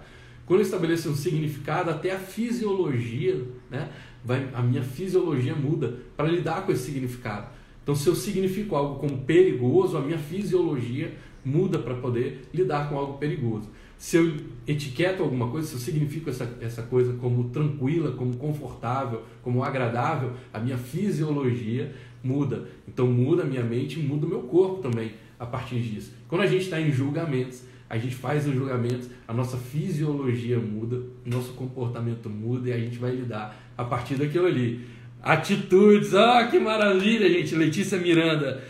quando 0.46 0.60
eu 0.60 0.64
estabeleço 0.64 1.10
um 1.10 1.16
significado, 1.16 1.90
até 1.90 2.12
a 2.12 2.18
fisiologia, 2.18 3.42
né? 3.70 3.88
Vai, 4.24 4.48
a 4.52 4.62
minha 4.62 4.82
fisiologia 4.82 5.54
muda 5.54 5.98
para 6.16 6.28
lidar 6.28 6.66
com 6.66 6.72
esse 6.72 6.84
significado. 6.84 7.48
Então, 7.82 7.94
se 7.94 8.08
eu 8.08 8.14
significo 8.14 8.76
algo 8.76 9.00
como 9.00 9.18
perigoso, 9.22 9.96
a 9.96 10.00
minha 10.00 10.18
fisiologia 10.18 11.14
muda 11.44 11.78
para 11.78 11.94
poder 11.94 12.48
lidar 12.52 12.88
com 12.88 12.96
algo 12.96 13.18
perigoso. 13.18 13.68
Se 13.98 14.16
eu 14.16 14.36
etiqueto 14.66 15.22
alguma 15.22 15.48
coisa, 15.48 15.66
se 15.66 15.74
eu 15.74 15.80
significo 15.80 16.30
essa, 16.30 16.56
essa 16.60 16.82
coisa 16.82 17.12
como 17.14 17.50
tranquila, 17.50 18.12
como 18.12 18.36
confortável, 18.36 19.22
como 19.42 19.64
agradável, 19.64 20.32
a 20.52 20.60
minha 20.60 20.76
fisiologia 20.76 21.92
muda. 22.22 22.68
Então, 22.86 23.06
muda 23.06 23.42
a 23.42 23.46
minha 23.46 23.64
mente, 23.64 23.98
muda 23.98 24.26
o 24.26 24.28
meu 24.28 24.42
corpo 24.42 24.82
também 24.82 25.12
a 25.42 25.46
partir 25.46 25.80
disso. 25.80 26.12
Quando 26.28 26.42
a 26.42 26.46
gente 26.46 26.62
está 26.62 26.80
em 26.80 26.92
julgamentos, 26.92 27.64
a 27.90 27.98
gente 27.98 28.14
faz 28.14 28.46
os 28.46 28.54
julgamentos, 28.54 29.08
a 29.26 29.34
nossa 29.34 29.56
fisiologia 29.56 30.56
muda, 30.58 31.02
nosso 31.26 31.52
comportamento 31.54 32.30
muda 32.30 32.68
e 32.68 32.72
a 32.72 32.78
gente 32.78 32.96
vai 32.96 33.10
lidar 33.10 33.60
a 33.76 33.84
partir 33.84 34.14
daquilo 34.14 34.46
ali. 34.46 34.86
Atitudes, 35.20 36.14
ah, 36.14 36.46
que 36.46 36.60
maravilha, 36.60 37.28
gente. 37.28 37.56
Letícia 37.56 37.98
Miranda, 37.98 38.62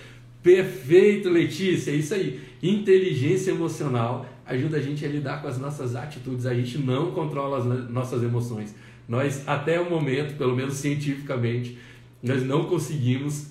perfeito, 0.43 1.29
Letícia, 1.29 1.91
é 1.91 1.95
isso 1.95 2.15
aí. 2.15 2.41
Inteligência 2.63 3.51
emocional 3.51 4.27
ajuda 4.47 4.79
a 4.79 4.81
gente 4.81 5.05
a 5.05 5.09
lidar 5.09 5.43
com 5.43 5.49
as 5.49 5.59
nossas 5.59 5.95
atitudes. 5.95 6.47
A 6.47 6.55
gente 6.55 6.79
não 6.79 7.13
controla 7.13 7.59
as 7.59 7.91
nossas 7.91 8.23
emoções. 8.23 8.75
Nós, 9.07 9.47
até 9.47 9.79
o 9.79 9.91
momento, 9.91 10.39
pelo 10.39 10.57
menos 10.57 10.75
cientificamente, 10.75 11.77
nós 12.23 12.43
não 12.43 12.65
conseguimos 12.65 13.49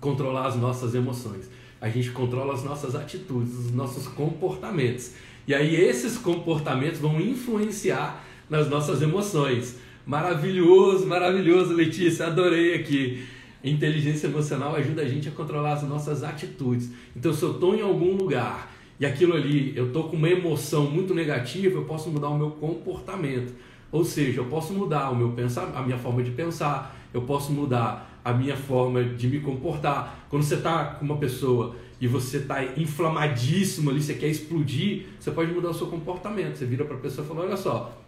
controlar 0.00 0.46
as 0.46 0.56
nossas 0.56 0.94
emoções 0.94 1.57
a 1.80 1.88
gente 1.88 2.10
controla 2.10 2.54
as 2.54 2.64
nossas 2.64 2.94
atitudes, 2.94 3.54
os 3.54 3.72
nossos 3.72 4.06
comportamentos. 4.06 5.12
E 5.46 5.54
aí 5.54 5.76
esses 5.76 6.18
comportamentos 6.18 6.98
vão 6.98 7.20
influenciar 7.20 8.24
nas 8.50 8.68
nossas 8.68 9.00
emoções. 9.02 9.76
Maravilhoso, 10.04 11.06
maravilhoso, 11.06 11.72
Letícia, 11.72 12.26
adorei 12.26 12.74
aqui. 12.74 13.26
Inteligência 13.62 14.26
emocional 14.26 14.74
ajuda 14.74 15.02
a 15.02 15.08
gente 15.08 15.28
a 15.28 15.32
controlar 15.32 15.74
as 15.74 15.82
nossas 15.82 16.22
atitudes. 16.22 16.90
Então, 17.14 17.32
se 17.32 17.42
eu 17.42 17.52
estou 17.52 17.74
em 17.74 17.82
algum 17.82 18.14
lugar 18.16 18.72
e 18.98 19.06
aquilo 19.06 19.34
ali, 19.34 19.72
eu 19.76 19.88
estou 19.88 20.04
com 20.04 20.16
uma 20.16 20.28
emoção 20.28 20.90
muito 20.90 21.14
negativa, 21.14 21.78
eu 21.78 21.84
posso 21.84 22.08
mudar 22.08 22.28
o 22.28 22.38
meu 22.38 22.50
comportamento. 22.52 23.52
Ou 23.90 24.04
seja, 24.04 24.40
eu 24.40 24.44
posso 24.46 24.72
mudar 24.72 25.10
o 25.10 25.16
meu 25.16 25.30
pensar, 25.30 25.72
a 25.74 25.82
minha 25.82 25.98
forma 25.98 26.22
de 26.22 26.30
pensar, 26.30 26.96
eu 27.12 27.22
posso 27.22 27.52
mudar 27.52 28.17
a 28.28 28.34
minha 28.34 28.56
forma 28.56 29.02
de 29.02 29.26
me 29.26 29.40
comportar. 29.40 30.26
Quando 30.28 30.42
você 30.42 30.56
está 30.56 30.84
com 30.84 31.04
uma 31.04 31.16
pessoa 31.16 31.74
e 32.00 32.06
você 32.06 32.38
está 32.38 32.62
inflamadíssimo 32.62 33.90
ali, 33.90 34.02
você 34.02 34.14
quer 34.14 34.28
explodir, 34.28 35.06
você 35.18 35.30
pode 35.30 35.50
mudar 35.50 35.70
o 35.70 35.74
seu 35.74 35.86
comportamento. 35.86 36.56
Você 36.56 36.66
vira 36.66 36.84
para 36.84 36.96
a 36.96 37.00
pessoa 37.00 37.24
e 37.24 37.28
fala: 37.28 37.40
Olha 37.40 37.56
só, 37.56 37.98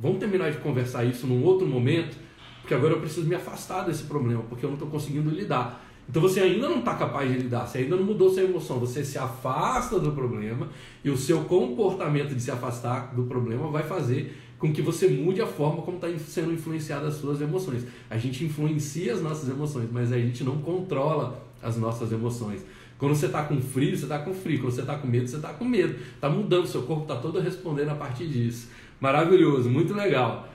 vamos 0.00 0.18
terminar 0.18 0.50
de 0.50 0.58
conversar 0.58 1.04
isso 1.04 1.26
num 1.26 1.44
outro 1.44 1.66
momento, 1.66 2.16
porque 2.62 2.72
agora 2.72 2.94
eu 2.94 3.00
preciso 3.00 3.26
me 3.26 3.34
afastar 3.34 3.82
desse 3.84 4.04
problema, 4.04 4.42
porque 4.48 4.64
eu 4.64 4.70
não 4.70 4.76
estou 4.76 4.88
conseguindo 4.88 5.28
lidar. 5.28 5.84
Então 6.08 6.22
você 6.22 6.40
ainda 6.40 6.68
não 6.68 6.78
está 6.78 6.94
capaz 6.94 7.30
de 7.30 7.36
lidar, 7.36 7.66
você 7.66 7.78
ainda 7.78 7.96
não 7.96 8.04
mudou 8.04 8.30
sua 8.30 8.44
emoção, 8.44 8.78
você 8.78 9.04
se 9.04 9.18
afasta 9.18 9.98
do 9.98 10.12
problema 10.12 10.68
e 11.04 11.10
o 11.10 11.16
seu 11.16 11.42
comportamento 11.44 12.32
de 12.32 12.40
se 12.40 12.50
afastar 12.50 13.12
do 13.12 13.24
problema 13.24 13.68
vai 13.68 13.82
fazer 13.82 14.36
com 14.58 14.72
que 14.72 14.80
você 14.80 15.08
mude 15.08 15.40
a 15.42 15.46
forma 15.46 15.82
como 15.82 15.96
está 15.96 16.08
sendo 16.18 16.52
influenciada 16.52 17.08
as 17.08 17.14
suas 17.14 17.40
emoções. 17.40 17.86
A 18.08 18.16
gente 18.16 18.44
influencia 18.44 19.12
as 19.12 19.20
nossas 19.20 19.48
emoções, 19.48 19.88
mas 19.92 20.12
a 20.12 20.18
gente 20.18 20.42
não 20.42 20.58
controla 20.58 21.44
as 21.62 21.76
nossas 21.76 22.12
emoções. 22.12 22.64
Quando 22.98 23.14
você 23.14 23.26
está 23.26 23.44
com 23.44 23.60
frio, 23.60 23.96
você 23.96 24.04
está 24.04 24.18
com 24.18 24.32
frio. 24.32 24.60
Quando 24.60 24.72
você 24.72 24.80
está 24.80 24.96
com 24.96 25.06
medo, 25.06 25.28
você 25.28 25.36
está 25.36 25.52
com 25.52 25.64
medo. 25.64 25.96
Está 26.14 26.30
mudando, 26.30 26.66
seu 26.66 26.82
corpo 26.82 27.02
está 27.02 27.16
todo 27.16 27.38
respondendo 27.40 27.90
a 27.90 27.94
partir 27.94 28.26
disso. 28.26 28.68
Maravilhoso, 28.98 29.68
muito 29.68 29.92
legal. 29.92 30.48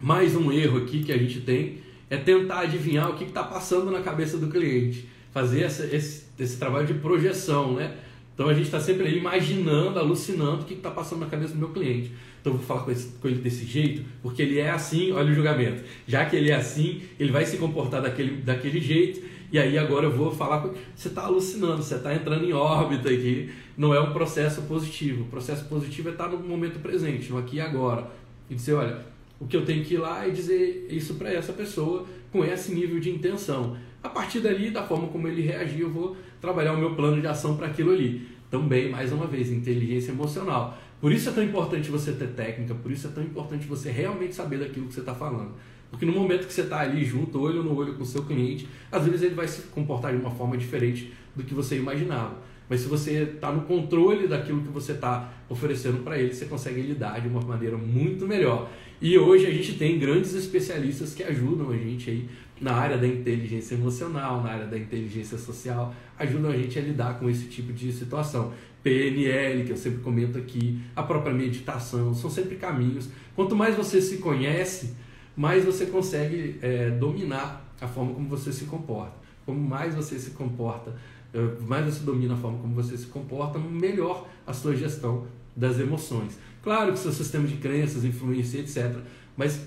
Mais 0.00 0.34
um 0.34 0.50
erro 0.50 0.78
aqui 0.78 1.04
que 1.04 1.12
a 1.12 1.18
gente 1.18 1.40
tem 1.42 1.78
é 2.08 2.16
tentar 2.16 2.60
adivinhar 2.60 3.10
o 3.10 3.14
que 3.14 3.24
está 3.24 3.42
passando 3.42 3.90
na 3.90 4.00
cabeça 4.00 4.38
do 4.38 4.48
cliente. 4.48 5.08
Fazer 5.32 5.62
essa, 5.62 5.84
esse, 5.84 6.24
esse 6.38 6.58
trabalho 6.58 6.86
de 6.86 6.94
projeção, 6.94 7.74
né? 7.74 7.94
Então 8.34 8.48
a 8.48 8.54
gente 8.54 8.64
está 8.64 8.80
sempre 8.80 9.06
aí 9.06 9.18
imaginando, 9.18 9.98
alucinando 9.98 10.62
o 10.62 10.64
que 10.64 10.74
está 10.74 10.90
passando 10.90 11.20
na 11.20 11.26
cabeça 11.26 11.52
do 11.52 11.58
meu 11.58 11.68
cliente. 11.68 12.12
Então 12.42 12.54
vou 12.54 12.62
falar 12.62 12.82
com, 12.82 12.90
esse, 12.90 13.08
com, 13.20 13.28
ele 13.28 13.40
desse 13.40 13.64
jeito, 13.64 14.04
porque 14.20 14.42
ele 14.42 14.58
é 14.58 14.68
assim, 14.68 15.12
olha 15.12 15.30
o 15.30 15.34
julgamento. 15.34 15.84
Já 16.08 16.24
que 16.24 16.34
ele 16.34 16.50
é 16.50 16.56
assim, 16.56 17.00
ele 17.18 17.30
vai 17.30 17.46
se 17.46 17.56
comportar 17.56 18.02
daquele, 18.02 18.42
daquele 18.42 18.80
jeito, 18.80 19.22
e 19.52 19.58
aí 19.58 19.78
agora 19.78 20.06
eu 20.06 20.10
vou 20.10 20.32
falar 20.32 20.60
com 20.60 20.74
Você 20.94 21.06
está 21.06 21.22
alucinando, 21.22 21.82
você 21.82 21.94
está 21.94 22.12
entrando 22.12 22.44
em 22.44 22.52
órbita 22.52 23.08
aqui. 23.08 23.48
Não 23.76 23.94
é 23.94 24.00
um 24.00 24.12
processo 24.12 24.62
positivo. 24.62 25.22
O 25.22 25.26
processo 25.26 25.64
positivo 25.66 26.08
é 26.08 26.12
estar 26.12 26.28
no 26.28 26.38
momento 26.38 26.80
presente, 26.80 27.30
no 27.30 27.38
aqui 27.38 27.56
e 27.56 27.60
agora. 27.60 28.10
E 28.50 28.56
dizer, 28.56 28.74
olha, 28.74 28.98
o 29.38 29.46
que 29.46 29.56
eu 29.56 29.64
tenho 29.64 29.84
que 29.84 29.94
ir 29.94 29.98
lá 29.98 30.26
e 30.26 30.32
dizer 30.32 30.88
isso 30.90 31.14
para 31.14 31.32
essa 31.32 31.52
pessoa 31.52 32.06
com 32.32 32.44
esse 32.44 32.74
nível 32.74 32.98
de 32.98 33.10
intenção. 33.10 33.76
A 34.02 34.08
partir 34.08 34.40
dali, 34.40 34.70
da 34.70 34.82
forma 34.82 35.06
como 35.08 35.28
ele 35.28 35.42
reagir, 35.42 35.82
eu 35.82 35.90
vou 35.90 36.16
trabalhar 36.40 36.72
o 36.72 36.78
meu 36.78 36.96
plano 36.96 37.20
de 37.20 37.26
ação 37.26 37.56
para 37.56 37.68
aquilo 37.68 37.92
ali. 37.92 38.26
Também, 38.50 38.90
mais 38.90 39.12
uma 39.12 39.26
vez, 39.26 39.50
inteligência 39.50 40.10
emocional. 40.10 40.76
Por 41.02 41.10
isso 41.10 41.30
é 41.30 41.32
tão 41.32 41.42
importante 41.42 41.90
você 41.90 42.12
ter 42.12 42.28
técnica, 42.28 42.76
por 42.76 42.92
isso 42.92 43.08
é 43.08 43.10
tão 43.10 43.24
importante 43.24 43.66
você 43.66 43.90
realmente 43.90 44.36
saber 44.36 44.60
daquilo 44.60 44.86
que 44.86 44.94
você 44.94 45.00
está 45.00 45.12
falando. 45.12 45.50
Porque 45.90 46.06
no 46.06 46.12
momento 46.12 46.46
que 46.46 46.52
você 46.52 46.60
está 46.60 46.78
ali 46.78 47.04
junto, 47.04 47.40
olho 47.40 47.60
no 47.60 47.76
olho 47.76 47.94
com 47.94 48.04
o 48.04 48.06
seu 48.06 48.22
cliente, 48.22 48.68
às 48.90 49.04
vezes 49.04 49.22
ele 49.22 49.34
vai 49.34 49.48
se 49.48 49.62
comportar 49.62 50.12
de 50.12 50.18
uma 50.22 50.30
forma 50.30 50.56
diferente 50.56 51.12
do 51.34 51.42
que 51.42 51.54
você 51.54 51.76
imaginava. 51.76 52.36
Mas 52.68 52.82
se 52.82 52.86
você 52.86 53.24
está 53.34 53.50
no 53.50 53.62
controle 53.62 54.28
daquilo 54.28 54.62
que 54.62 54.68
você 54.68 54.92
está 54.92 55.32
oferecendo 55.48 56.04
para 56.04 56.16
ele, 56.20 56.32
você 56.32 56.44
consegue 56.44 56.80
lidar 56.80 57.20
de 57.20 57.26
uma 57.26 57.40
maneira 57.40 57.76
muito 57.76 58.24
melhor. 58.24 58.70
E 59.00 59.18
hoje 59.18 59.44
a 59.44 59.50
gente 59.50 59.74
tem 59.74 59.98
grandes 59.98 60.32
especialistas 60.34 61.12
que 61.12 61.24
ajudam 61.24 61.70
a 61.70 61.76
gente 61.76 62.08
aí 62.08 62.28
na 62.60 62.74
área 62.74 62.96
da 62.96 63.08
inteligência 63.08 63.74
emocional, 63.74 64.40
na 64.40 64.50
área 64.50 64.66
da 64.66 64.78
inteligência 64.78 65.36
social, 65.36 65.92
ajudam 66.16 66.52
a 66.52 66.56
gente 66.56 66.78
a 66.78 66.82
lidar 66.82 67.18
com 67.18 67.28
esse 67.28 67.46
tipo 67.46 67.72
de 67.72 67.92
situação. 67.92 68.52
PNL, 68.82 69.64
que 69.64 69.72
eu 69.72 69.76
sempre 69.76 70.00
comento 70.00 70.38
aqui, 70.38 70.80
a 70.94 71.02
própria 71.02 71.32
meditação, 71.32 72.14
são 72.14 72.28
sempre 72.28 72.56
caminhos. 72.56 73.08
Quanto 73.34 73.54
mais 73.54 73.76
você 73.76 74.00
se 74.00 74.18
conhece, 74.18 74.94
mais 75.36 75.64
você 75.64 75.86
consegue 75.86 76.58
é, 76.60 76.90
dominar 76.90 77.72
a 77.80 77.86
forma 77.86 78.12
como 78.14 78.28
você 78.28 78.52
se 78.52 78.64
comporta. 78.64 79.14
Como 79.46 79.58
mais 79.60 79.94
você 79.94 80.18
se 80.18 80.30
comporta, 80.30 80.94
é, 81.32 81.38
mais 81.66 81.84
você 81.86 82.04
domina 82.04 82.34
a 82.34 82.36
forma 82.36 82.58
como 82.58 82.74
você 82.74 82.96
se 82.96 83.06
comporta, 83.06 83.58
melhor 83.58 84.28
a 84.46 84.52
sua 84.52 84.74
gestão 84.74 85.26
das 85.54 85.78
emoções. 85.78 86.38
Claro 86.62 86.92
que 86.92 86.98
seu 86.98 87.12
sistema 87.12 87.46
de 87.46 87.56
crenças 87.56 88.04
influencia, 88.04 88.60
etc. 88.60 88.96
Mas 89.36 89.66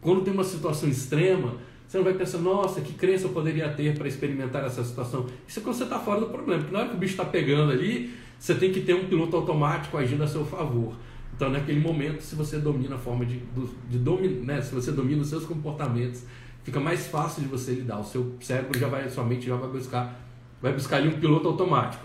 quando 0.00 0.22
tem 0.22 0.32
uma 0.32 0.44
situação 0.44 0.88
extrema, 0.88 1.56
você 1.86 1.98
não 1.98 2.04
vai 2.04 2.14
pensar, 2.14 2.38
nossa, 2.38 2.80
que 2.80 2.94
crença 2.94 3.26
eu 3.26 3.30
poderia 3.30 3.68
ter 3.68 3.96
para 3.96 4.08
experimentar 4.08 4.64
essa 4.64 4.82
situação. 4.82 5.26
Isso 5.46 5.60
é 5.60 5.62
quando 5.62 5.76
você 5.76 5.84
está 5.84 5.98
fora 5.98 6.20
do 6.20 6.26
problema. 6.26 6.60
Porque 6.60 6.72
na 6.72 6.80
hora 6.80 6.88
que 6.88 6.96
o 6.96 6.98
bicho 6.98 7.12
está 7.12 7.24
pegando 7.24 7.70
ali, 7.70 8.14
você 8.42 8.56
tem 8.56 8.72
que 8.72 8.80
ter 8.80 8.92
um 8.92 9.06
piloto 9.06 9.36
automático 9.36 9.96
agindo 9.96 10.24
a 10.24 10.26
seu 10.26 10.44
favor. 10.44 10.96
Então, 11.32 11.48
naquele 11.48 11.78
momento, 11.78 12.22
se 12.22 12.34
você 12.34 12.58
domina 12.58 12.96
a 12.96 12.98
forma 12.98 13.24
de, 13.24 13.40
de 13.88 13.98
dominar, 13.98 14.56
né? 14.56 14.60
se 14.60 14.74
você 14.74 14.90
domina 14.90 15.22
os 15.22 15.28
seus 15.28 15.44
comportamentos, 15.44 16.24
fica 16.64 16.80
mais 16.80 17.06
fácil 17.06 17.42
de 17.42 17.48
você 17.48 17.70
lidar. 17.70 18.00
O 18.00 18.04
seu 18.04 18.34
cérebro 18.40 18.76
já 18.76 18.88
vai, 18.88 19.08
sua 19.08 19.22
mente 19.22 19.46
já 19.46 19.54
vai 19.54 19.70
buscar, 19.70 20.20
vai 20.60 20.72
buscar 20.72 20.96
ali 20.96 21.06
um 21.06 21.20
piloto 21.20 21.46
automático. 21.46 22.04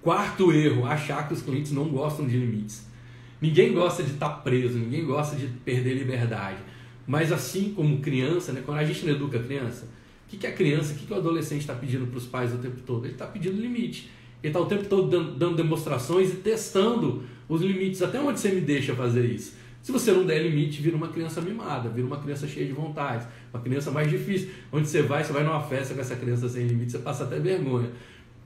Quarto 0.00 0.52
erro, 0.52 0.86
achar 0.86 1.26
que 1.26 1.34
os 1.34 1.42
clientes 1.42 1.72
não 1.72 1.88
gostam 1.88 2.24
de 2.24 2.38
limites. 2.38 2.86
Ninguém 3.40 3.74
gosta 3.74 4.00
de 4.00 4.12
estar 4.12 4.30
preso, 4.44 4.78
ninguém 4.78 5.04
gosta 5.04 5.34
de 5.34 5.48
perder 5.48 5.94
liberdade. 5.94 6.58
Mas 7.04 7.32
assim 7.32 7.74
como 7.74 7.98
criança, 7.98 8.52
né, 8.52 8.62
quando 8.64 8.78
a 8.78 8.84
gente 8.84 9.04
não 9.04 9.12
educa 9.12 9.40
a 9.40 9.42
criança, 9.42 9.86
o 10.24 10.30
que, 10.30 10.36
que 10.36 10.46
a 10.46 10.52
criança, 10.52 10.92
o 10.92 10.96
que, 10.96 11.04
que 11.04 11.12
o 11.12 11.16
adolescente 11.16 11.62
está 11.62 11.74
pedindo 11.74 12.06
para 12.06 12.18
os 12.18 12.26
pais 12.26 12.54
o 12.54 12.58
tempo 12.58 12.80
todo? 12.82 13.06
Ele 13.06 13.14
está 13.14 13.26
pedindo 13.26 13.60
limite. 13.60 14.08
Ele 14.44 14.50
está 14.50 14.60
o 14.60 14.66
tempo 14.66 14.84
todo 14.84 15.08
dando, 15.08 15.32
dando 15.38 15.56
demonstrações 15.56 16.30
e 16.30 16.36
testando 16.36 17.22
os 17.48 17.62
limites. 17.62 18.02
Até 18.02 18.20
onde 18.20 18.38
você 18.38 18.50
me 18.50 18.60
deixa 18.60 18.94
fazer 18.94 19.24
isso? 19.24 19.54
Se 19.82 19.90
você 19.90 20.12
não 20.12 20.26
der 20.26 20.42
limite, 20.42 20.82
vira 20.82 20.94
uma 20.94 21.08
criança 21.08 21.40
mimada, 21.40 21.88
vira 21.88 22.06
uma 22.06 22.18
criança 22.18 22.46
cheia 22.46 22.66
de 22.66 22.72
vontade, 22.72 23.26
uma 23.52 23.62
criança 23.62 23.90
mais 23.90 24.10
difícil. 24.10 24.50
Onde 24.70 24.86
você 24.86 25.00
vai, 25.00 25.24
você 25.24 25.32
vai 25.32 25.44
numa 25.44 25.62
festa 25.62 25.94
com 25.94 26.00
essa 26.02 26.14
criança 26.14 26.46
sem 26.46 26.66
limite, 26.66 26.92
você 26.92 26.98
passa 26.98 27.24
até 27.24 27.38
vergonha. 27.38 27.90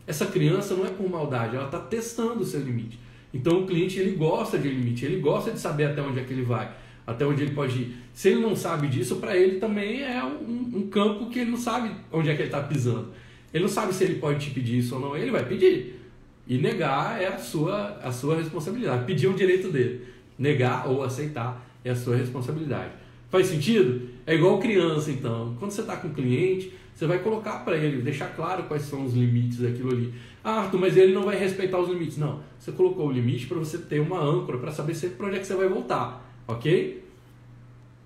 Essa 0.07 0.27
criança 0.27 0.75
não 0.75 0.87
é 0.87 0.91
por 0.91 1.11
maldade, 1.11 1.57
ela 1.57 1.67
está 1.67 1.81
testando 1.81 2.43
o 2.43 2.45
seu 2.45 2.61
limite. 2.61 2.99
Então 3.35 3.63
o 3.63 3.67
cliente 3.67 3.99
ele 3.99 4.13
gosta 4.13 4.57
de 4.57 4.69
limite, 4.69 5.05
ele 5.05 5.21
gosta 5.21 5.51
de 5.51 5.59
saber 5.59 5.87
até 5.87 6.01
onde 6.01 6.21
é 6.21 6.23
que 6.23 6.33
ele 6.33 6.43
vai, 6.43 6.71
até 7.05 7.27
onde 7.27 7.43
ele 7.43 7.55
pode 7.55 7.77
ir. 7.77 7.97
Se 8.15 8.29
ele 8.29 8.41
não 8.41 8.55
sabe 8.55 8.87
disso, 8.87 9.17
para 9.17 9.37
ele 9.37 9.59
também 9.59 10.03
é 10.03 10.23
um, 10.25 10.79
um, 10.79 10.89
campo 10.89 11.29
que 11.29 11.41
ele 11.41 11.51
não 11.51 11.59
sabe 11.59 11.91
onde 12.13 12.31
é 12.31 12.35
que 12.35 12.43
ele 12.43 12.49
está 12.49 12.63
pisando. 12.63 13.09
Ele 13.53 13.65
não 13.65 13.71
sabe 13.71 13.95
se 13.95 14.05
ele 14.05 14.17
pode 14.17 14.47
te 14.47 14.51
pedir 14.53 14.79
isso 14.79 14.95
ou 14.95 15.01
não, 15.01 15.17
ele 15.17 15.31
vai 15.31 15.45
pedir. 15.45 16.01
E 16.47 16.59
negar 16.59 17.21
é 17.21 17.27
a 17.27 17.39
sua, 17.39 17.99
a 18.03 18.11
sua 18.11 18.37
responsabilidade. 18.37 19.05
Pedir 19.05 19.27
é 19.27 19.29
um 19.29 19.35
direito 19.35 19.71
dele. 19.71 20.07
Negar 20.39 20.89
ou 20.89 21.03
aceitar 21.03 21.67
é 21.85 21.91
a 21.91 21.97
sua 21.97 22.17
responsabilidade. 22.17 22.93
Faz 23.31 23.47
sentido? 23.47 24.09
É 24.27 24.35
igual 24.35 24.59
criança, 24.59 25.11
então. 25.11 25.55
Quando 25.59 25.71
você 25.71 25.83
está 25.83 25.97
com 25.97 26.09
um 26.09 26.15
cliente, 26.15 26.73
você 26.95 27.07
vai 27.07 27.19
colocar 27.19 27.65
para 27.65 27.77
ele, 27.77 28.03
deixar 28.03 28.35
claro 28.35 28.65
quais 28.65 28.83
são 28.83 29.05
os 29.05 29.15
limites 29.15 29.59
daquilo 29.59 29.93
ali. 29.93 30.13
Ah, 30.43 30.63
Arthur, 30.63 30.81
mas 30.81 30.97
ele 30.97 31.13
não 31.13 31.25
vai 31.25 31.39
respeitar 31.39 31.79
os 31.79 31.89
limites. 31.89 32.17
Não, 32.17 32.41
você 32.59 32.73
colocou 32.73 33.07
o 33.09 33.13
limite 33.13 33.47
para 33.47 33.59
você 33.59 33.79
ter 33.79 34.01
uma 34.01 34.19
âncora, 34.19 34.59
para 34.59 34.73
saber 34.73 34.97
para 35.11 35.27
onde 35.27 35.37
é 35.37 35.39
que 35.39 35.47
você 35.47 35.55
vai 35.55 35.69
voltar, 35.69 36.29
ok? 36.47 37.05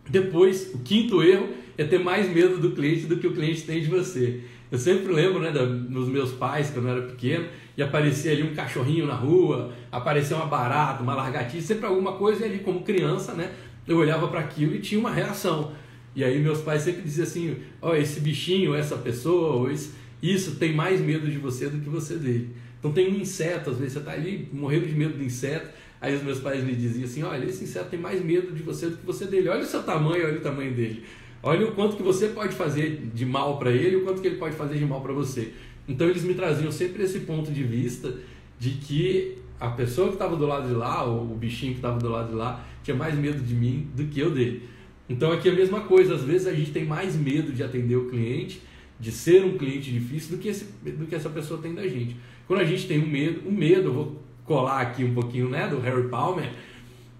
Depois, 0.08 0.74
o 0.74 0.80
quinto 0.80 1.22
erro 1.22 1.48
é 1.78 1.84
ter 1.84 1.98
mais 1.98 2.28
medo 2.28 2.58
do 2.58 2.72
cliente 2.72 3.06
do 3.06 3.16
que 3.16 3.26
o 3.26 3.32
cliente 3.32 3.62
tem 3.62 3.80
de 3.80 3.88
você. 3.88 4.40
Eu 4.72 4.78
sempre 4.78 5.12
lembro 5.12 5.38
né, 5.38 5.50
da, 5.50 5.66
dos 5.66 6.08
meus 6.08 6.32
pais, 6.32 6.70
quando 6.70 6.88
eu 6.88 6.96
era 6.96 7.06
pequeno, 7.06 7.46
e 7.76 7.82
aparecia 7.82 8.32
ali 8.32 8.42
um 8.42 8.54
cachorrinho 8.54 9.06
na 9.06 9.14
rua, 9.14 9.70
aparecia 9.92 10.34
uma 10.34 10.46
barata, 10.46 11.02
uma 11.02 11.14
largatiça, 11.14 11.74
sempre 11.74 11.84
alguma 11.84 12.12
coisa, 12.12 12.40
e 12.40 12.48
ali 12.48 12.58
como 12.60 12.82
criança, 12.82 13.34
né, 13.34 13.52
eu 13.86 13.98
olhava 13.98 14.28
para 14.28 14.40
aquilo 14.40 14.74
e 14.74 14.78
tinha 14.78 14.98
uma 14.98 15.12
reação. 15.12 15.72
E 16.16 16.24
aí 16.24 16.40
meus 16.40 16.62
pais 16.62 16.80
sempre 16.80 17.02
diziam 17.02 17.26
assim, 17.26 17.56
ó, 17.82 17.90
oh, 17.90 17.94
esse 17.94 18.20
bichinho, 18.20 18.74
essa 18.74 18.96
pessoa, 18.96 19.70
esse, 19.70 19.90
isso 20.22 20.56
tem 20.56 20.72
mais 20.72 21.02
medo 21.02 21.30
de 21.30 21.36
você 21.36 21.68
do 21.68 21.78
que 21.78 21.90
você 21.90 22.16
dele. 22.16 22.56
Então 22.78 22.92
tem 22.92 23.12
um 23.12 23.20
inseto, 23.20 23.68
às 23.68 23.76
vezes 23.76 23.92
você 23.92 23.98
está 23.98 24.12
ali 24.12 24.48
morrendo 24.54 24.86
de 24.86 24.94
medo 24.94 25.18
do 25.18 25.22
inseto, 25.22 25.68
aí 26.00 26.16
os 26.16 26.22
meus 26.22 26.40
pais 26.40 26.64
me 26.64 26.74
diziam 26.74 27.04
assim, 27.04 27.22
olha, 27.22 27.44
esse 27.44 27.64
inseto 27.64 27.90
tem 27.90 28.00
mais 28.00 28.24
medo 28.24 28.54
de 28.54 28.62
você 28.62 28.88
do 28.88 28.96
que 28.96 29.04
você 29.04 29.26
dele. 29.26 29.50
Olha 29.50 29.60
o 29.60 29.66
seu 29.66 29.82
tamanho, 29.82 30.24
olha 30.24 30.38
o 30.38 30.40
tamanho 30.40 30.72
dele. 30.72 31.04
Olha 31.42 31.66
o 31.66 31.72
quanto 31.72 31.96
que 31.96 32.02
você 32.02 32.28
pode 32.28 32.54
fazer 32.54 33.10
de 33.12 33.26
mal 33.26 33.58
para 33.58 33.72
ele 33.72 33.96
o 33.96 34.04
quanto 34.04 34.22
que 34.22 34.28
ele 34.28 34.36
pode 34.36 34.54
fazer 34.54 34.78
de 34.78 34.86
mal 34.86 35.00
para 35.00 35.12
você. 35.12 35.52
Então 35.88 36.08
eles 36.08 36.22
me 36.22 36.34
traziam 36.34 36.70
sempre 36.70 37.02
esse 37.02 37.20
ponto 37.20 37.50
de 37.50 37.64
vista 37.64 38.14
de 38.58 38.70
que 38.70 39.38
a 39.58 39.68
pessoa 39.68 40.08
que 40.08 40.14
estava 40.14 40.36
do 40.36 40.46
lado 40.46 40.68
de 40.68 40.74
lá, 40.74 41.04
ou 41.04 41.22
o 41.22 41.36
bichinho 41.36 41.72
que 41.72 41.78
estava 41.78 41.98
do 41.98 42.08
lado 42.08 42.28
de 42.28 42.34
lá, 42.34 42.64
tinha 42.82 42.96
mais 42.96 43.16
medo 43.16 43.42
de 43.42 43.54
mim 43.54 43.88
do 43.94 44.04
que 44.04 44.20
eu 44.20 44.30
dele. 44.30 44.68
Então 45.08 45.32
aqui 45.32 45.48
é 45.48 45.52
a 45.52 45.54
mesma 45.54 45.80
coisa, 45.80 46.14
às 46.14 46.22
vezes 46.22 46.46
a 46.46 46.52
gente 46.52 46.70
tem 46.70 46.84
mais 46.84 47.16
medo 47.16 47.52
de 47.52 47.62
atender 47.62 47.96
o 47.96 48.08
cliente, 48.08 48.62
de 48.98 49.10
ser 49.10 49.44
um 49.44 49.58
cliente 49.58 49.90
difícil 49.90 50.36
do 50.36 50.40
que, 50.40 50.48
esse, 50.48 50.64
do 50.64 51.06
que 51.06 51.14
essa 51.14 51.28
pessoa 51.28 51.60
tem 51.60 51.74
da 51.74 51.86
gente. 51.88 52.16
Quando 52.46 52.60
a 52.60 52.64
gente 52.64 52.86
tem 52.86 53.02
um 53.02 53.08
medo, 53.08 53.48
o 53.48 53.52
medo, 53.52 53.88
eu 53.88 53.92
vou 53.92 54.22
colar 54.44 54.80
aqui 54.80 55.04
um 55.04 55.12
pouquinho 55.12 55.48
né, 55.48 55.66
do 55.66 55.80
Harry 55.80 56.08
Palmer, 56.08 56.52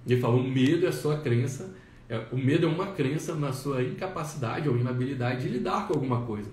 ele 0.07 0.21
falou, 0.21 0.41
o 0.41 0.49
medo 0.49 0.87
é 0.87 0.93
sua 0.93 1.19
crença, 1.19 1.75
o 2.31 2.37
medo 2.37 2.67
é 2.67 2.69
uma 2.69 2.89
crença 2.89 3.35
na 3.35 3.53
sua 3.53 3.83
incapacidade 3.83 4.69
ou 4.69 4.77
inabilidade 4.77 5.43
de 5.43 5.49
lidar 5.49 5.87
com 5.87 5.95
alguma 5.95 6.23
coisa. 6.23 6.51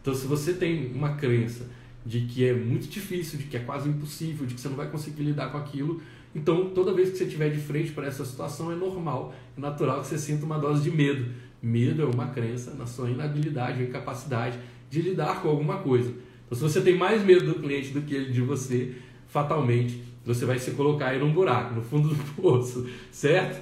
Então 0.00 0.14
se 0.14 0.26
você 0.26 0.54
tem 0.54 0.92
uma 0.94 1.14
crença 1.14 1.66
de 2.04 2.20
que 2.22 2.44
é 2.44 2.54
muito 2.54 2.88
difícil, 2.88 3.38
de 3.38 3.44
que 3.44 3.56
é 3.56 3.60
quase 3.60 3.88
impossível, 3.88 4.46
de 4.46 4.54
que 4.54 4.60
você 4.60 4.68
não 4.68 4.76
vai 4.76 4.88
conseguir 4.88 5.22
lidar 5.22 5.50
com 5.50 5.58
aquilo, 5.58 6.00
então, 6.34 6.70
toda 6.70 6.94
vez 6.94 7.10
que 7.10 7.18
você 7.18 7.24
estiver 7.24 7.50
de 7.50 7.58
frente 7.58 7.90
para 7.90 8.06
essa 8.06 8.24
situação, 8.24 8.70
é 8.70 8.76
normal, 8.76 9.34
é 9.56 9.60
natural 9.60 10.00
que 10.00 10.06
você 10.06 10.18
sinta 10.18 10.44
uma 10.44 10.58
dose 10.58 10.82
de 10.82 10.90
medo. 10.90 11.26
Medo 11.60 12.02
é 12.02 12.04
uma 12.04 12.28
crença 12.28 12.72
na 12.74 12.86
sua 12.86 13.10
inabilidade 13.10 13.82
ou 13.82 13.88
incapacidade 13.88 14.56
de 14.88 15.02
lidar 15.02 15.42
com 15.42 15.48
alguma 15.48 15.78
coisa. 15.78 16.12
Então, 16.46 16.56
se 16.56 16.62
você 16.62 16.80
tem 16.80 16.96
mais 16.96 17.24
medo 17.24 17.46
do 17.46 17.60
cliente 17.60 17.90
do 17.90 18.02
que 18.02 18.14
ele 18.14 18.32
de 18.32 18.40
você, 18.40 18.94
fatalmente 19.26 20.08
você 20.24 20.44
vai 20.44 20.58
se 20.58 20.72
colocar 20.72 21.08
aí 21.08 21.18
num 21.18 21.32
buraco, 21.32 21.74
no 21.74 21.82
fundo 21.82 22.08
do 22.08 22.24
poço, 22.40 22.88
certo? 23.10 23.60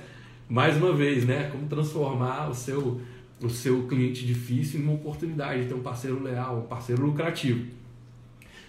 Mais 0.48 0.76
uma 0.78 0.94
vez, 0.94 1.26
né? 1.26 1.50
Como 1.52 1.68
transformar 1.68 2.48
o 2.48 2.54
seu, 2.54 3.00
o 3.42 3.50
seu 3.50 3.86
cliente 3.86 4.24
difícil 4.24 4.80
em 4.80 4.82
uma 4.84 4.94
oportunidade 4.94 5.62
de 5.62 5.68
ter 5.68 5.74
um 5.74 5.82
parceiro 5.82 6.22
leal, 6.22 6.60
um 6.60 6.66
parceiro 6.66 7.04
lucrativo. 7.04 7.66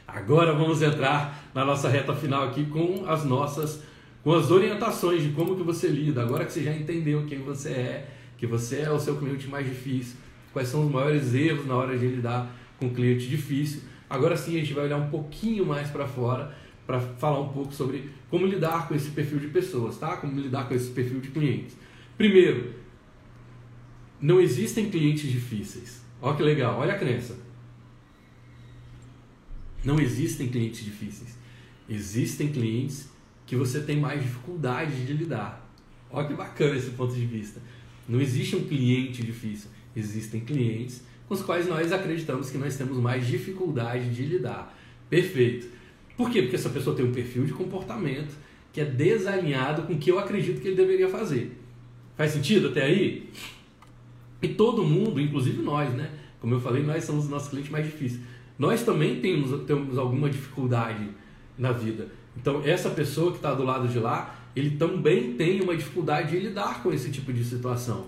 Agora 0.05 0.53
vamos 0.53 0.81
entrar 0.81 1.49
na 1.53 1.63
nossa 1.63 1.87
reta 1.87 2.13
final 2.13 2.43
aqui 2.43 2.65
com 2.65 3.05
as 3.07 3.23
nossas 3.23 3.83
com 4.23 4.33
as 4.33 4.51
orientações 4.51 5.23
de 5.23 5.29
como 5.29 5.55
que 5.55 5.63
você 5.63 5.87
lida. 5.87 6.21
Agora 6.21 6.43
que 6.43 6.51
você 6.51 6.63
já 6.63 6.75
entendeu 6.75 7.25
quem 7.25 7.39
você 7.39 7.69
é, 7.69 8.09
que 8.37 8.45
você 8.45 8.81
é 8.81 8.91
o 8.91 8.99
seu 8.99 9.15
cliente 9.15 9.47
mais 9.47 9.65
difícil, 9.65 10.17
quais 10.51 10.67
são 10.67 10.85
os 10.85 10.91
maiores 10.91 11.33
erros 11.33 11.65
na 11.65 11.75
hora 11.75 11.97
de 11.97 12.05
lidar 12.05 12.51
com 12.77 12.87
um 12.87 12.93
cliente 12.93 13.27
difícil. 13.27 13.83
Agora 14.09 14.35
sim 14.35 14.57
a 14.57 14.59
gente 14.59 14.73
vai 14.73 14.85
olhar 14.85 14.97
um 14.97 15.09
pouquinho 15.09 15.65
mais 15.65 15.89
para 15.89 16.05
fora 16.05 16.53
para 16.89 16.99
falar 16.99 17.39
um 17.39 17.49
pouco 17.49 17.71
sobre 17.71 18.09
como 18.31 18.47
lidar 18.47 18.87
com 18.87 18.95
esse 18.95 19.11
perfil 19.11 19.37
de 19.37 19.49
pessoas, 19.49 19.99
tá? 19.99 20.17
Como 20.17 20.41
lidar 20.41 20.67
com 20.67 20.73
esse 20.73 20.89
perfil 20.89 21.19
de 21.19 21.27
clientes. 21.27 21.77
Primeiro, 22.17 22.73
não 24.19 24.41
existem 24.41 24.89
clientes 24.89 25.31
difíceis. 25.31 26.03
Olha 26.19 26.35
que 26.35 26.41
legal, 26.41 26.79
olha 26.79 26.95
a 26.95 26.97
crença. 26.97 27.37
Não 29.85 29.99
existem 29.99 30.47
clientes 30.47 30.83
difíceis. 30.83 31.37
Existem 31.87 32.51
clientes 32.51 33.07
que 33.45 33.55
você 33.55 33.81
tem 33.81 33.99
mais 33.99 34.23
dificuldade 34.23 35.05
de 35.05 35.13
lidar. 35.13 35.71
Olha 36.09 36.27
que 36.27 36.33
bacana 36.33 36.75
esse 36.75 36.89
ponto 36.89 37.13
de 37.13 37.23
vista. 37.23 37.61
Não 38.07 38.19
existe 38.19 38.55
um 38.55 38.67
cliente 38.67 39.21
difícil. 39.21 39.69
Existem 39.95 40.41
clientes 40.41 41.03
com 41.27 41.35
os 41.35 41.43
quais 41.43 41.67
nós 41.67 41.91
acreditamos 41.91 42.49
que 42.49 42.57
nós 42.57 42.75
temos 42.75 42.97
mais 42.97 43.27
dificuldade 43.27 44.09
de 44.09 44.25
lidar. 44.25 44.75
Perfeito. 45.07 45.77
Por 46.19 46.29
quê? 46.29 46.41
Porque 46.41 46.57
essa 46.57 46.69
pessoa 46.69 46.93
tem 46.93 47.05
um 47.05 47.13
perfil 47.13 47.45
de 47.45 47.53
comportamento 47.53 48.35
que 48.73 48.81
é 48.81 48.85
desalinhado 48.85 49.83
com 49.83 49.93
o 49.93 49.97
que 49.97 50.11
eu 50.11 50.19
acredito 50.19 50.59
que 50.59 50.67
ele 50.67 50.75
deveria 50.75 51.07
fazer. 51.07 51.57
Faz 52.17 52.31
sentido 52.31 52.67
até 52.67 52.83
aí? 52.83 53.29
E 54.41 54.49
todo 54.49 54.83
mundo, 54.83 55.21
inclusive 55.21 55.61
nós, 55.61 55.93
né? 55.93 56.11
Como 56.41 56.53
eu 56.53 56.59
falei, 56.59 56.83
nós 56.83 57.05
somos 57.05 57.23
os 57.23 57.29
nossos 57.29 57.47
clientes 57.47 57.71
mais 57.71 57.85
difíceis 57.85 58.19
nós 58.59 58.83
também 58.83 59.21
temos, 59.21 59.63
temos 59.65 59.97
alguma 59.97 60.29
dificuldade 60.29 61.09
na 61.57 61.71
vida. 61.71 62.09
Então, 62.35 62.61
essa 62.65 62.89
pessoa 62.89 63.31
que 63.31 63.37
está 63.37 63.53
do 63.53 63.63
lado 63.63 63.87
de 63.87 63.97
lá, 63.97 64.35
ele 64.53 64.71
também 64.71 65.35
tem 65.35 65.61
uma 65.61 65.75
dificuldade 65.75 66.31
de 66.31 66.39
lidar 66.39 66.83
com 66.83 66.91
esse 66.91 67.09
tipo 67.09 67.31
de 67.31 67.41
situação. 67.45 68.07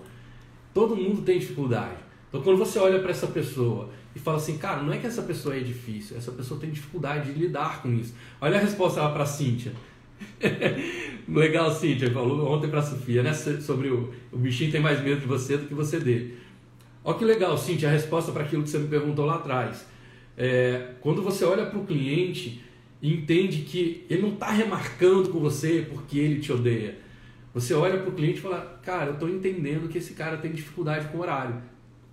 Todo 0.74 0.94
mundo 0.94 1.22
tem 1.22 1.38
dificuldade. 1.38 1.96
Então, 2.28 2.42
quando 2.42 2.58
você 2.58 2.78
olha 2.78 3.00
para 3.00 3.10
essa 3.10 3.26
pessoa 3.26 3.88
e 4.14 4.18
fala 4.18 4.36
assim, 4.36 4.58
cara, 4.58 4.82
não 4.82 4.92
é 4.92 4.98
que 4.98 5.06
essa 5.06 5.22
pessoa 5.22 5.56
é 5.56 5.60
difícil, 5.60 6.16
essa 6.16 6.32
pessoa 6.32 6.60
tem 6.60 6.70
dificuldade 6.70 7.32
de 7.32 7.38
lidar 7.38 7.82
com 7.82 7.92
isso. 7.92 8.14
Olha 8.40 8.58
a 8.58 8.60
resposta 8.60 9.00
lá 9.00 9.10
para 9.10 9.24
Cíntia. 9.24 9.72
Legal, 11.28 11.72
Cíntia, 11.72 12.10
falou 12.10 12.52
ontem 12.52 12.68
para 12.68 12.82
Sofia, 12.82 13.22
né? 13.22 13.32
Sobre 13.32 13.88
o, 13.88 14.12
o 14.30 14.36
bichinho 14.36 14.70
tem 14.70 14.80
mais 14.80 15.02
medo 15.02 15.20
de 15.20 15.26
você 15.26 15.56
do 15.56 15.66
que 15.66 15.74
você 15.74 15.98
dele. 15.98 16.36
Olha 17.04 17.18
que 17.18 17.24
legal, 17.24 17.58
Cíntia, 17.58 17.88
a 17.88 17.92
resposta 17.92 18.30
para 18.30 18.44
aquilo 18.44 18.62
que 18.62 18.70
você 18.70 18.78
me 18.78 18.86
perguntou 18.86 19.24
lá 19.24 19.36
atrás. 19.36 19.84
É, 20.36 20.92
quando 21.00 21.20
você 21.20 21.44
olha 21.44 21.66
para 21.66 21.78
o 21.78 21.84
cliente 21.84 22.62
e 23.00 23.12
entende 23.12 23.62
que 23.62 24.06
ele 24.08 24.22
não 24.22 24.34
está 24.34 24.50
remarcando 24.50 25.28
com 25.30 25.40
você 25.40 25.86
porque 25.90 26.18
ele 26.18 26.40
te 26.40 26.52
odeia. 26.52 26.98
Você 27.52 27.74
olha 27.74 27.98
para 27.98 28.08
o 28.08 28.12
cliente 28.12 28.38
e 28.38 28.40
fala, 28.40 28.80
cara, 28.82 29.10
eu 29.10 29.14
estou 29.14 29.28
entendendo 29.28 29.88
que 29.88 29.98
esse 29.98 30.14
cara 30.14 30.36
tem 30.36 30.52
dificuldade 30.52 31.08
com 31.08 31.18
o 31.18 31.20
horário. 31.20 31.60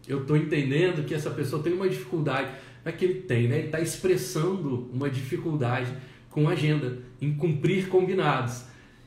Eu 0.10 0.22
estou 0.22 0.36
entendendo 0.36 1.06
que 1.06 1.14
essa 1.14 1.30
pessoa 1.30 1.62
tem 1.62 1.72
uma 1.72 1.88
dificuldade. 1.88 2.50
Não 2.84 2.92
é 2.92 2.92
que 2.92 3.06
ele 3.06 3.22
tem, 3.22 3.48
né? 3.48 3.60
Ele 3.60 3.66
está 3.68 3.80
expressando 3.80 4.90
uma 4.92 5.08
dificuldade 5.08 5.94
com 6.32 6.50
a 6.50 6.54
agenda, 6.54 6.98
em 7.22 7.32
cumprir 7.34 7.88
combinados. 7.88 8.64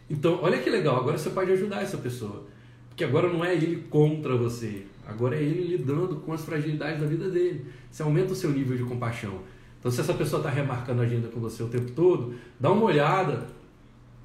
Então, 0.08 0.38
olha 0.42 0.58
que 0.58 0.70
legal, 0.70 0.96
agora 0.96 1.18
você 1.18 1.30
pode 1.30 1.50
ajudar 1.50 1.82
essa 1.82 1.98
pessoa. 1.98 2.46
Porque 2.88 3.02
agora 3.02 3.28
não 3.28 3.44
é 3.44 3.54
ele 3.54 3.84
contra 3.90 4.36
você, 4.36 4.84
agora 5.06 5.34
é 5.34 5.42
ele 5.42 5.76
lidando 5.76 6.16
com 6.16 6.32
as 6.32 6.44
fragilidades 6.44 7.00
da 7.00 7.06
vida 7.06 7.28
dele. 7.28 7.66
Você 7.90 8.02
aumenta 8.02 8.32
o 8.32 8.36
seu 8.36 8.50
nível 8.50 8.76
de 8.76 8.84
compaixão. 8.84 9.40
Então, 9.80 9.90
se 9.90 10.00
essa 10.00 10.14
pessoa 10.14 10.38
está 10.38 10.50
remarcando 10.50 11.02
a 11.02 11.04
agenda 11.04 11.26
com 11.28 11.40
você 11.40 11.62
o 11.62 11.68
tempo 11.68 11.90
todo, 11.90 12.34
dá 12.60 12.70
uma 12.70 12.84
olhada 12.84 13.48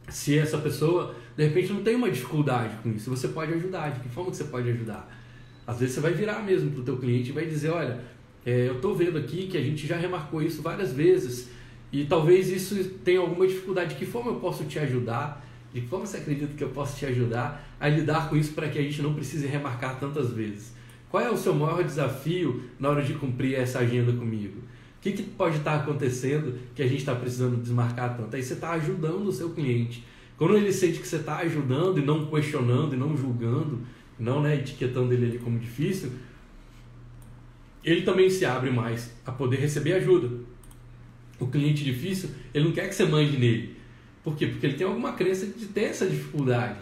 se 0.10 0.38
essa 0.38 0.58
pessoa, 0.58 1.16
de 1.36 1.46
repente, 1.46 1.74
não 1.74 1.82
tem 1.82 1.96
uma 1.96 2.12
dificuldade 2.12 2.76
com 2.84 2.92
isso. 2.92 3.10
Você 3.10 3.30
pode 3.30 3.54
ajudar. 3.54 3.90
De 3.90 4.02
que 4.02 4.10
forma 4.10 4.30
que 4.30 4.38
você 4.38 4.44
pode 4.44 4.70
ajudar? 4.70 5.10
Às 5.68 5.80
vezes 5.80 5.96
você 5.96 6.02
vai 6.02 6.14
virar 6.14 6.42
mesmo 6.44 6.72
para 6.72 6.80
o 6.80 6.84
teu 6.84 6.98
cliente 6.98 7.30
e 7.30 7.34
vai 7.34 7.46
dizer, 7.46 7.70
olha, 7.70 8.00
é, 8.46 8.70
eu 8.70 8.76
estou 8.76 8.96
vendo 8.96 9.18
aqui 9.18 9.48
que 9.48 9.58
a 9.58 9.62
gente 9.62 9.86
já 9.86 9.98
remarcou 9.98 10.42
isso 10.42 10.62
várias 10.62 10.94
vezes 10.94 11.50
e 11.92 12.06
talvez 12.06 12.50
isso 12.50 12.82
tenha 13.04 13.20
alguma 13.20 13.46
dificuldade. 13.46 13.90
De 13.90 13.96
que 13.96 14.06
forma 14.06 14.32
eu 14.32 14.40
posso 14.40 14.64
te 14.64 14.80
ajudar? 14.80 15.46
De 15.74 15.82
que 15.82 15.88
forma 15.88 16.06
você 16.06 16.18
acredita 16.18 16.54
que 16.54 16.64
eu 16.64 16.70
posso 16.70 16.98
te 16.98 17.06
ajudar 17.06 17.76
a 17.78 17.90
lidar 17.90 18.30
com 18.30 18.38
isso 18.38 18.54
para 18.54 18.70
que 18.70 18.80
a 18.80 18.82
gente 18.82 19.02
não 19.02 19.14
precise 19.14 19.46
remarcar 19.46 20.00
tantas 20.00 20.32
vezes? 20.32 20.74
Qual 21.10 21.22
é 21.22 21.30
o 21.30 21.38
seu 21.38 21.54
maior 21.54 21.84
desafio 21.84 22.64
na 22.80 22.90
hora 22.90 23.04
de 23.04 23.14
cumprir 23.14 23.56
essa 23.56 23.80
agenda 23.80 24.14
comigo? 24.14 24.60
O 24.60 25.02
que, 25.02 25.12
que 25.12 25.24
pode 25.24 25.58
estar 25.58 25.76
acontecendo 25.76 26.58
que 26.74 26.82
a 26.82 26.88
gente 26.88 27.00
está 27.00 27.14
precisando 27.14 27.62
desmarcar 27.62 28.16
tanto? 28.18 28.36
Aí 28.36 28.44
você 28.44 28.54
está 28.54 28.72
ajudando 28.72 29.28
o 29.28 29.32
seu 29.32 29.50
cliente. 29.52 30.06
Quando 30.38 30.56
ele 30.56 30.72
sente 30.72 31.00
que 31.00 31.08
você 31.08 31.18
está 31.18 31.38
ajudando 31.38 32.00
e 32.00 32.06
não 32.06 32.26
questionando 32.26 32.94
e 32.94 32.98
não 32.98 33.16
julgando, 33.16 33.80
não 34.20 34.42
né, 34.42 34.56
etiquetando 34.56 35.14
ele 35.14 35.26
ali 35.26 35.40
como 35.40 35.60
difícil, 35.60 36.12
ele 37.84 38.02
também 38.02 38.30
se 38.30 38.46
abre 38.46 38.70
mais 38.70 39.14
a 39.26 39.32
poder 39.32 39.58
receber 39.58 39.94
ajuda. 39.94 40.30
O 41.40 41.48
cliente 41.48 41.84
difícil, 41.84 42.30
ele 42.54 42.66
não 42.66 42.72
quer 42.72 42.88
que 42.90 42.96
você 42.96 43.06
mande 43.06 43.38
nele. 43.38 43.78
Por 44.24 44.36
quê? 44.36 44.48
Porque 44.48 44.66
ele 44.66 44.76
tem 44.76 44.86
alguma 44.86 45.14
crença 45.14 45.46
de 45.46 45.68
ter 45.68 45.86
essa 45.86 46.06
dificuldade. 46.06 46.80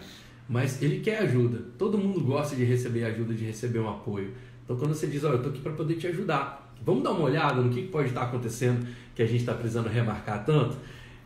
Mas 0.48 0.82
ele 0.82 1.00
quer 1.00 1.18
ajuda. 1.18 1.62
Todo 1.78 1.98
mundo 1.98 2.20
gosta 2.20 2.56
de 2.56 2.64
receber 2.64 3.04
ajuda, 3.04 3.34
de 3.34 3.44
receber 3.44 3.78
um 3.78 3.88
apoio. 3.88 4.32
Então, 4.64 4.76
quando 4.76 4.94
você 4.94 5.06
diz, 5.06 5.22
olha, 5.22 5.34
eu 5.34 5.36
estou 5.36 5.52
aqui 5.52 5.60
para 5.60 5.72
poder 5.72 5.94
te 5.94 6.08
ajudar, 6.08 6.74
vamos 6.84 7.04
dar 7.04 7.10
uma 7.12 7.22
olhada 7.22 7.60
no 7.60 7.70
que 7.70 7.82
pode 7.82 8.08
estar 8.08 8.22
acontecendo 8.22 8.86
que 9.14 9.22
a 9.22 9.26
gente 9.26 9.40
está 9.40 9.54
precisando 9.54 9.88
remarcar 9.88 10.44
tanto. 10.44 10.76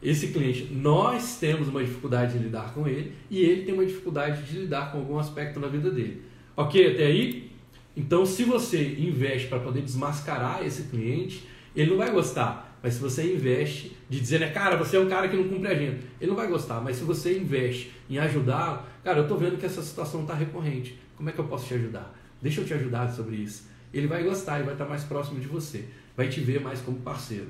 Esse 0.02 0.28
cliente, 0.28 0.72
nós 0.72 1.36
temos 1.38 1.68
uma 1.68 1.84
dificuldade 1.84 2.32
de 2.32 2.44
lidar 2.44 2.72
com 2.72 2.88
ele 2.88 3.12
e 3.30 3.42
ele 3.42 3.64
tem 3.64 3.74
uma 3.74 3.84
dificuldade 3.84 4.42
de 4.44 4.60
lidar 4.60 4.90
com 4.90 4.98
algum 4.98 5.18
aspecto 5.18 5.60
na 5.60 5.68
vida 5.68 5.90
dele. 5.90 6.22
Ok 6.56 6.94
até 6.94 7.06
aí? 7.06 7.50
Então, 7.96 8.24
se 8.24 8.44
você 8.44 8.82
investe 8.98 9.48
para 9.48 9.58
poder 9.58 9.82
desmascarar 9.82 10.64
esse 10.64 10.84
cliente, 10.84 11.46
ele 11.76 11.90
não 11.90 11.98
vai 11.98 12.10
gostar. 12.10 12.78
Mas 12.82 12.94
se 12.94 13.00
você 13.00 13.34
investe 13.34 13.94
de 14.08 14.18
dizer, 14.18 14.40
né, 14.40 14.50
cara, 14.50 14.76
você 14.76 14.96
é 14.96 15.00
um 15.00 15.08
cara 15.08 15.28
que 15.28 15.36
não 15.36 15.48
cumpre 15.48 15.68
a 15.68 15.72
agenda, 15.72 15.98
ele 16.18 16.30
não 16.30 16.36
vai 16.36 16.48
gostar. 16.48 16.80
Mas 16.80 16.96
se 16.96 17.04
você 17.04 17.38
investe 17.38 17.92
em 18.08 18.18
ajudar, 18.18 19.00
cara, 19.04 19.18
eu 19.18 19.24
estou 19.24 19.36
vendo 19.36 19.58
que 19.58 19.66
essa 19.66 19.82
situação 19.82 20.22
está 20.22 20.34
recorrente. 20.34 20.98
Como 21.14 21.28
é 21.28 21.32
que 21.32 21.38
eu 21.38 21.44
posso 21.44 21.66
te 21.66 21.74
ajudar? 21.74 22.14
Deixa 22.40 22.62
eu 22.62 22.64
te 22.64 22.72
ajudar 22.72 23.12
sobre 23.12 23.36
isso. 23.36 23.68
Ele 23.92 24.06
vai 24.06 24.22
gostar, 24.22 24.56
ele 24.56 24.64
vai 24.64 24.74
estar 24.74 24.86
mais 24.86 25.04
próximo 25.04 25.38
de 25.38 25.46
você, 25.46 25.84
vai 26.16 26.28
te 26.28 26.40
ver 26.40 26.60
mais 26.60 26.80
como 26.80 26.98
parceiro. 27.00 27.48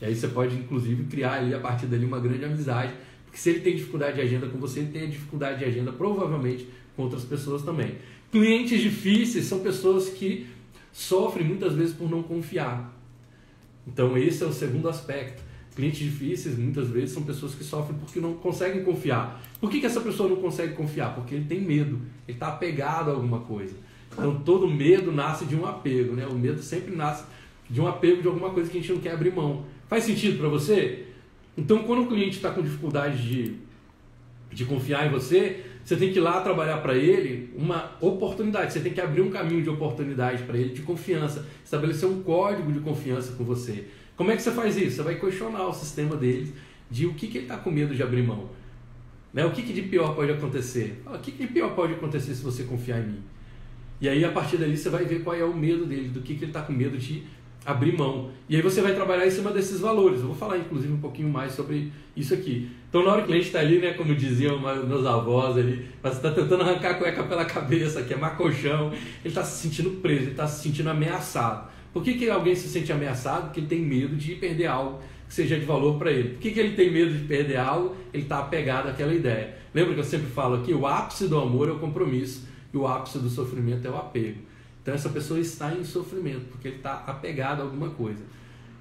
E 0.00 0.06
aí 0.06 0.14
você 0.14 0.28
pode, 0.28 0.56
inclusive, 0.56 1.04
criar 1.04 1.34
ali 1.34 1.54
a 1.54 1.58
partir 1.58 1.86
dali 1.86 2.04
uma 2.04 2.18
grande 2.18 2.44
amizade, 2.44 2.92
porque 3.24 3.38
se 3.38 3.50
ele 3.50 3.60
tem 3.60 3.76
dificuldade 3.76 4.16
de 4.16 4.22
agenda 4.22 4.46
com 4.46 4.58
você, 4.58 4.80
ele 4.80 4.90
tem 4.90 5.08
dificuldade 5.08 5.58
de 5.58 5.64
agenda 5.64 5.92
provavelmente 5.92 6.68
com 6.96 7.02
outras 7.02 7.24
pessoas 7.24 7.62
também. 7.62 7.96
Clientes 8.32 8.80
difíceis 8.80 9.44
são 9.44 9.60
pessoas 9.60 10.08
que 10.08 10.46
sofrem 10.92 11.46
muitas 11.46 11.74
vezes 11.74 11.94
por 11.94 12.10
não 12.10 12.22
confiar. 12.22 12.96
Então, 13.86 14.16
esse 14.16 14.42
é 14.42 14.46
o 14.46 14.52
segundo 14.52 14.88
aspecto. 14.88 15.42
Clientes 15.74 15.98
difíceis, 15.98 16.58
muitas 16.58 16.88
vezes, 16.88 17.12
são 17.12 17.22
pessoas 17.22 17.54
que 17.54 17.64
sofrem 17.64 17.98
porque 17.98 18.20
não 18.20 18.34
conseguem 18.34 18.82
confiar. 18.84 19.42
Por 19.60 19.70
que, 19.70 19.80
que 19.80 19.86
essa 19.86 20.00
pessoa 20.00 20.28
não 20.28 20.36
consegue 20.36 20.74
confiar? 20.74 21.14
Porque 21.14 21.34
ele 21.34 21.44
tem 21.44 21.60
medo, 21.60 22.00
ele 22.26 22.36
está 22.36 22.48
apegado 22.48 23.10
a 23.10 23.14
alguma 23.14 23.40
coisa. 23.40 23.74
Então, 24.12 24.40
todo 24.40 24.68
medo 24.68 25.12
nasce 25.12 25.44
de 25.44 25.54
um 25.54 25.66
apego, 25.66 26.14
né? 26.14 26.26
O 26.26 26.34
medo 26.34 26.60
sempre 26.62 26.94
nasce 26.94 27.24
de 27.68 27.80
um 27.80 27.86
apego 27.86 28.20
de 28.20 28.28
alguma 28.28 28.50
coisa 28.50 28.68
que 28.68 28.78
a 28.78 28.80
gente 28.80 28.92
não 28.92 29.00
quer 29.00 29.12
abrir 29.12 29.32
mão. 29.32 29.64
Faz 29.90 30.04
sentido 30.04 30.38
para 30.38 30.48
você? 30.48 31.06
Então, 31.58 31.82
quando 31.82 32.02
o 32.02 32.06
cliente 32.06 32.36
está 32.36 32.52
com 32.52 32.62
dificuldade 32.62 33.28
de, 33.28 33.56
de 34.52 34.64
confiar 34.64 35.04
em 35.04 35.10
você, 35.10 35.64
você 35.84 35.96
tem 35.96 36.12
que 36.12 36.18
ir 36.18 36.22
lá 36.22 36.40
trabalhar 36.42 36.76
para 36.76 36.94
ele 36.94 37.52
uma 37.56 37.96
oportunidade. 38.00 38.72
Você 38.72 38.78
tem 38.78 38.92
que 38.92 39.00
abrir 39.00 39.20
um 39.20 39.30
caminho 39.30 39.60
de 39.64 39.68
oportunidade 39.68 40.44
para 40.44 40.56
ele, 40.56 40.72
de 40.72 40.82
confiança, 40.82 41.44
estabelecer 41.64 42.08
um 42.08 42.22
código 42.22 42.70
de 42.70 42.78
confiança 42.78 43.32
com 43.32 43.42
você. 43.42 43.88
Como 44.16 44.30
é 44.30 44.36
que 44.36 44.42
você 44.42 44.52
faz 44.52 44.76
isso? 44.76 44.96
Você 44.96 45.02
vai 45.02 45.16
questionar 45.16 45.66
o 45.66 45.72
sistema 45.72 46.14
dele 46.14 46.54
de 46.88 47.06
o 47.06 47.14
que, 47.14 47.26
que 47.26 47.38
ele 47.38 47.46
está 47.46 47.56
com 47.56 47.72
medo 47.72 47.92
de 47.92 48.00
abrir 48.00 48.22
mão. 48.22 48.48
Né? 49.34 49.44
O 49.44 49.50
que, 49.50 49.60
que 49.60 49.72
de 49.72 49.82
pior 49.82 50.14
pode 50.14 50.30
acontecer? 50.30 51.02
O 51.04 51.18
que, 51.18 51.32
que 51.32 51.48
de 51.48 51.52
pior 51.52 51.74
pode 51.74 51.94
acontecer 51.94 52.32
se 52.32 52.44
você 52.44 52.62
confiar 52.62 53.00
em 53.00 53.06
mim? 53.06 53.22
E 54.00 54.08
aí, 54.08 54.24
a 54.24 54.30
partir 54.30 54.56
dali, 54.56 54.76
você 54.76 54.88
vai 54.88 55.04
ver 55.04 55.24
qual 55.24 55.34
é 55.34 55.44
o 55.44 55.52
medo 55.52 55.84
dele, 55.84 56.10
do 56.10 56.20
que, 56.20 56.36
que 56.36 56.44
ele 56.44 56.50
está 56.52 56.62
com 56.62 56.72
medo 56.72 56.96
de 56.96 57.24
abrir 57.64 57.96
mão. 57.96 58.30
E 58.48 58.56
aí 58.56 58.62
você 58.62 58.80
vai 58.80 58.94
trabalhar 58.94 59.26
em 59.26 59.30
cima 59.30 59.50
desses 59.50 59.80
valores. 59.80 60.20
Eu 60.20 60.28
vou 60.28 60.36
falar, 60.36 60.58
inclusive, 60.58 60.92
um 60.92 61.00
pouquinho 61.00 61.28
mais 61.28 61.52
sobre 61.52 61.92
isso 62.16 62.34
aqui. 62.34 62.70
Então, 62.88 63.04
na 63.04 63.12
hora 63.12 63.20
que 63.20 63.24
o 63.24 63.28
cliente 63.28 63.46
está 63.46 63.60
ali, 63.60 63.78
né, 63.78 63.92
como 63.92 64.14
diziam 64.14 64.58
meus 64.58 65.06
avós 65.06 65.56
ali, 65.56 65.86
mas 66.02 66.16
está 66.16 66.30
tentando 66.30 66.62
arrancar 66.62 66.92
a 66.92 66.94
cueca 66.94 67.22
pela 67.24 67.44
cabeça, 67.44 68.02
que 68.02 68.12
é 68.12 68.16
macochão, 68.16 68.88
ele 68.90 69.00
está 69.24 69.44
se 69.44 69.62
sentindo 69.62 69.90
preso, 70.00 70.22
ele 70.22 70.30
está 70.32 70.46
se 70.46 70.62
sentindo 70.62 70.90
ameaçado. 70.90 71.70
Por 71.92 72.02
que, 72.02 72.14
que 72.14 72.30
alguém 72.30 72.54
se 72.54 72.68
sente 72.68 72.92
ameaçado? 72.92 73.46
Porque 73.46 73.60
ele 73.60 73.66
tem 73.66 73.80
medo 73.80 74.16
de 74.16 74.34
perder 74.36 74.66
algo 74.66 75.00
que 75.28 75.34
seja 75.34 75.58
de 75.58 75.64
valor 75.64 75.98
para 75.98 76.10
ele. 76.10 76.30
Por 76.30 76.38
que, 76.38 76.50
que 76.52 76.60
ele 76.60 76.74
tem 76.74 76.90
medo 76.90 77.12
de 77.12 77.24
perder 77.24 77.56
algo? 77.56 77.96
Ele 78.12 78.22
está 78.22 78.38
apegado 78.38 78.88
àquela 78.88 79.12
ideia. 79.12 79.56
Lembra 79.74 79.94
que 79.94 80.00
eu 80.00 80.04
sempre 80.04 80.28
falo 80.28 80.56
aqui? 80.56 80.72
O 80.72 80.86
ápice 80.86 81.28
do 81.28 81.38
amor 81.38 81.68
é 81.68 81.72
o 81.72 81.78
compromisso 81.78 82.48
e 82.72 82.76
o 82.76 82.86
ápice 82.86 83.18
do 83.18 83.28
sofrimento 83.28 83.86
é 83.86 83.90
o 83.90 83.96
apego. 83.96 84.38
Então 84.90 84.96
essa 84.96 85.08
pessoa 85.08 85.38
está 85.38 85.72
em 85.72 85.84
sofrimento, 85.84 86.46
porque 86.50 86.66
ele 86.66 86.76
está 86.78 87.04
apegado 87.06 87.60
a 87.60 87.62
alguma 87.62 87.90
coisa. 87.90 88.24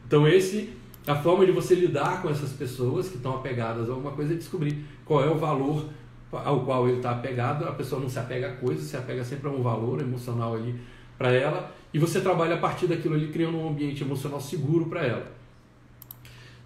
Então 0.07 0.27
esse 0.27 0.73
a 1.05 1.15
forma 1.15 1.45
de 1.45 1.51
você 1.51 1.75
lidar 1.75 2.23
com 2.23 2.31
essas 2.31 2.51
pessoas 2.51 3.07
que 3.09 3.17
estão 3.17 3.35
apegadas 3.35 3.87
a 3.87 3.93
alguma 3.93 4.11
coisa 4.13 4.33
é 4.33 4.35
descobrir 4.35 4.83
qual 5.05 5.23
é 5.23 5.29
o 5.29 5.37
valor 5.37 5.85
ao 6.31 6.65
qual 6.65 6.87
ele 6.87 6.97
está 6.97 7.11
apegado. 7.11 7.65
A 7.65 7.73
pessoa 7.73 8.01
não 8.01 8.09
se 8.09 8.17
apega 8.17 8.47
a 8.47 8.51
coisas, 8.53 8.85
se 8.85 8.97
apega 8.97 9.23
sempre 9.23 9.49
a 9.49 9.51
um 9.51 9.61
valor 9.61 10.01
emocional 10.01 10.55
ali 10.55 10.79
para 11.15 11.31
ela. 11.31 11.75
E 11.93 11.99
você 11.99 12.19
trabalha 12.19 12.55
a 12.55 12.57
partir 12.57 12.87
daquilo 12.87 13.13
ali, 13.13 13.27
criando 13.27 13.59
um 13.59 13.69
ambiente 13.69 14.03
emocional 14.03 14.41
seguro 14.41 14.87
para 14.87 15.05
ela. 15.05 15.31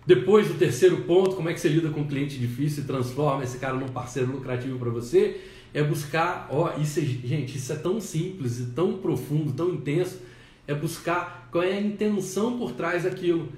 Depois 0.07 0.47
do 0.47 0.53
terceiro 0.53 1.01
ponto, 1.01 1.35
como 1.35 1.49
é 1.49 1.53
que 1.53 1.59
você 1.59 1.67
lida 1.67 1.89
com 1.89 1.99
um 1.99 2.07
cliente 2.07 2.39
difícil 2.39 2.85
e 2.85 2.87
transforma 2.87 3.43
esse 3.43 3.57
cara 3.57 3.73
num 3.73 3.89
parceiro 3.89 4.31
lucrativo 4.31 4.79
para 4.79 4.89
você? 4.89 5.41
É 5.73 5.83
buscar, 5.83 6.47
ó, 6.51 6.77
isso 6.77 6.99
é, 6.99 7.03
gente, 7.03 7.57
isso 7.57 7.73
é 7.73 7.75
tão 7.75 7.99
simples 7.99 8.59
e 8.59 8.65
tão 8.67 8.97
profundo, 8.97 9.53
tão 9.53 9.73
intenso, 9.73 10.19
é 10.67 10.73
buscar 10.73 11.49
qual 11.51 11.63
é 11.63 11.73
a 11.73 11.81
intenção 11.81 12.57
por 12.57 12.73
trás 12.73 13.03
daquilo. 13.03 13.49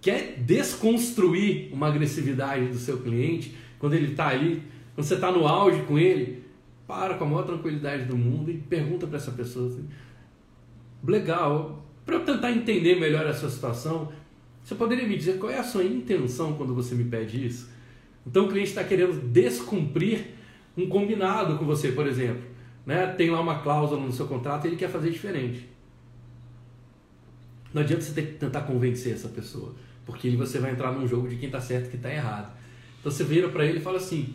Quer 0.00 0.38
desconstruir 0.38 1.70
uma 1.72 1.88
agressividade 1.88 2.66
do 2.66 2.78
seu 2.78 2.98
cliente 2.98 3.56
quando 3.78 3.94
ele 3.94 4.12
está 4.12 4.28
ali, 4.28 4.62
quando 4.94 5.06
você 5.06 5.14
está 5.14 5.32
no 5.32 5.46
auge 5.46 5.82
com 5.82 5.98
ele, 5.98 6.44
para 6.86 7.14
com 7.14 7.24
a 7.24 7.26
maior 7.26 7.44
tranquilidade 7.44 8.04
do 8.04 8.16
mundo 8.16 8.50
e 8.50 8.54
pergunta 8.54 9.06
para 9.06 9.16
essa 9.16 9.30
pessoa 9.30 9.68
assim, 9.68 9.86
legal, 11.04 11.86
para 12.04 12.16
eu 12.16 12.24
tentar 12.24 12.50
entender 12.50 12.98
melhor 12.98 13.26
a 13.26 13.34
sua 13.34 13.50
situação, 13.50 14.10
você 14.62 14.74
poderia 14.74 15.06
me 15.06 15.16
dizer 15.16 15.38
qual 15.38 15.50
é 15.50 15.58
a 15.58 15.64
sua 15.64 15.84
intenção 15.84 16.54
quando 16.54 16.74
você 16.74 16.94
me 16.94 17.04
pede 17.04 17.46
isso? 17.46 17.70
Então 18.26 18.46
o 18.46 18.48
cliente 18.48 18.70
está 18.70 18.84
querendo 18.84 19.20
descumprir 19.28 20.37
um 20.78 20.88
combinado 20.88 21.58
com 21.58 21.64
você, 21.64 21.92
por 21.92 22.06
exemplo. 22.06 22.42
Né? 22.86 23.06
Tem 23.08 23.30
lá 23.30 23.40
uma 23.40 23.58
cláusula 23.58 24.00
no 24.00 24.12
seu 24.12 24.26
contrato 24.26 24.64
e 24.64 24.68
ele 24.68 24.76
quer 24.76 24.88
fazer 24.88 25.10
diferente. 25.10 25.68
Não 27.74 27.82
adianta 27.82 28.02
você 28.02 28.22
tentar 28.22 28.62
convencer 28.62 29.12
essa 29.12 29.28
pessoa, 29.28 29.74
porque 30.06 30.30
você 30.30 30.58
vai 30.58 30.70
entrar 30.70 30.92
num 30.92 31.06
jogo 31.06 31.28
de 31.28 31.36
quem 31.36 31.46
está 31.46 31.60
certo 31.60 31.86
e 31.86 31.90
quem 31.90 31.98
está 31.98 32.10
errado. 32.10 32.56
Então 32.98 33.12
você 33.12 33.24
vira 33.24 33.48
para 33.48 33.66
ele 33.66 33.78
e 33.78 33.82
fala 33.82 33.98
assim: 33.98 34.34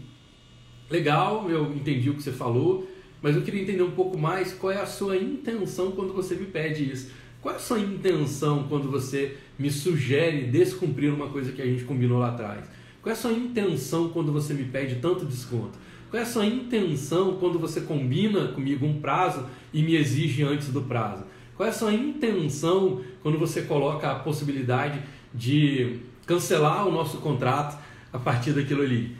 legal, 0.89 1.49
eu 1.49 1.73
entendi 1.73 2.09
o 2.09 2.13
que 2.13 2.21
você 2.21 2.31
falou, 2.31 2.87
mas 3.21 3.35
eu 3.35 3.41
queria 3.41 3.61
entender 3.61 3.81
um 3.81 3.91
pouco 3.91 4.17
mais 4.17 4.53
qual 4.53 4.71
é 4.71 4.79
a 4.79 4.85
sua 4.85 5.17
intenção 5.17 5.93
quando 5.93 6.13
você 6.13 6.35
me 6.35 6.45
pede 6.45 6.91
isso. 6.91 7.11
Qual 7.41 7.53
é 7.53 7.57
a 7.57 7.59
sua 7.59 7.79
intenção 7.79 8.67
quando 8.69 8.89
você 8.89 9.35
me 9.59 9.69
sugere 9.69 10.45
descumprir 10.45 11.13
uma 11.13 11.27
coisa 11.27 11.51
que 11.51 11.61
a 11.61 11.65
gente 11.65 11.83
combinou 11.83 12.19
lá 12.19 12.29
atrás? 12.29 12.65
Qual 13.01 13.09
é 13.09 13.17
a 13.17 13.19
sua 13.19 13.33
intenção 13.33 14.09
quando 14.09 14.31
você 14.31 14.53
me 14.53 14.63
pede 14.63 14.95
tanto 14.95 15.25
desconto? 15.25 15.77
Qual 16.13 16.21
é 16.21 16.23
a 16.27 16.29
sua 16.29 16.45
intenção 16.45 17.37
quando 17.39 17.57
você 17.57 17.81
combina 17.81 18.49
comigo 18.49 18.85
um 18.85 19.01
prazo 19.01 19.47
e 19.73 19.81
me 19.81 19.95
exige 19.95 20.43
antes 20.43 20.67
do 20.67 20.83
prazo? 20.83 21.23
Qual 21.57 21.65
é 21.65 21.71
a 21.71 21.73
sua 21.73 21.91
intenção 21.91 23.01
quando 23.23 23.39
você 23.39 23.63
coloca 23.63 24.11
a 24.11 24.19
possibilidade 24.19 25.01
de 25.33 26.01
cancelar 26.27 26.87
o 26.87 26.91
nosso 26.91 27.17
contrato 27.17 27.81
a 28.13 28.19
partir 28.19 28.51
daquilo 28.51 28.83
ali? 28.83 29.15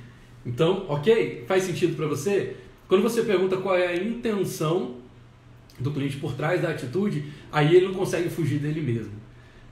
Então, 0.46 0.86
ok? 0.88 1.46
Faz 1.48 1.64
sentido 1.64 1.96
para 1.96 2.06
você? 2.06 2.58
Quando 2.88 3.02
você 3.02 3.24
pergunta 3.24 3.58
qual 3.58 3.76
é 3.76 3.88
a 3.88 3.98
intenção 3.98 4.98
do 5.80 5.90
cliente 5.90 6.18
por 6.18 6.36
trás 6.36 6.62
da 6.62 6.70
atitude, 6.70 7.26
aí 7.52 7.76
ele 7.76 7.88
não 7.88 7.96
consegue 7.96 8.30
fugir 8.30 8.60
dele 8.60 8.82
mesmo. 8.82 9.14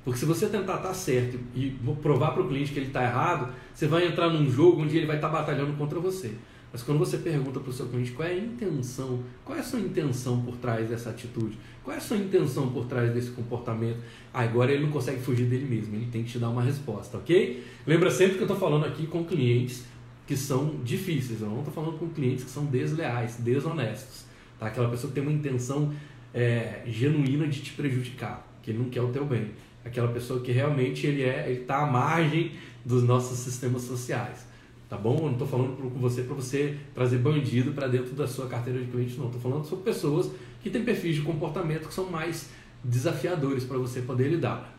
Porque 0.04 0.20
se 0.20 0.26
você 0.26 0.48
tentar 0.48 0.78
estar 0.78 0.94
certo 0.96 1.40
e 1.54 1.70
provar 2.02 2.32
para 2.32 2.42
o 2.42 2.48
cliente 2.48 2.72
que 2.72 2.80
ele 2.80 2.88
está 2.88 3.04
errado, 3.04 3.54
você 3.72 3.86
vai 3.86 4.08
entrar 4.08 4.28
num 4.28 4.50
jogo 4.50 4.82
onde 4.82 4.98
ele 4.98 5.06
vai 5.06 5.18
estar 5.18 5.30
batalhando 5.30 5.74
contra 5.74 6.00
você. 6.00 6.34
Mas 6.72 6.82
quando 6.84 7.00
você 7.00 7.18
pergunta 7.18 7.60
para 7.60 7.70
o 7.70 7.74
seu 7.74 7.88
cliente 7.88 8.12
qual 8.12 8.28
é 8.28 8.32
a 8.32 8.38
intenção, 8.38 9.22
qual 9.44 9.58
é 9.58 9.62
a 9.62 9.64
sua 9.64 9.80
intenção 9.80 10.42
por 10.42 10.56
trás 10.58 10.88
dessa 10.88 11.10
atitude, 11.10 11.58
qual 11.84 11.94
é 11.94 11.98
a 11.98 12.02
sua 12.02 12.16
intenção 12.18 12.72
por 12.72 12.86
trás 12.86 13.14
desse 13.14 13.32
comportamento, 13.32 14.00
agora 14.34 14.72
ele 14.72 14.84
não 14.84 14.92
consegue 14.92 15.20
fugir 15.20 15.48
dele 15.48 15.66
mesmo, 15.66 15.96
ele 15.96 16.08
tem 16.10 16.24
que 16.24 16.32
te 16.32 16.40
dar 16.40 16.50
uma 16.50 16.62
resposta, 16.62 17.18
ok? 17.18 17.64
Lembra 17.86 18.10
sempre 18.10 18.36
que 18.36 18.40
eu 18.40 18.46
estou 18.46 18.58
falando 18.58 18.86
aqui 18.86 19.06
com 19.06 19.26
clientes 19.26 19.84
que 20.26 20.38
são 20.38 20.78
difíceis, 20.82 21.42
eu 21.42 21.50
não 21.50 21.60
estou 21.60 21.74
falando 21.74 21.98
com 21.98 22.08
clientes 22.08 22.46
que 22.46 22.50
são 22.50 22.66
desleais, 22.66 23.36
desonestos, 23.38 24.26
tá? 24.58 24.68
Aquela 24.68 24.90
pessoa 24.90 25.10
que 25.10 25.16
tem 25.16 25.24
uma 25.24 25.34
intenção 25.34 25.94
é, 26.34 26.84
genuína 26.88 27.48
de 27.48 27.60
te 27.60 27.74
prejudicar, 27.74 28.48
que 28.64 28.72
ele 28.72 28.80
não 28.80 28.90
quer 28.90 29.02
o 29.02 29.10
teu 29.10 29.26
bem. 29.26 29.52
Aquela 29.84 30.10
pessoa 30.10 30.40
que 30.40 30.52
realmente 30.52 31.06
ele 31.08 31.24
é, 31.24 31.50
ele 31.50 31.62
está 31.62 31.80
à 31.80 31.86
margem 31.86 32.52
dos 32.86 33.04
nossos 33.04 33.40
sistemas 33.40 33.82
sociais. 33.82 34.46
Tá 34.92 34.98
bom? 34.98 35.16
Eu 35.20 35.22
não 35.22 35.32
estou 35.32 35.48
falando 35.48 35.78
com 35.78 36.00
você 36.02 36.22
para 36.22 36.36
você 36.36 36.76
trazer 36.94 37.18
bandido 37.20 37.72
para 37.72 37.88
dentro 37.88 38.14
da 38.14 38.28
sua 38.28 38.48
carteira 38.48 38.78
de 38.78 38.92
clientes, 38.92 39.18
não. 39.18 39.28
Estou 39.28 39.40
falando 39.40 39.64
sobre 39.64 39.86
pessoas 39.86 40.30
que 40.62 40.70
têm 40.70 40.84
perfis 40.84 41.16
de 41.16 41.22
comportamento 41.22 41.88
que 41.88 41.94
são 41.94 42.12
mais 42.12 42.50
desafiadores 42.84 43.64
para 43.64 43.78
você 43.78 44.02
poder 44.02 44.28
lidar. 44.28 44.78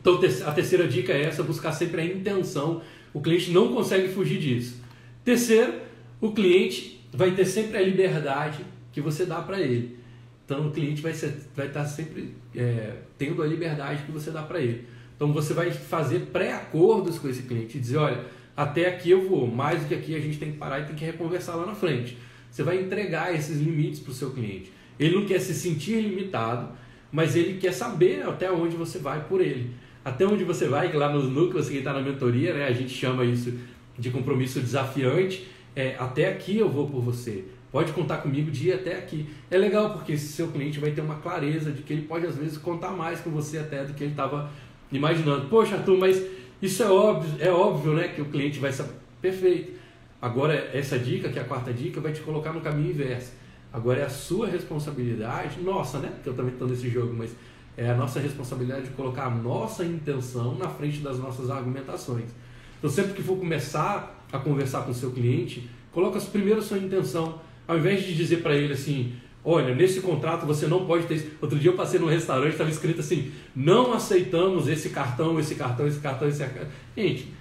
Então 0.00 0.20
a 0.46 0.52
terceira 0.52 0.86
dica 0.86 1.12
é 1.12 1.24
essa: 1.24 1.42
buscar 1.42 1.72
sempre 1.72 2.02
a 2.02 2.04
intenção. 2.04 2.82
O 3.12 3.20
cliente 3.20 3.50
não 3.50 3.74
consegue 3.74 4.06
fugir 4.14 4.38
disso. 4.38 4.76
Terceiro, 5.24 5.74
o 6.20 6.30
cliente 6.30 7.04
vai 7.12 7.32
ter 7.32 7.46
sempre 7.46 7.78
a 7.78 7.82
liberdade 7.82 8.64
que 8.92 9.00
você 9.00 9.26
dá 9.26 9.42
para 9.42 9.58
ele. 9.58 9.98
Então 10.44 10.68
o 10.68 10.70
cliente 10.70 11.02
vai, 11.02 11.14
ser, 11.14 11.34
vai 11.56 11.66
estar 11.66 11.84
sempre 11.84 12.32
é, 12.54 12.98
tendo 13.18 13.42
a 13.42 13.46
liberdade 13.48 14.04
que 14.04 14.12
você 14.12 14.30
dá 14.30 14.42
para 14.44 14.60
ele. 14.60 14.86
Então 15.16 15.32
você 15.32 15.52
vai 15.52 15.72
fazer 15.72 16.26
pré-acordos 16.32 17.18
com 17.18 17.28
esse 17.28 17.42
cliente 17.42 17.76
e 17.76 17.80
dizer, 17.80 17.96
olha, 17.96 18.38
até 18.60 18.88
aqui 18.88 19.10
eu 19.10 19.26
vou, 19.26 19.46
mais 19.46 19.80
do 19.80 19.88
que 19.88 19.94
aqui 19.94 20.14
a 20.14 20.20
gente 20.20 20.38
tem 20.38 20.52
que 20.52 20.58
parar 20.58 20.80
e 20.80 20.84
tem 20.84 20.94
que 20.94 21.02
reconversar 21.02 21.56
lá 21.56 21.64
na 21.64 21.74
frente. 21.74 22.18
Você 22.50 22.62
vai 22.62 22.78
entregar 22.78 23.34
esses 23.34 23.58
limites 23.58 24.00
para 24.00 24.10
o 24.10 24.14
seu 24.14 24.32
cliente. 24.32 24.70
Ele 24.98 25.14
não 25.14 25.24
quer 25.24 25.40
se 25.40 25.54
sentir 25.54 25.98
limitado, 26.02 26.68
mas 27.10 27.34
ele 27.34 27.56
quer 27.58 27.72
saber 27.72 28.22
até 28.22 28.52
onde 28.52 28.76
você 28.76 28.98
vai 28.98 29.24
por 29.24 29.40
ele. 29.40 29.70
Até 30.04 30.26
onde 30.26 30.44
você 30.44 30.68
vai, 30.68 30.90
que 30.90 30.96
lá 30.98 31.10
nos 31.10 31.24
núcleos 31.24 31.70
que 31.70 31.78
está 31.78 31.94
na 31.94 32.02
mentoria, 32.02 32.52
né, 32.52 32.66
a 32.66 32.72
gente 32.72 32.90
chama 32.90 33.24
isso 33.24 33.50
de 33.98 34.10
compromisso 34.10 34.60
desafiante. 34.60 35.48
É, 35.74 35.96
até 35.98 36.28
aqui 36.28 36.58
eu 36.58 36.68
vou 36.68 36.86
por 36.86 37.00
você. 37.00 37.46
Pode 37.72 37.92
contar 37.92 38.18
comigo 38.18 38.50
de 38.50 38.68
ir 38.68 38.72
até 38.74 38.98
aqui. 38.98 39.24
É 39.50 39.56
legal 39.56 39.94
porque 39.94 40.12
esse 40.12 40.28
seu 40.28 40.48
cliente 40.48 40.78
vai 40.78 40.90
ter 40.90 41.00
uma 41.00 41.14
clareza 41.14 41.72
de 41.72 41.80
que 41.80 41.94
ele 41.94 42.02
pode 42.02 42.26
às 42.26 42.36
vezes 42.36 42.58
contar 42.58 42.90
mais 42.90 43.20
com 43.20 43.30
você 43.30 43.56
até 43.56 43.84
do 43.84 43.94
que 43.94 44.04
ele 44.04 44.10
estava 44.10 44.50
imaginando. 44.92 45.48
Poxa, 45.48 45.76
Arthur, 45.76 45.96
mas 45.96 46.22
isso 46.60 46.82
é 46.82 46.90
óbvio, 46.90 47.34
é 47.38 47.50
óbvio, 47.50 47.94
né, 47.94 48.08
que 48.08 48.20
o 48.20 48.26
cliente 48.26 48.58
vai 48.58 48.72
saber. 48.72 48.94
Perfeito. 49.20 49.72
Agora 50.20 50.54
essa 50.74 50.98
dica, 50.98 51.28
que 51.28 51.38
é 51.38 51.42
a 51.42 51.44
quarta 51.44 51.72
dica, 51.72 52.00
vai 52.00 52.12
te 52.12 52.20
colocar 52.20 52.52
no 52.52 52.60
caminho 52.60 52.90
inverso. 52.90 53.32
Agora 53.72 54.00
é 54.00 54.04
a 54.04 54.10
sua 54.10 54.48
responsabilidade, 54.48 55.60
nossa, 55.60 55.98
né? 55.98 56.10
Porque 56.14 56.28
eu 56.28 56.34
também 56.34 56.52
estou 56.52 56.68
nesse 56.68 56.90
jogo, 56.90 57.14
mas 57.16 57.30
é 57.76 57.88
a 57.88 57.94
nossa 57.94 58.18
responsabilidade 58.18 58.86
de 58.86 58.90
colocar 58.90 59.26
a 59.26 59.30
nossa 59.30 59.84
intenção 59.84 60.56
na 60.56 60.68
frente 60.68 60.98
das 60.98 61.18
nossas 61.18 61.48
argumentações. 61.48 62.30
Então, 62.78 62.90
sempre 62.90 63.12
que 63.12 63.22
for 63.22 63.36
começar 63.38 64.26
a 64.32 64.38
conversar 64.38 64.82
com 64.82 64.90
o 64.90 64.94
seu 64.94 65.12
cliente, 65.12 65.70
coloca 65.92 66.20
primeiro 66.20 66.58
a 66.60 66.62
sua 66.62 66.78
intenção, 66.78 67.40
ao 67.66 67.78
invés 67.78 68.02
de 68.02 68.14
dizer 68.14 68.42
para 68.42 68.54
ele 68.54 68.72
assim, 68.72 69.14
olha, 69.44 69.74
nesse 69.74 70.00
contrato 70.00 70.46
você 70.46 70.66
não 70.66 70.86
pode 70.86 71.06
ter. 71.06 71.36
Outro 71.40 71.58
dia 71.58 71.70
eu 71.70 71.76
passei 71.76 71.98
num 71.98 72.06
restaurante, 72.06 72.52
estava 72.52 72.70
escrito 72.70 73.00
assim, 73.00 73.30
não 73.54 73.92
aceitamos 73.92 74.68
esse 74.68 74.90
cartão, 74.90 75.38
esse 75.38 75.54
cartão, 75.54 75.86
esse 75.86 76.00
cartão, 76.00 76.28
esse 76.28 76.38
cartão. 76.38 76.66
Gente, 76.96 77.32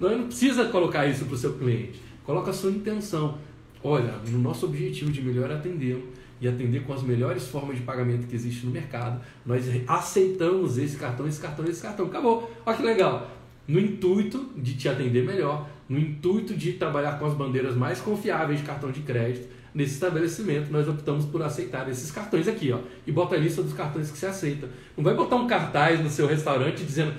não 0.00 0.26
precisa 0.26 0.66
colocar 0.66 1.06
isso 1.06 1.24
para 1.24 1.34
o 1.34 1.38
seu 1.38 1.54
cliente. 1.54 2.00
Coloca 2.24 2.50
a 2.50 2.54
sua 2.54 2.70
intenção. 2.70 3.38
Olha, 3.82 4.14
no 4.28 4.38
nosso 4.38 4.66
objetivo 4.66 5.10
de 5.10 5.22
melhor 5.22 5.50
atendê-lo 5.50 6.08
e 6.40 6.46
atender 6.46 6.84
com 6.84 6.92
as 6.92 7.02
melhores 7.02 7.48
formas 7.48 7.76
de 7.76 7.82
pagamento 7.82 8.26
que 8.26 8.34
existe 8.34 8.66
no 8.66 8.72
mercado, 8.72 9.20
nós 9.44 9.64
aceitamos 9.86 10.78
esse 10.78 10.96
cartão, 10.96 11.26
esse 11.26 11.40
cartão, 11.40 11.64
esse 11.64 11.82
cartão. 11.82 12.06
Acabou. 12.06 12.50
Olha 12.64 12.76
que 12.76 12.82
legal. 12.82 13.30
No 13.66 13.78
intuito 13.78 14.50
de 14.56 14.74
te 14.74 14.88
atender 14.88 15.24
melhor, 15.24 15.68
no 15.88 15.98
intuito 15.98 16.54
de 16.54 16.74
trabalhar 16.74 17.18
com 17.18 17.26
as 17.26 17.34
bandeiras 17.34 17.76
mais 17.76 18.00
confiáveis 18.00 18.60
de 18.60 18.66
cartão 18.66 18.90
de 18.90 19.00
crédito, 19.00 19.48
nesse 19.74 19.94
estabelecimento, 19.94 20.70
nós 20.70 20.88
optamos 20.88 21.24
por 21.26 21.42
aceitar 21.42 21.88
esses 21.88 22.10
cartões 22.10 22.48
aqui, 22.48 22.72
ó, 22.72 22.78
e 23.06 23.12
bota 23.12 23.34
a 23.34 23.38
lista 23.38 23.62
dos 23.62 23.72
cartões 23.72 24.10
que 24.10 24.18
você 24.18 24.26
aceita. 24.26 24.68
Não 24.96 25.04
vai 25.04 25.14
botar 25.14 25.36
um 25.36 25.46
cartaz 25.46 26.00
no 26.00 26.10
seu 26.10 26.26
restaurante 26.26 26.84
dizendo 26.84 27.14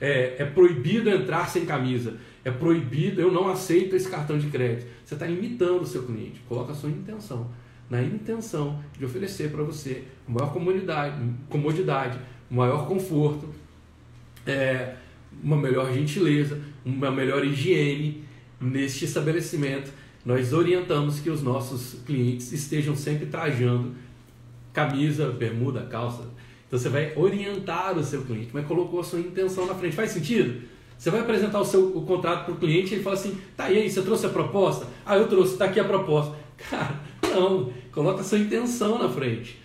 é, 0.00 0.36
é 0.42 0.44
proibido 0.44 1.10
entrar 1.10 1.48
sem 1.48 1.66
camisa, 1.66 2.16
é 2.44 2.50
proibido, 2.50 3.20
eu 3.20 3.30
não 3.30 3.48
aceito 3.48 3.94
esse 3.94 4.08
cartão 4.08 4.38
de 4.38 4.48
crédito. 4.48 4.86
Você 5.04 5.14
está 5.14 5.26
limitando 5.26 5.82
o 5.82 5.86
seu 5.86 6.04
cliente. 6.04 6.40
Coloca 6.48 6.72
a 6.72 6.74
sua 6.74 6.88
intenção. 6.88 7.50
Na 7.88 8.02
intenção 8.02 8.82
de 8.96 9.04
oferecer 9.04 9.50
para 9.50 9.62
você 9.62 10.04
maior 10.26 10.52
comodidade, 10.52 11.16
comodidade, 11.48 12.18
maior 12.48 12.86
conforto, 12.86 13.48
é, 14.46 14.94
uma 15.42 15.56
melhor 15.56 15.92
gentileza, 15.92 16.58
uma 16.84 17.10
melhor 17.10 17.44
higiene 17.44 18.24
neste 18.60 19.04
estabelecimento 19.04 19.90
nós 20.24 20.52
orientamos 20.52 21.18
que 21.20 21.30
os 21.30 21.42
nossos 21.42 21.96
clientes 22.04 22.52
estejam 22.52 22.94
sempre 22.94 23.26
trajando 23.26 23.94
camisa, 24.72 25.30
bermuda, 25.30 25.82
calça. 25.82 26.24
Então 26.66 26.78
você 26.78 26.88
vai 26.88 27.12
orientar 27.16 27.98
o 27.98 28.04
seu 28.04 28.22
cliente, 28.22 28.50
mas 28.52 28.66
colocou 28.66 29.00
a 29.00 29.04
sua 29.04 29.18
intenção 29.18 29.66
na 29.66 29.74
frente. 29.74 29.96
Faz 29.96 30.10
sentido? 30.10 30.62
Você 30.96 31.10
vai 31.10 31.20
apresentar 31.20 31.60
o 31.60 31.64
seu 31.64 31.96
o 31.96 32.02
contrato 32.02 32.44
para 32.44 32.54
o 32.54 32.58
cliente 32.58 32.92
e 32.92 32.96
ele 32.96 33.02
fala 33.02 33.16
assim: 33.16 33.38
tá, 33.56 33.70
e 33.70 33.78
aí, 33.78 33.90
você 33.90 34.02
trouxe 34.02 34.26
a 34.26 34.28
proposta? 34.28 34.86
Ah, 35.04 35.16
eu 35.16 35.26
trouxe, 35.28 35.54
está 35.54 35.64
aqui 35.64 35.80
a 35.80 35.84
proposta. 35.84 36.36
Cara, 36.70 37.00
não, 37.22 37.72
coloca 37.90 38.20
a 38.20 38.24
sua 38.24 38.38
intenção 38.38 38.98
na 38.98 39.08
frente. 39.08 39.58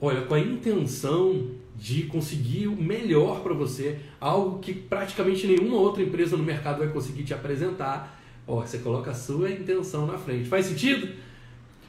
Olha, 0.00 0.22
com 0.22 0.34
a 0.34 0.38
intenção 0.38 1.50
de 1.76 2.04
conseguir 2.04 2.68
o 2.68 2.76
melhor 2.76 3.40
para 3.40 3.52
você, 3.52 3.98
algo 4.20 4.60
que 4.60 4.72
praticamente 4.72 5.46
nenhuma 5.46 5.76
outra 5.76 6.02
empresa 6.02 6.36
no 6.36 6.44
mercado 6.44 6.78
vai 6.78 6.88
conseguir 6.88 7.24
te 7.24 7.34
apresentar 7.34 8.22
Ó, 8.46 8.60
você 8.60 8.78
coloca 8.78 9.10
a 9.10 9.14
sua 9.14 9.50
intenção 9.50 10.06
na 10.06 10.18
frente. 10.18 10.48
Faz 10.48 10.66
sentido? 10.66 11.08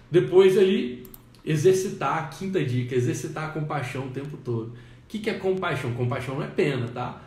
Depois 0.09 0.57
ali, 0.57 1.05
exercitar 1.43 2.17
a 2.17 2.27
quinta 2.27 2.63
dica, 2.63 2.95
exercitar 2.95 3.45
a 3.45 3.47
compaixão 3.49 4.07
o 4.07 4.09
tempo 4.09 4.37
todo. 4.37 4.69
O 4.69 4.73
que, 5.07 5.19
que 5.19 5.29
é 5.29 5.33
compaixão? 5.33 5.93
Compaixão 5.93 6.35
não 6.35 6.43
é 6.43 6.47
pena, 6.47 6.87
tá? 6.87 7.21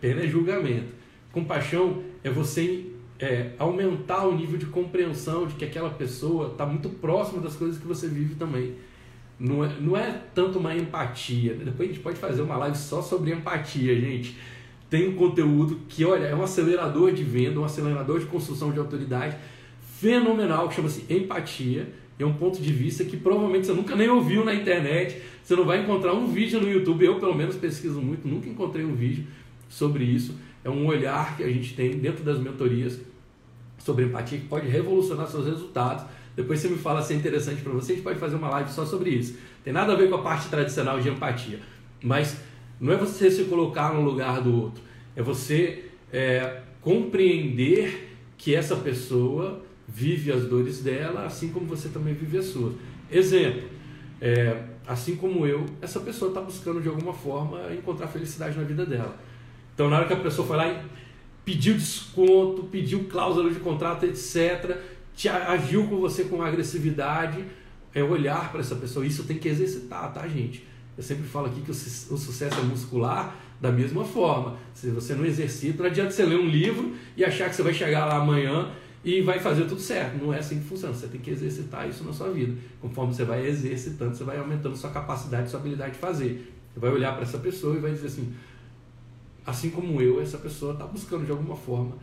Pena 0.00 0.22
é 0.22 0.26
julgamento. 0.26 0.92
Compaixão 1.32 2.02
é 2.22 2.30
você 2.30 2.86
é, 3.18 3.52
aumentar 3.58 4.26
o 4.26 4.36
nível 4.36 4.58
de 4.58 4.66
compreensão 4.66 5.46
de 5.46 5.54
que 5.54 5.64
aquela 5.64 5.90
pessoa 5.90 6.48
está 6.48 6.66
muito 6.66 6.88
próxima 6.88 7.40
das 7.40 7.54
coisas 7.54 7.78
que 7.78 7.86
você 7.86 8.08
vive 8.08 8.34
também. 8.34 8.74
Não 9.38 9.64
é, 9.64 9.68
não 9.80 9.96
é 9.96 10.20
tanto 10.34 10.58
uma 10.58 10.74
empatia. 10.74 11.54
Depois 11.54 11.88
a 11.88 11.92
gente 11.92 12.02
pode 12.02 12.18
fazer 12.18 12.42
uma 12.42 12.56
live 12.56 12.76
só 12.76 13.00
sobre 13.00 13.32
empatia, 13.32 13.98
gente 14.00 14.36
tem 14.90 15.08
um 15.08 15.14
conteúdo 15.14 15.80
que, 15.88 16.04
olha, 16.04 16.26
é 16.26 16.34
um 16.34 16.42
acelerador 16.42 17.12
de 17.12 17.22
venda, 17.22 17.60
um 17.60 17.64
acelerador 17.64 18.20
de 18.20 18.26
construção 18.26 18.72
de 18.72 18.78
autoridade 18.78 19.36
fenomenal, 20.00 20.68
que 20.68 20.76
chama-se 20.76 21.04
empatia. 21.12 21.92
É 22.18 22.24
um 22.24 22.32
ponto 22.32 22.60
de 22.60 22.72
vista 22.72 23.04
que 23.04 23.16
provavelmente 23.16 23.66
você 23.66 23.72
nunca 23.72 23.94
nem 23.94 24.08
ouviu 24.08 24.44
na 24.44 24.54
internet. 24.54 25.20
Você 25.42 25.54
não 25.54 25.64
vai 25.64 25.82
encontrar 25.82 26.14
um 26.14 26.26
vídeo 26.26 26.60
no 26.60 26.70
YouTube. 26.70 27.04
Eu, 27.04 27.20
pelo 27.20 27.34
menos, 27.34 27.54
pesquiso 27.56 28.00
muito, 28.00 28.26
nunca 28.26 28.48
encontrei 28.48 28.84
um 28.84 28.94
vídeo 28.94 29.24
sobre 29.68 30.04
isso. 30.04 30.34
É 30.64 30.70
um 30.70 30.86
olhar 30.86 31.36
que 31.36 31.44
a 31.44 31.48
gente 31.48 31.74
tem 31.74 31.90
dentro 31.98 32.24
das 32.24 32.38
mentorias 32.38 33.00
sobre 33.78 34.04
empatia 34.04 34.38
que 34.38 34.46
pode 34.46 34.68
revolucionar 34.68 35.28
seus 35.28 35.46
resultados. 35.46 36.04
Depois 36.34 36.60
você 36.60 36.68
me 36.68 36.78
fala 36.78 37.02
se 37.02 37.12
é 37.12 37.16
interessante 37.16 37.62
para 37.62 37.72
você, 37.72 37.92
a 37.92 37.94
gente 37.96 38.04
pode 38.04 38.18
fazer 38.18 38.36
uma 38.36 38.48
live 38.50 38.70
só 38.70 38.84
sobre 38.84 39.10
isso. 39.10 39.36
Tem 39.64 39.72
nada 39.72 39.92
a 39.92 39.96
ver 39.96 40.08
com 40.08 40.16
a 40.16 40.22
parte 40.22 40.48
tradicional 40.48 41.00
de 41.00 41.08
empatia, 41.08 41.58
mas 42.02 42.40
não 42.80 42.92
é 42.92 42.96
você 42.96 43.30
se 43.30 43.44
colocar 43.44 43.92
no 43.92 44.02
lugar 44.02 44.40
do 44.40 44.54
outro, 44.54 44.82
é 45.16 45.22
você 45.22 45.86
é, 46.12 46.60
compreender 46.80 48.16
que 48.36 48.54
essa 48.54 48.76
pessoa 48.76 49.62
vive 49.86 50.30
as 50.30 50.44
dores 50.44 50.80
dela, 50.80 51.24
assim 51.24 51.48
como 51.48 51.66
você 51.66 51.88
também 51.88 52.14
vive 52.14 52.38
as 52.38 52.46
suas. 52.46 52.74
Exemplo, 53.10 53.62
é, 54.20 54.62
assim 54.86 55.16
como 55.16 55.46
eu, 55.46 55.66
essa 55.82 56.00
pessoa 56.00 56.30
está 56.30 56.40
buscando 56.40 56.80
de 56.80 56.88
alguma 56.88 57.12
forma 57.12 57.72
encontrar 57.72 58.06
felicidade 58.08 58.56
na 58.56 58.64
vida 58.64 58.86
dela. 58.86 59.16
Então, 59.74 59.88
na 59.88 59.96
hora 59.96 60.06
que 60.06 60.12
a 60.12 60.20
pessoa 60.20 60.46
foi 60.46 60.56
lá 60.56 60.68
e 60.68 60.78
pediu 61.44 61.74
desconto, 61.74 62.64
pediu 62.64 63.04
cláusula 63.04 63.50
de 63.50 63.60
contrato, 63.60 64.04
etc., 64.04 64.76
te 65.16 65.28
agiu 65.28 65.86
com 65.88 65.96
você 65.96 66.24
com 66.24 66.42
agressividade, 66.42 67.44
é 67.94 68.02
olhar 68.02 68.52
para 68.52 68.60
essa 68.60 68.76
pessoa. 68.76 69.04
Isso 69.04 69.24
tem 69.24 69.38
que 69.38 69.48
exercitar, 69.48 70.12
tá, 70.12 70.28
gente? 70.28 70.67
Eu 70.98 71.04
sempre 71.04 71.22
falo 71.22 71.46
aqui 71.46 71.60
que 71.60 71.70
o, 71.70 71.74
sucesso 71.74 72.58
é 72.58 72.62
muscular 72.64 73.36
da 73.60 73.70
mesma 73.70 74.04
forma. 74.04 74.58
Se 74.74 74.90
você 74.90 75.14
não 75.14 75.24
exercita, 75.24 75.84
não 75.84 75.88
adianta 75.88 76.10
você 76.10 76.24
ler 76.24 76.40
um 76.40 76.48
livro 76.48 76.92
e 77.16 77.24
achar 77.24 77.48
que 77.48 77.54
você 77.54 77.62
vai 77.62 77.72
chegar 77.72 78.04
lá 78.04 78.16
amanhã 78.16 78.72
e 79.04 79.22
vai 79.22 79.38
fazer 79.38 79.66
tudo 79.66 79.80
certo. 79.80 80.20
Não 80.20 80.34
é 80.34 80.40
assim 80.40 80.58
que 80.58 80.66
funciona. 80.66 80.92
Você 80.92 81.06
tem 81.06 81.20
que 81.20 81.30
exercitar 81.30 81.88
isso 81.88 82.02
na 82.02 82.12
sua 82.12 82.30
vida. 82.32 82.52
Conforme 82.80 83.14
você 83.14 83.24
vai 83.24 83.46
exercitando, 83.46 84.16
você 84.16 84.24
vai 84.24 84.38
aumentando 84.38 84.76
sua 84.76 84.90
capacidade, 84.90 85.48
sua 85.48 85.60
habilidade 85.60 85.92
de 85.92 85.98
fazer. 86.00 86.52
Você 86.74 86.80
vai 86.80 86.90
olhar 86.90 87.12
para 87.12 87.22
essa 87.22 87.38
pessoa 87.38 87.76
e 87.76 87.78
vai 87.78 87.92
dizer 87.92 88.08
assim: 88.08 88.34
assim 89.46 89.70
como 89.70 90.02
eu, 90.02 90.20
essa 90.20 90.38
pessoa 90.38 90.72
está 90.72 90.84
buscando 90.84 91.24
de 91.24 91.30
alguma 91.30 91.54
forma 91.54 91.96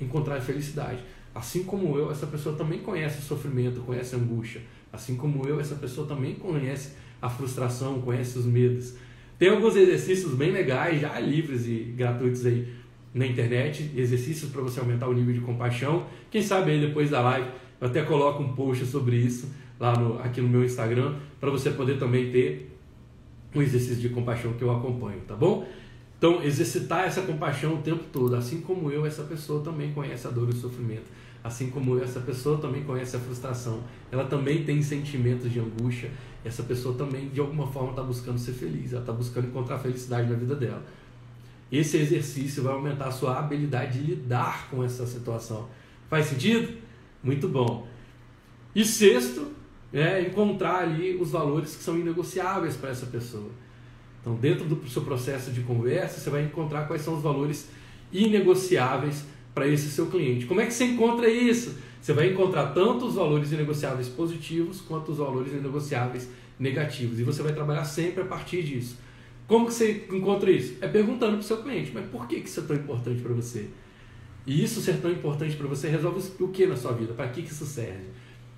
encontrar 0.00 0.38
a 0.38 0.40
felicidade. 0.40 1.04
Assim 1.32 1.62
como 1.62 1.96
eu, 1.96 2.10
essa 2.10 2.26
pessoa 2.26 2.56
também 2.56 2.80
conhece 2.80 3.20
o 3.20 3.22
sofrimento, 3.22 3.80
conhece 3.82 4.16
a 4.16 4.18
angústia. 4.18 4.60
Assim 4.92 5.14
como 5.14 5.46
eu, 5.46 5.60
essa 5.60 5.76
pessoa 5.76 6.04
também 6.04 6.34
conhece 6.34 6.94
a 7.20 7.28
frustração, 7.28 8.00
conhece 8.00 8.38
os 8.38 8.46
medos. 8.46 8.94
Tem 9.38 9.48
alguns 9.48 9.76
exercícios 9.76 10.34
bem 10.34 10.50
legais, 10.50 11.00
já 11.00 11.18
livres 11.18 11.66
e 11.66 11.94
gratuitos 11.96 12.44
aí 12.44 12.68
na 13.12 13.26
internet, 13.26 13.90
exercícios 13.96 14.50
para 14.50 14.60
você 14.62 14.80
aumentar 14.80 15.08
o 15.08 15.12
nível 15.12 15.34
de 15.34 15.40
compaixão. 15.40 16.06
Quem 16.30 16.42
sabe 16.42 16.72
aí 16.72 16.80
depois 16.80 17.10
da 17.10 17.20
live 17.20 17.48
eu 17.80 17.88
até 17.88 18.02
coloco 18.02 18.42
um 18.42 18.52
post 18.52 18.84
sobre 18.84 19.16
isso 19.16 19.48
lá 19.78 19.98
no, 19.98 20.20
aqui 20.20 20.40
no 20.40 20.48
meu 20.48 20.62
Instagram 20.62 21.14
para 21.40 21.50
você 21.50 21.70
poder 21.70 21.98
também 21.98 22.30
ter 22.30 22.70
um 23.54 23.62
exercício 23.62 23.96
de 23.96 24.10
compaixão 24.10 24.52
que 24.52 24.62
eu 24.62 24.70
acompanho, 24.70 25.20
tá 25.26 25.34
bom? 25.34 25.66
Então, 26.18 26.42
exercitar 26.42 27.06
essa 27.06 27.22
compaixão 27.22 27.76
o 27.76 27.78
tempo 27.78 28.04
todo, 28.12 28.36
assim 28.36 28.60
como 28.60 28.90
eu, 28.90 29.06
essa 29.06 29.22
pessoa 29.22 29.64
também 29.64 29.90
conhece 29.92 30.26
a 30.26 30.30
dor 30.30 30.48
e 30.48 30.50
o 30.50 30.54
sofrimento. 30.54 31.10
Assim 31.42 31.70
como 31.70 31.98
essa 31.98 32.20
pessoa 32.20 32.58
também 32.58 32.84
conhece 32.84 33.16
a 33.16 33.18
frustração. 33.18 33.82
Ela 34.10 34.24
também 34.24 34.64
tem 34.64 34.82
sentimentos 34.82 35.50
de 35.50 35.58
angústia. 35.58 36.10
Essa 36.44 36.62
pessoa 36.62 36.94
também, 36.96 37.28
de 37.28 37.40
alguma 37.40 37.66
forma, 37.66 37.90
está 37.90 38.02
buscando 38.02 38.38
ser 38.38 38.52
feliz. 38.52 38.92
Ela 38.92 39.02
está 39.02 39.12
buscando 39.12 39.48
encontrar 39.48 39.78
felicidade 39.78 40.28
na 40.28 40.36
vida 40.36 40.54
dela. 40.54 40.84
Esse 41.72 41.96
exercício 41.96 42.62
vai 42.62 42.72
aumentar 42.72 43.06
a 43.06 43.12
sua 43.12 43.38
habilidade 43.38 44.00
de 44.00 44.10
lidar 44.10 44.68
com 44.70 44.84
essa 44.84 45.06
situação. 45.06 45.68
Faz 46.08 46.26
sentido? 46.26 46.76
Muito 47.22 47.48
bom. 47.48 47.86
E 48.74 48.84
sexto, 48.84 49.52
é 49.92 50.20
encontrar 50.20 50.82
ali 50.82 51.16
os 51.16 51.30
valores 51.30 51.74
que 51.74 51.82
são 51.82 51.98
inegociáveis 51.98 52.76
para 52.76 52.90
essa 52.90 53.06
pessoa. 53.06 53.50
Então, 54.20 54.34
dentro 54.34 54.64
do 54.66 54.88
seu 54.88 55.02
processo 55.02 55.50
de 55.50 55.62
conversa, 55.62 56.20
você 56.20 56.30
vai 56.30 56.44
encontrar 56.44 56.86
quais 56.86 57.02
são 57.02 57.16
os 57.16 57.22
valores 57.22 57.68
inegociáveis 58.12 59.24
para 59.54 59.66
esse 59.66 59.90
seu 59.90 60.06
cliente. 60.06 60.46
Como 60.46 60.60
é 60.60 60.66
que 60.66 60.72
você 60.72 60.84
encontra 60.84 61.28
isso? 61.28 61.74
Você 62.00 62.12
vai 62.12 62.30
encontrar 62.30 62.68
tanto 62.68 63.06
os 63.06 63.14
valores 63.14 63.52
inegociáveis 63.52 64.08
positivos 64.08 64.80
quanto 64.80 65.12
os 65.12 65.18
valores 65.18 65.52
inegociáveis 65.52 66.28
negativos. 66.58 67.18
E 67.18 67.22
você 67.22 67.42
vai 67.42 67.52
trabalhar 67.52 67.84
sempre 67.84 68.22
a 68.22 68.26
partir 68.26 68.62
disso. 68.62 68.96
Como 69.46 69.66
que 69.66 69.74
você 69.74 70.06
encontra 70.12 70.50
isso? 70.50 70.76
É 70.80 70.86
perguntando 70.86 71.32
para 71.32 71.40
o 71.40 71.42
seu 71.42 71.62
cliente, 71.62 71.90
mas 71.92 72.06
por 72.08 72.28
que 72.28 72.36
isso 72.36 72.60
é 72.60 72.62
tão 72.62 72.76
importante 72.76 73.20
para 73.20 73.34
você? 73.34 73.68
E 74.46 74.62
isso 74.62 74.80
ser 74.80 75.00
tão 75.00 75.10
importante 75.10 75.56
para 75.56 75.66
você 75.66 75.88
resolve 75.88 76.22
o 76.38 76.48
que 76.48 76.66
na 76.66 76.76
sua 76.76 76.92
vida? 76.92 77.12
Para 77.12 77.28
que, 77.28 77.42
que 77.42 77.50
isso 77.50 77.66
serve? 77.66 78.06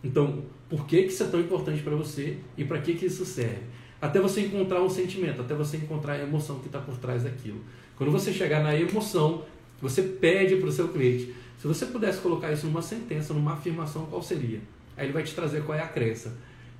Então, 0.05 0.45
por 0.68 0.86
que, 0.86 1.03
que 1.03 1.09
isso 1.09 1.22
é 1.22 1.26
tão 1.26 1.40
importante 1.40 1.82
para 1.82 1.95
você 1.95 2.38
e 2.57 2.64
para 2.64 2.78
que, 2.80 2.95
que 2.95 3.07
isso 3.07 3.24
serve? 3.24 3.62
Até 4.01 4.20
você 4.20 4.40
encontrar 4.43 4.82
um 4.82 4.90
sentimento, 4.90 5.40
até 5.40 5.55
você 5.55 5.76
encontrar 5.76 6.14
a 6.14 6.22
emoção 6.22 6.59
que 6.59 6.66
está 6.66 6.78
por 6.78 6.97
trás 6.97 7.22
daquilo. 7.22 7.61
Quando 7.97 8.11
você 8.11 8.32
chegar 8.32 8.62
na 8.62 8.74
emoção, 8.74 9.45
você 9.82 10.02
pede 10.02 10.56
para 10.56 10.68
o 10.68 10.72
seu 10.72 10.88
cliente. 10.88 11.34
Se 11.58 11.66
você 11.66 11.86
pudesse 11.86 12.20
colocar 12.20 12.52
isso 12.52 12.66
numa 12.66 12.80
sentença, 12.80 13.34
numa 13.34 13.54
afirmação, 13.54 14.06
qual 14.06 14.22
seria? 14.22 14.60
Aí 14.96 15.06
ele 15.06 15.12
vai 15.12 15.24
te 15.24 15.34
trazer 15.34 15.64
qual 15.64 15.76
é 15.76 15.82
a 15.82 15.88
crença. 15.88 16.34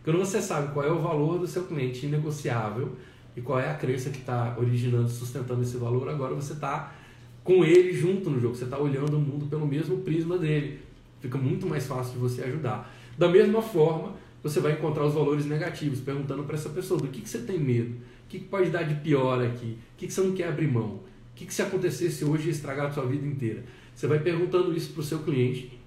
Quando 0.05 0.19
você 0.19 0.41
sabe 0.41 0.73
qual 0.73 0.87
é 0.87 0.91
o 0.91 1.01
valor 1.01 1.39
do 1.39 1.47
seu 1.47 1.65
cliente 1.65 2.07
inegociável 2.07 2.93
e 3.37 3.41
qual 3.41 3.59
é 3.59 3.69
a 3.69 3.75
crença 3.75 4.11
que 4.11 4.19
está 4.19 4.57
originando, 4.59 5.09
sustentando 5.09 5.63
esse 5.63 5.77
valor, 5.77 6.09
agora 6.09 6.35
você 6.35 6.53
está 6.53 6.95
com 7.43 7.65
ele 7.65 7.93
junto 7.93 8.31
no 8.31 8.41
jogo. 8.41 8.55
Você 8.55 8.65
está 8.65 8.79
olhando 8.79 9.17
o 9.17 9.21
mundo 9.21 9.47
pelo 9.47 9.67
mesmo 9.67 9.99
prisma 9.99 10.39
dele. 10.39 10.81
Fica 11.21 11.39
muito 11.39 11.67
mais 11.67 11.87
fácil 11.87 12.15
de 12.15 12.19
você 12.19 12.43
ajudar. 12.43 12.93
Da 13.19 13.29
mesma 13.29 13.61
forma, 13.61 14.15
você 14.43 14.61
vai 14.61 14.73
encontrar 14.73 15.05
os 15.05 15.15
valores 15.15 15.47
negativos, 15.47 16.01
perguntando 16.01 16.43
para 16.45 16.55
essa 16.55 16.69
pessoa 16.71 17.01
do 17.01 17.09
que, 17.09 17.21
que 17.21 17.29
você 17.29 17.39
tem 17.39 17.59
medo, 17.59 17.95
o 18.25 18.29
que, 18.29 18.41
que 18.41 18.45
pode 18.47 18.71
dar 18.71 18.83
de 18.83 18.95
pior 18.97 19.43
aqui, 19.43 19.79
o 19.95 19.97
que, 19.97 20.07
que 20.07 20.13
você 20.13 20.21
não 20.21 20.33
quer 20.33 20.49
abrir 20.49 20.67
mão. 20.67 21.01
O 21.33 21.35
que, 21.35 21.47
que 21.47 21.55
se 21.55 21.63
acontecesse 21.63 22.25
hoje 22.25 22.45
ia 22.45 22.51
estragar 22.51 22.87
a 22.87 22.91
sua 22.91 23.07
vida 23.07 23.27
inteira? 23.27 23.65
Você 23.95 24.07
vai 24.07 24.21
perguntando 24.21 24.75
isso 24.77 24.93
para 24.93 25.01
o 25.01 25.05
seu 25.05 25.21
cliente 25.21 25.79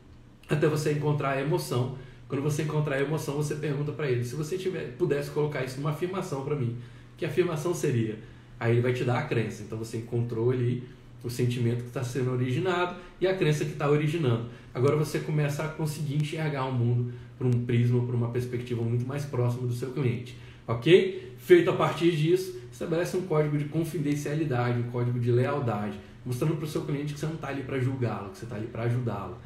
até 0.49 0.67
você 0.67 0.91
encontrar 0.91 1.31
a 1.31 1.41
emoção. 1.41 1.97
Quando 2.27 2.41
você 2.41 2.63
encontrar 2.63 2.95
a 2.95 3.01
emoção, 3.01 3.35
você 3.35 3.55
pergunta 3.55 3.91
para 3.91 4.09
ele. 4.09 4.23
Se 4.23 4.35
você 4.35 4.57
tiver, 4.57 4.95
pudesse 4.97 5.29
colocar 5.29 5.63
isso 5.63 5.77
numa 5.77 5.91
afirmação 5.91 6.43
para 6.43 6.55
mim, 6.55 6.75
que 7.17 7.25
afirmação 7.25 7.73
seria? 7.73 8.17
Aí 8.59 8.73
ele 8.73 8.81
vai 8.81 8.93
te 8.93 9.03
dar 9.03 9.19
a 9.19 9.23
crença. 9.23 9.63
Então 9.63 9.77
você 9.77 9.97
encontrou 9.97 10.51
ali 10.51 10.83
o 11.23 11.29
sentimento 11.29 11.81
que 11.81 11.87
está 11.87 12.03
sendo 12.03 12.31
originado 12.31 12.95
e 13.19 13.27
a 13.27 13.35
crença 13.35 13.65
que 13.65 13.71
está 13.71 13.89
originando. 13.89 14.47
Agora 14.73 14.95
você 14.95 15.19
começa 15.19 15.63
a 15.63 15.67
conseguir 15.67 16.15
enxergar 16.15 16.65
o 16.65 16.71
mundo 16.71 17.13
por 17.37 17.47
um 17.47 17.65
prisma, 17.65 18.03
por 18.05 18.13
uma 18.13 18.29
perspectiva 18.29 18.81
muito 18.81 19.05
mais 19.05 19.25
próxima 19.25 19.67
do 19.67 19.73
seu 19.73 19.91
cliente. 19.91 20.37
Ok? 20.67 21.33
Feito 21.37 21.69
a 21.69 21.73
partir 21.73 22.15
disso, 22.15 22.59
estabelece 22.75 23.15
um 23.15 23.21
código 23.21 23.57
de 23.57 23.65
confidencialidade, 23.65 24.79
um 24.79 24.91
código 24.91 25.17
de 25.17 25.31
lealdade, 25.31 25.97
mostrando 26.25 26.57
para 26.57 26.65
o 26.65 26.67
seu 26.67 26.81
cliente 26.81 27.13
que 27.13 27.19
você 27.19 27.25
não 27.25 27.35
está 27.35 27.47
ali 27.47 27.63
para 27.63 27.79
julgá-lo, 27.79 28.31
que 28.31 28.37
você 28.37 28.43
está 28.43 28.57
ali 28.57 28.67
para 28.67 28.83
ajudá-lo. 28.83 29.37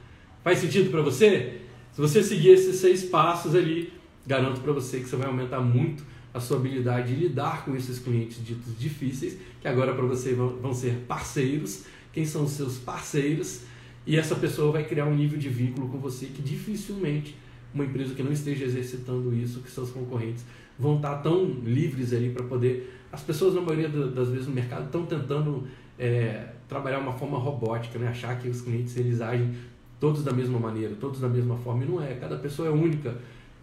Faz 0.44 0.58
sentido 0.58 0.90
para 0.90 1.02
você? 1.04 1.62
Se 1.92 2.02
você 2.02 2.24
seguir 2.24 2.50
esses 2.50 2.78
seis 2.78 3.04
passos 3.04 3.54
ali, 3.54 3.94
garanto 4.26 4.62
para 4.62 4.74
você 4.74 5.00
que 5.00 5.08
você 5.08 5.16
vai 5.16 5.28
aumentar 5.28 5.60
muito 5.60 6.04
a 6.34 6.40
sua 6.40 6.58
habilidade 6.58 7.14
de 7.14 7.22
lidar 7.22 7.66
com 7.66 7.76
esses 7.76 8.00
clientes 8.00 8.44
ditos 8.44 8.78
difíceis, 8.80 9.38
que 9.62 9.68
agora 9.68 9.94
para 9.94 10.06
você 10.08 10.34
vão, 10.34 10.74
ser 10.74 10.96
parceiros. 11.08 11.84
Quem 12.12 12.26
são 12.26 12.46
os 12.46 12.52
seus 12.52 12.80
parceiros? 12.80 13.62
E 14.08 14.18
essa 14.18 14.36
pessoa 14.36 14.72
vai 14.72 14.84
criar 14.86 15.06
um 15.06 15.16
nível 15.16 15.38
de 15.38 15.50
vínculo 15.50 15.88
com 15.88 16.00
você 16.00 16.26
que 16.26 16.42
dificilmente 16.42 17.36
uma 17.72 17.86
empresa 17.86 18.16
que 18.16 18.24
não 18.24 18.32
esteja 18.32 18.66
exercitando 18.66 19.32
isso, 19.36 19.60
que 19.60 19.70
seus 19.70 19.92
concorrentes 19.92 20.44
vão 20.80 20.96
estar 20.96 21.18
tão 21.18 21.46
livres 21.46 22.12
ali 22.12 22.32
para 22.32 22.44
poder 22.44 22.99
as 23.12 23.22
pessoas, 23.22 23.55
na 23.55 23.62
maioria 23.62 23.89
das 23.89 24.30
vezes 24.30 24.47
no 24.47 24.53
mercado, 24.53 24.86
estão 24.86 25.05
tentando 25.05 25.68
é, 25.97 26.47
trabalhar 26.68 26.99
uma 26.99 27.14
forma 27.14 27.38
robótica, 27.38 27.97
né? 27.97 28.07
achar 28.07 28.38
que 28.39 28.47
os 28.47 28.62
clientes 28.62 28.95
eles 28.95 29.20
agem 29.20 29.55
todos 29.99 30.24
da 30.24 30.32
mesma 30.32 30.60
maneira, 30.60 30.95
todos 30.99 31.20
da 31.20 31.28
mesma 31.28 31.57
forma, 31.57 31.84
e 31.84 31.88
não 31.88 32.01
é, 32.01 32.14
cada 32.14 32.38
pessoa 32.38 32.68
é 32.68 32.72
única. 32.72 33.16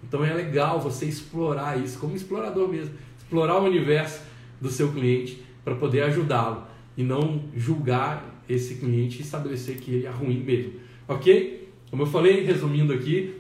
Então 0.03 0.25
é 0.25 0.35
legal 0.35 0.81
você 0.81 1.07
explorar 1.07 1.79
isso, 1.79 1.99
como 1.99 2.15
explorador 2.15 2.69
mesmo, 2.69 2.95
explorar 3.19 3.59
o 3.59 3.65
universo 3.65 4.21
do 4.61 4.69
seu 4.69 4.93
cliente 4.93 5.43
para 5.65 5.75
poder 5.75 6.03
ajudá-lo 6.03 6.65
e 6.97 7.03
não 7.03 7.45
julgar 7.55 8.43
esse 8.49 8.77
cliente 8.77 9.19
e 9.19 9.23
estabelecer 9.23 9.77
que 9.77 9.93
ele 9.93 10.07
é 10.07 10.11
ruim 10.11 10.41
mesmo, 10.41 10.75
ok? 11.09 11.69
Como 11.91 12.03
eu 12.03 12.07
falei, 12.07 12.45
resumindo 12.45 12.93
aqui 12.93 13.35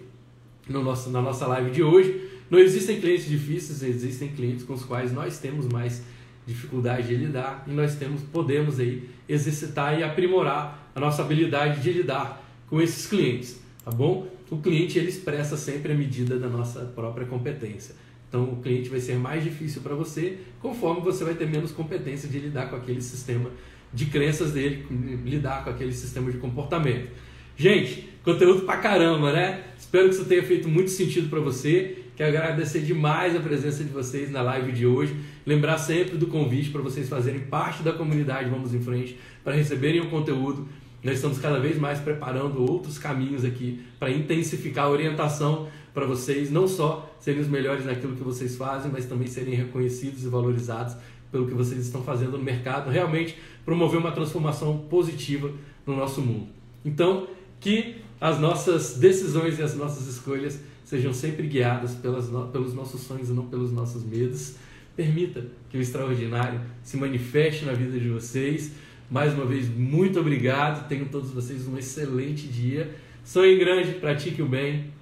no 0.68 0.82
nosso, 0.82 1.10
na 1.10 1.20
nossa 1.20 1.46
live 1.46 1.70
de 1.70 1.82
hoje, 1.82 2.25
não 2.50 2.58
existem 2.58 3.00
clientes 3.00 3.26
difíceis, 3.26 3.82
existem 3.82 4.28
clientes 4.28 4.64
com 4.64 4.74
os 4.74 4.84
quais 4.84 5.12
nós 5.12 5.38
temos 5.38 5.66
mais 5.66 6.02
dificuldade 6.46 7.08
de 7.08 7.16
lidar 7.16 7.64
e 7.66 7.72
nós 7.72 7.96
temos, 7.96 8.22
podemos 8.22 8.78
aí 8.78 9.08
exercitar 9.28 9.98
e 9.98 10.04
aprimorar 10.04 10.90
a 10.94 11.00
nossa 11.00 11.22
habilidade 11.22 11.82
de 11.82 11.92
lidar 11.92 12.42
com 12.68 12.80
esses 12.80 13.06
clientes, 13.06 13.60
tá 13.84 13.90
bom? 13.90 14.28
O 14.48 14.58
cliente 14.58 14.98
ele 14.98 15.08
expressa 15.08 15.56
sempre 15.56 15.92
a 15.92 15.94
medida 15.94 16.38
da 16.38 16.48
nossa 16.48 16.80
própria 16.80 17.26
competência. 17.26 17.94
Então 18.28 18.44
o 18.44 18.56
cliente 18.62 18.88
vai 18.88 19.00
ser 19.00 19.16
mais 19.16 19.42
difícil 19.42 19.82
para 19.82 19.94
você, 19.94 20.38
conforme 20.60 21.00
você 21.00 21.24
vai 21.24 21.34
ter 21.34 21.48
menos 21.48 21.72
competência 21.72 22.28
de 22.28 22.38
lidar 22.38 22.70
com 22.70 22.76
aquele 22.76 23.00
sistema 23.00 23.50
de 23.92 24.06
crenças 24.06 24.52
dele, 24.52 24.86
lidar 25.24 25.64
com 25.64 25.70
aquele 25.70 25.92
sistema 25.92 26.30
de 26.30 26.38
comportamento. 26.38 27.08
Gente, 27.56 28.08
conteúdo 28.22 28.62
pra 28.62 28.76
caramba, 28.76 29.32
né? 29.32 29.64
Espero 29.78 30.08
que 30.08 30.14
isso 30.14 30.24
tenha 30.26 30.42
feito 30.42 30.68
muito 30.68 30.90
sentido 30.90 31.28
para 31.28 31.40
você. 31.40 31.98
Quero 32.16 32.34
agradecer 32.34 32.80
demais 32.80 33.36
a 33.36 33.40
presença 33.40 33.84
de 33.84 33.90
vocês 33.90 34.30
na 34.30 34.40
live 34.40 34.72
de 34.72 34.86
hoje. 34.86 35.14
Lembrar 35.44 35.76
sempre 35.76 36.16
do 36.16 36.26
convite 36.28 36.70
para 36.70 36.80
vocês 36.80 37.10
fazerem 37.10 37.40
parte 37.40 37.82
da 37.82 37.92
comunidade 37.92 38.48
Vamos 38.48 38.72
em 38.72 38.80
Frente, 38.80 39.18
para 39.44 39.54
receberem 39.54 40.00
o 40.00 40.08
conteúdo. 40.08 40.66
Nós 41.04 41.16
estamos 41.16 41.38
cada 41.38 41.60
vez 41.60 41.78
mais 41.78 42.00
preparando 42.00 42.62
outros 42.62 42.98
caminhos 42.98 43.44
aqui 43.44 43.84
para 43.98 44.10
intensificar 44.10 44.86
a 44.86 44.88
orientação 44.88 45.68
para 45.92 46.06
vocês, 46.06 46.50
não 46.50 46.66
só 46.66 47.14
serem 47.20 47.42
os 47.42 47.48
melhores 47.48 47.84
naquilo 47.84 48.16
que 48.16 48.24
vocês 48.24 48.56
fazem, 48.56 48.90
mas 48.90 49.04
também 49.04 49.28
serem 49.28 49.54
reconhecidos 49.54 50.24
e 50.24 50.28
valorizados 50.28 50.96
pelo 51.30 51.46
que 51.46 51.52
vocês 51.52 51.84
estão 51.84 52.02
fazendo 52.02 52.38
no 52.38 52.42
mercado, 52.42 52.90
realmente 52.90 53.36
promover 53.62 54.00
uma 54.00 54.10
transformação 54.10 54.78
positiva 54.88 55.52
no 55.84 55.94
nosso 55.94 56.22
mundo. 56.22 56.48
Então, 56.82 57.26
que 57.60 57.96
as 58.18 58.40
nossas 58.40 58.96
decisões 58.96 59.58
e 59.58 59.62
as 59.62 59.74
nossas 59.74 60.06
escolhas 60.06 60.58
sejam 60.86 61.12
sempre 61.12 61.48
guiadas 61.48 61.96
pelas, 61.96 62.30
pelos 62.52 62.72
nossos 62.72 63.00
sonhos 63.00 63.28
e 63.28 63.32
não 63.32 63.46
pelos 63.46 63.72
nossos 63.72 64.04
medos. 64.04 64.54
Permita 64.94 65.44
que 65.68 65.76
o 65.76 65.80
extraordinário 65.80 66.60
se 66.82 66.96
manifeste 66.96 67.64
na 67.64 67.72
vida 67.72 67.98
de 67.98 68.08
vocês. 68.08 68.72
Mais 69.10 69.34
uma 69.34 69.44
vez, 69.44 69.68
muito 69.68 70.20
obrigado. 70.20 70.88
Tenham 70.88 71.06
todos 71.06 71.32
vocês 71.32 71.66
um 71.66 71.76
excelente 71.76 72.46
dia. 72.46 72.94
Sonhe 73.24 73.58
grande, 73.58 73.94
pratique 73.94 74.40
o 74.40 74.46
bem. 74.46 74.92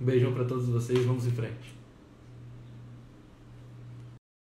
Um 0.00 0.04
beijão 0.04 0.32
para 0.32 0.44
todos 0.44 0.66
vocês. 0.66 0.98
Vamos 1.04 1.24
em 1.24 1.30
frente. 1.30 1.71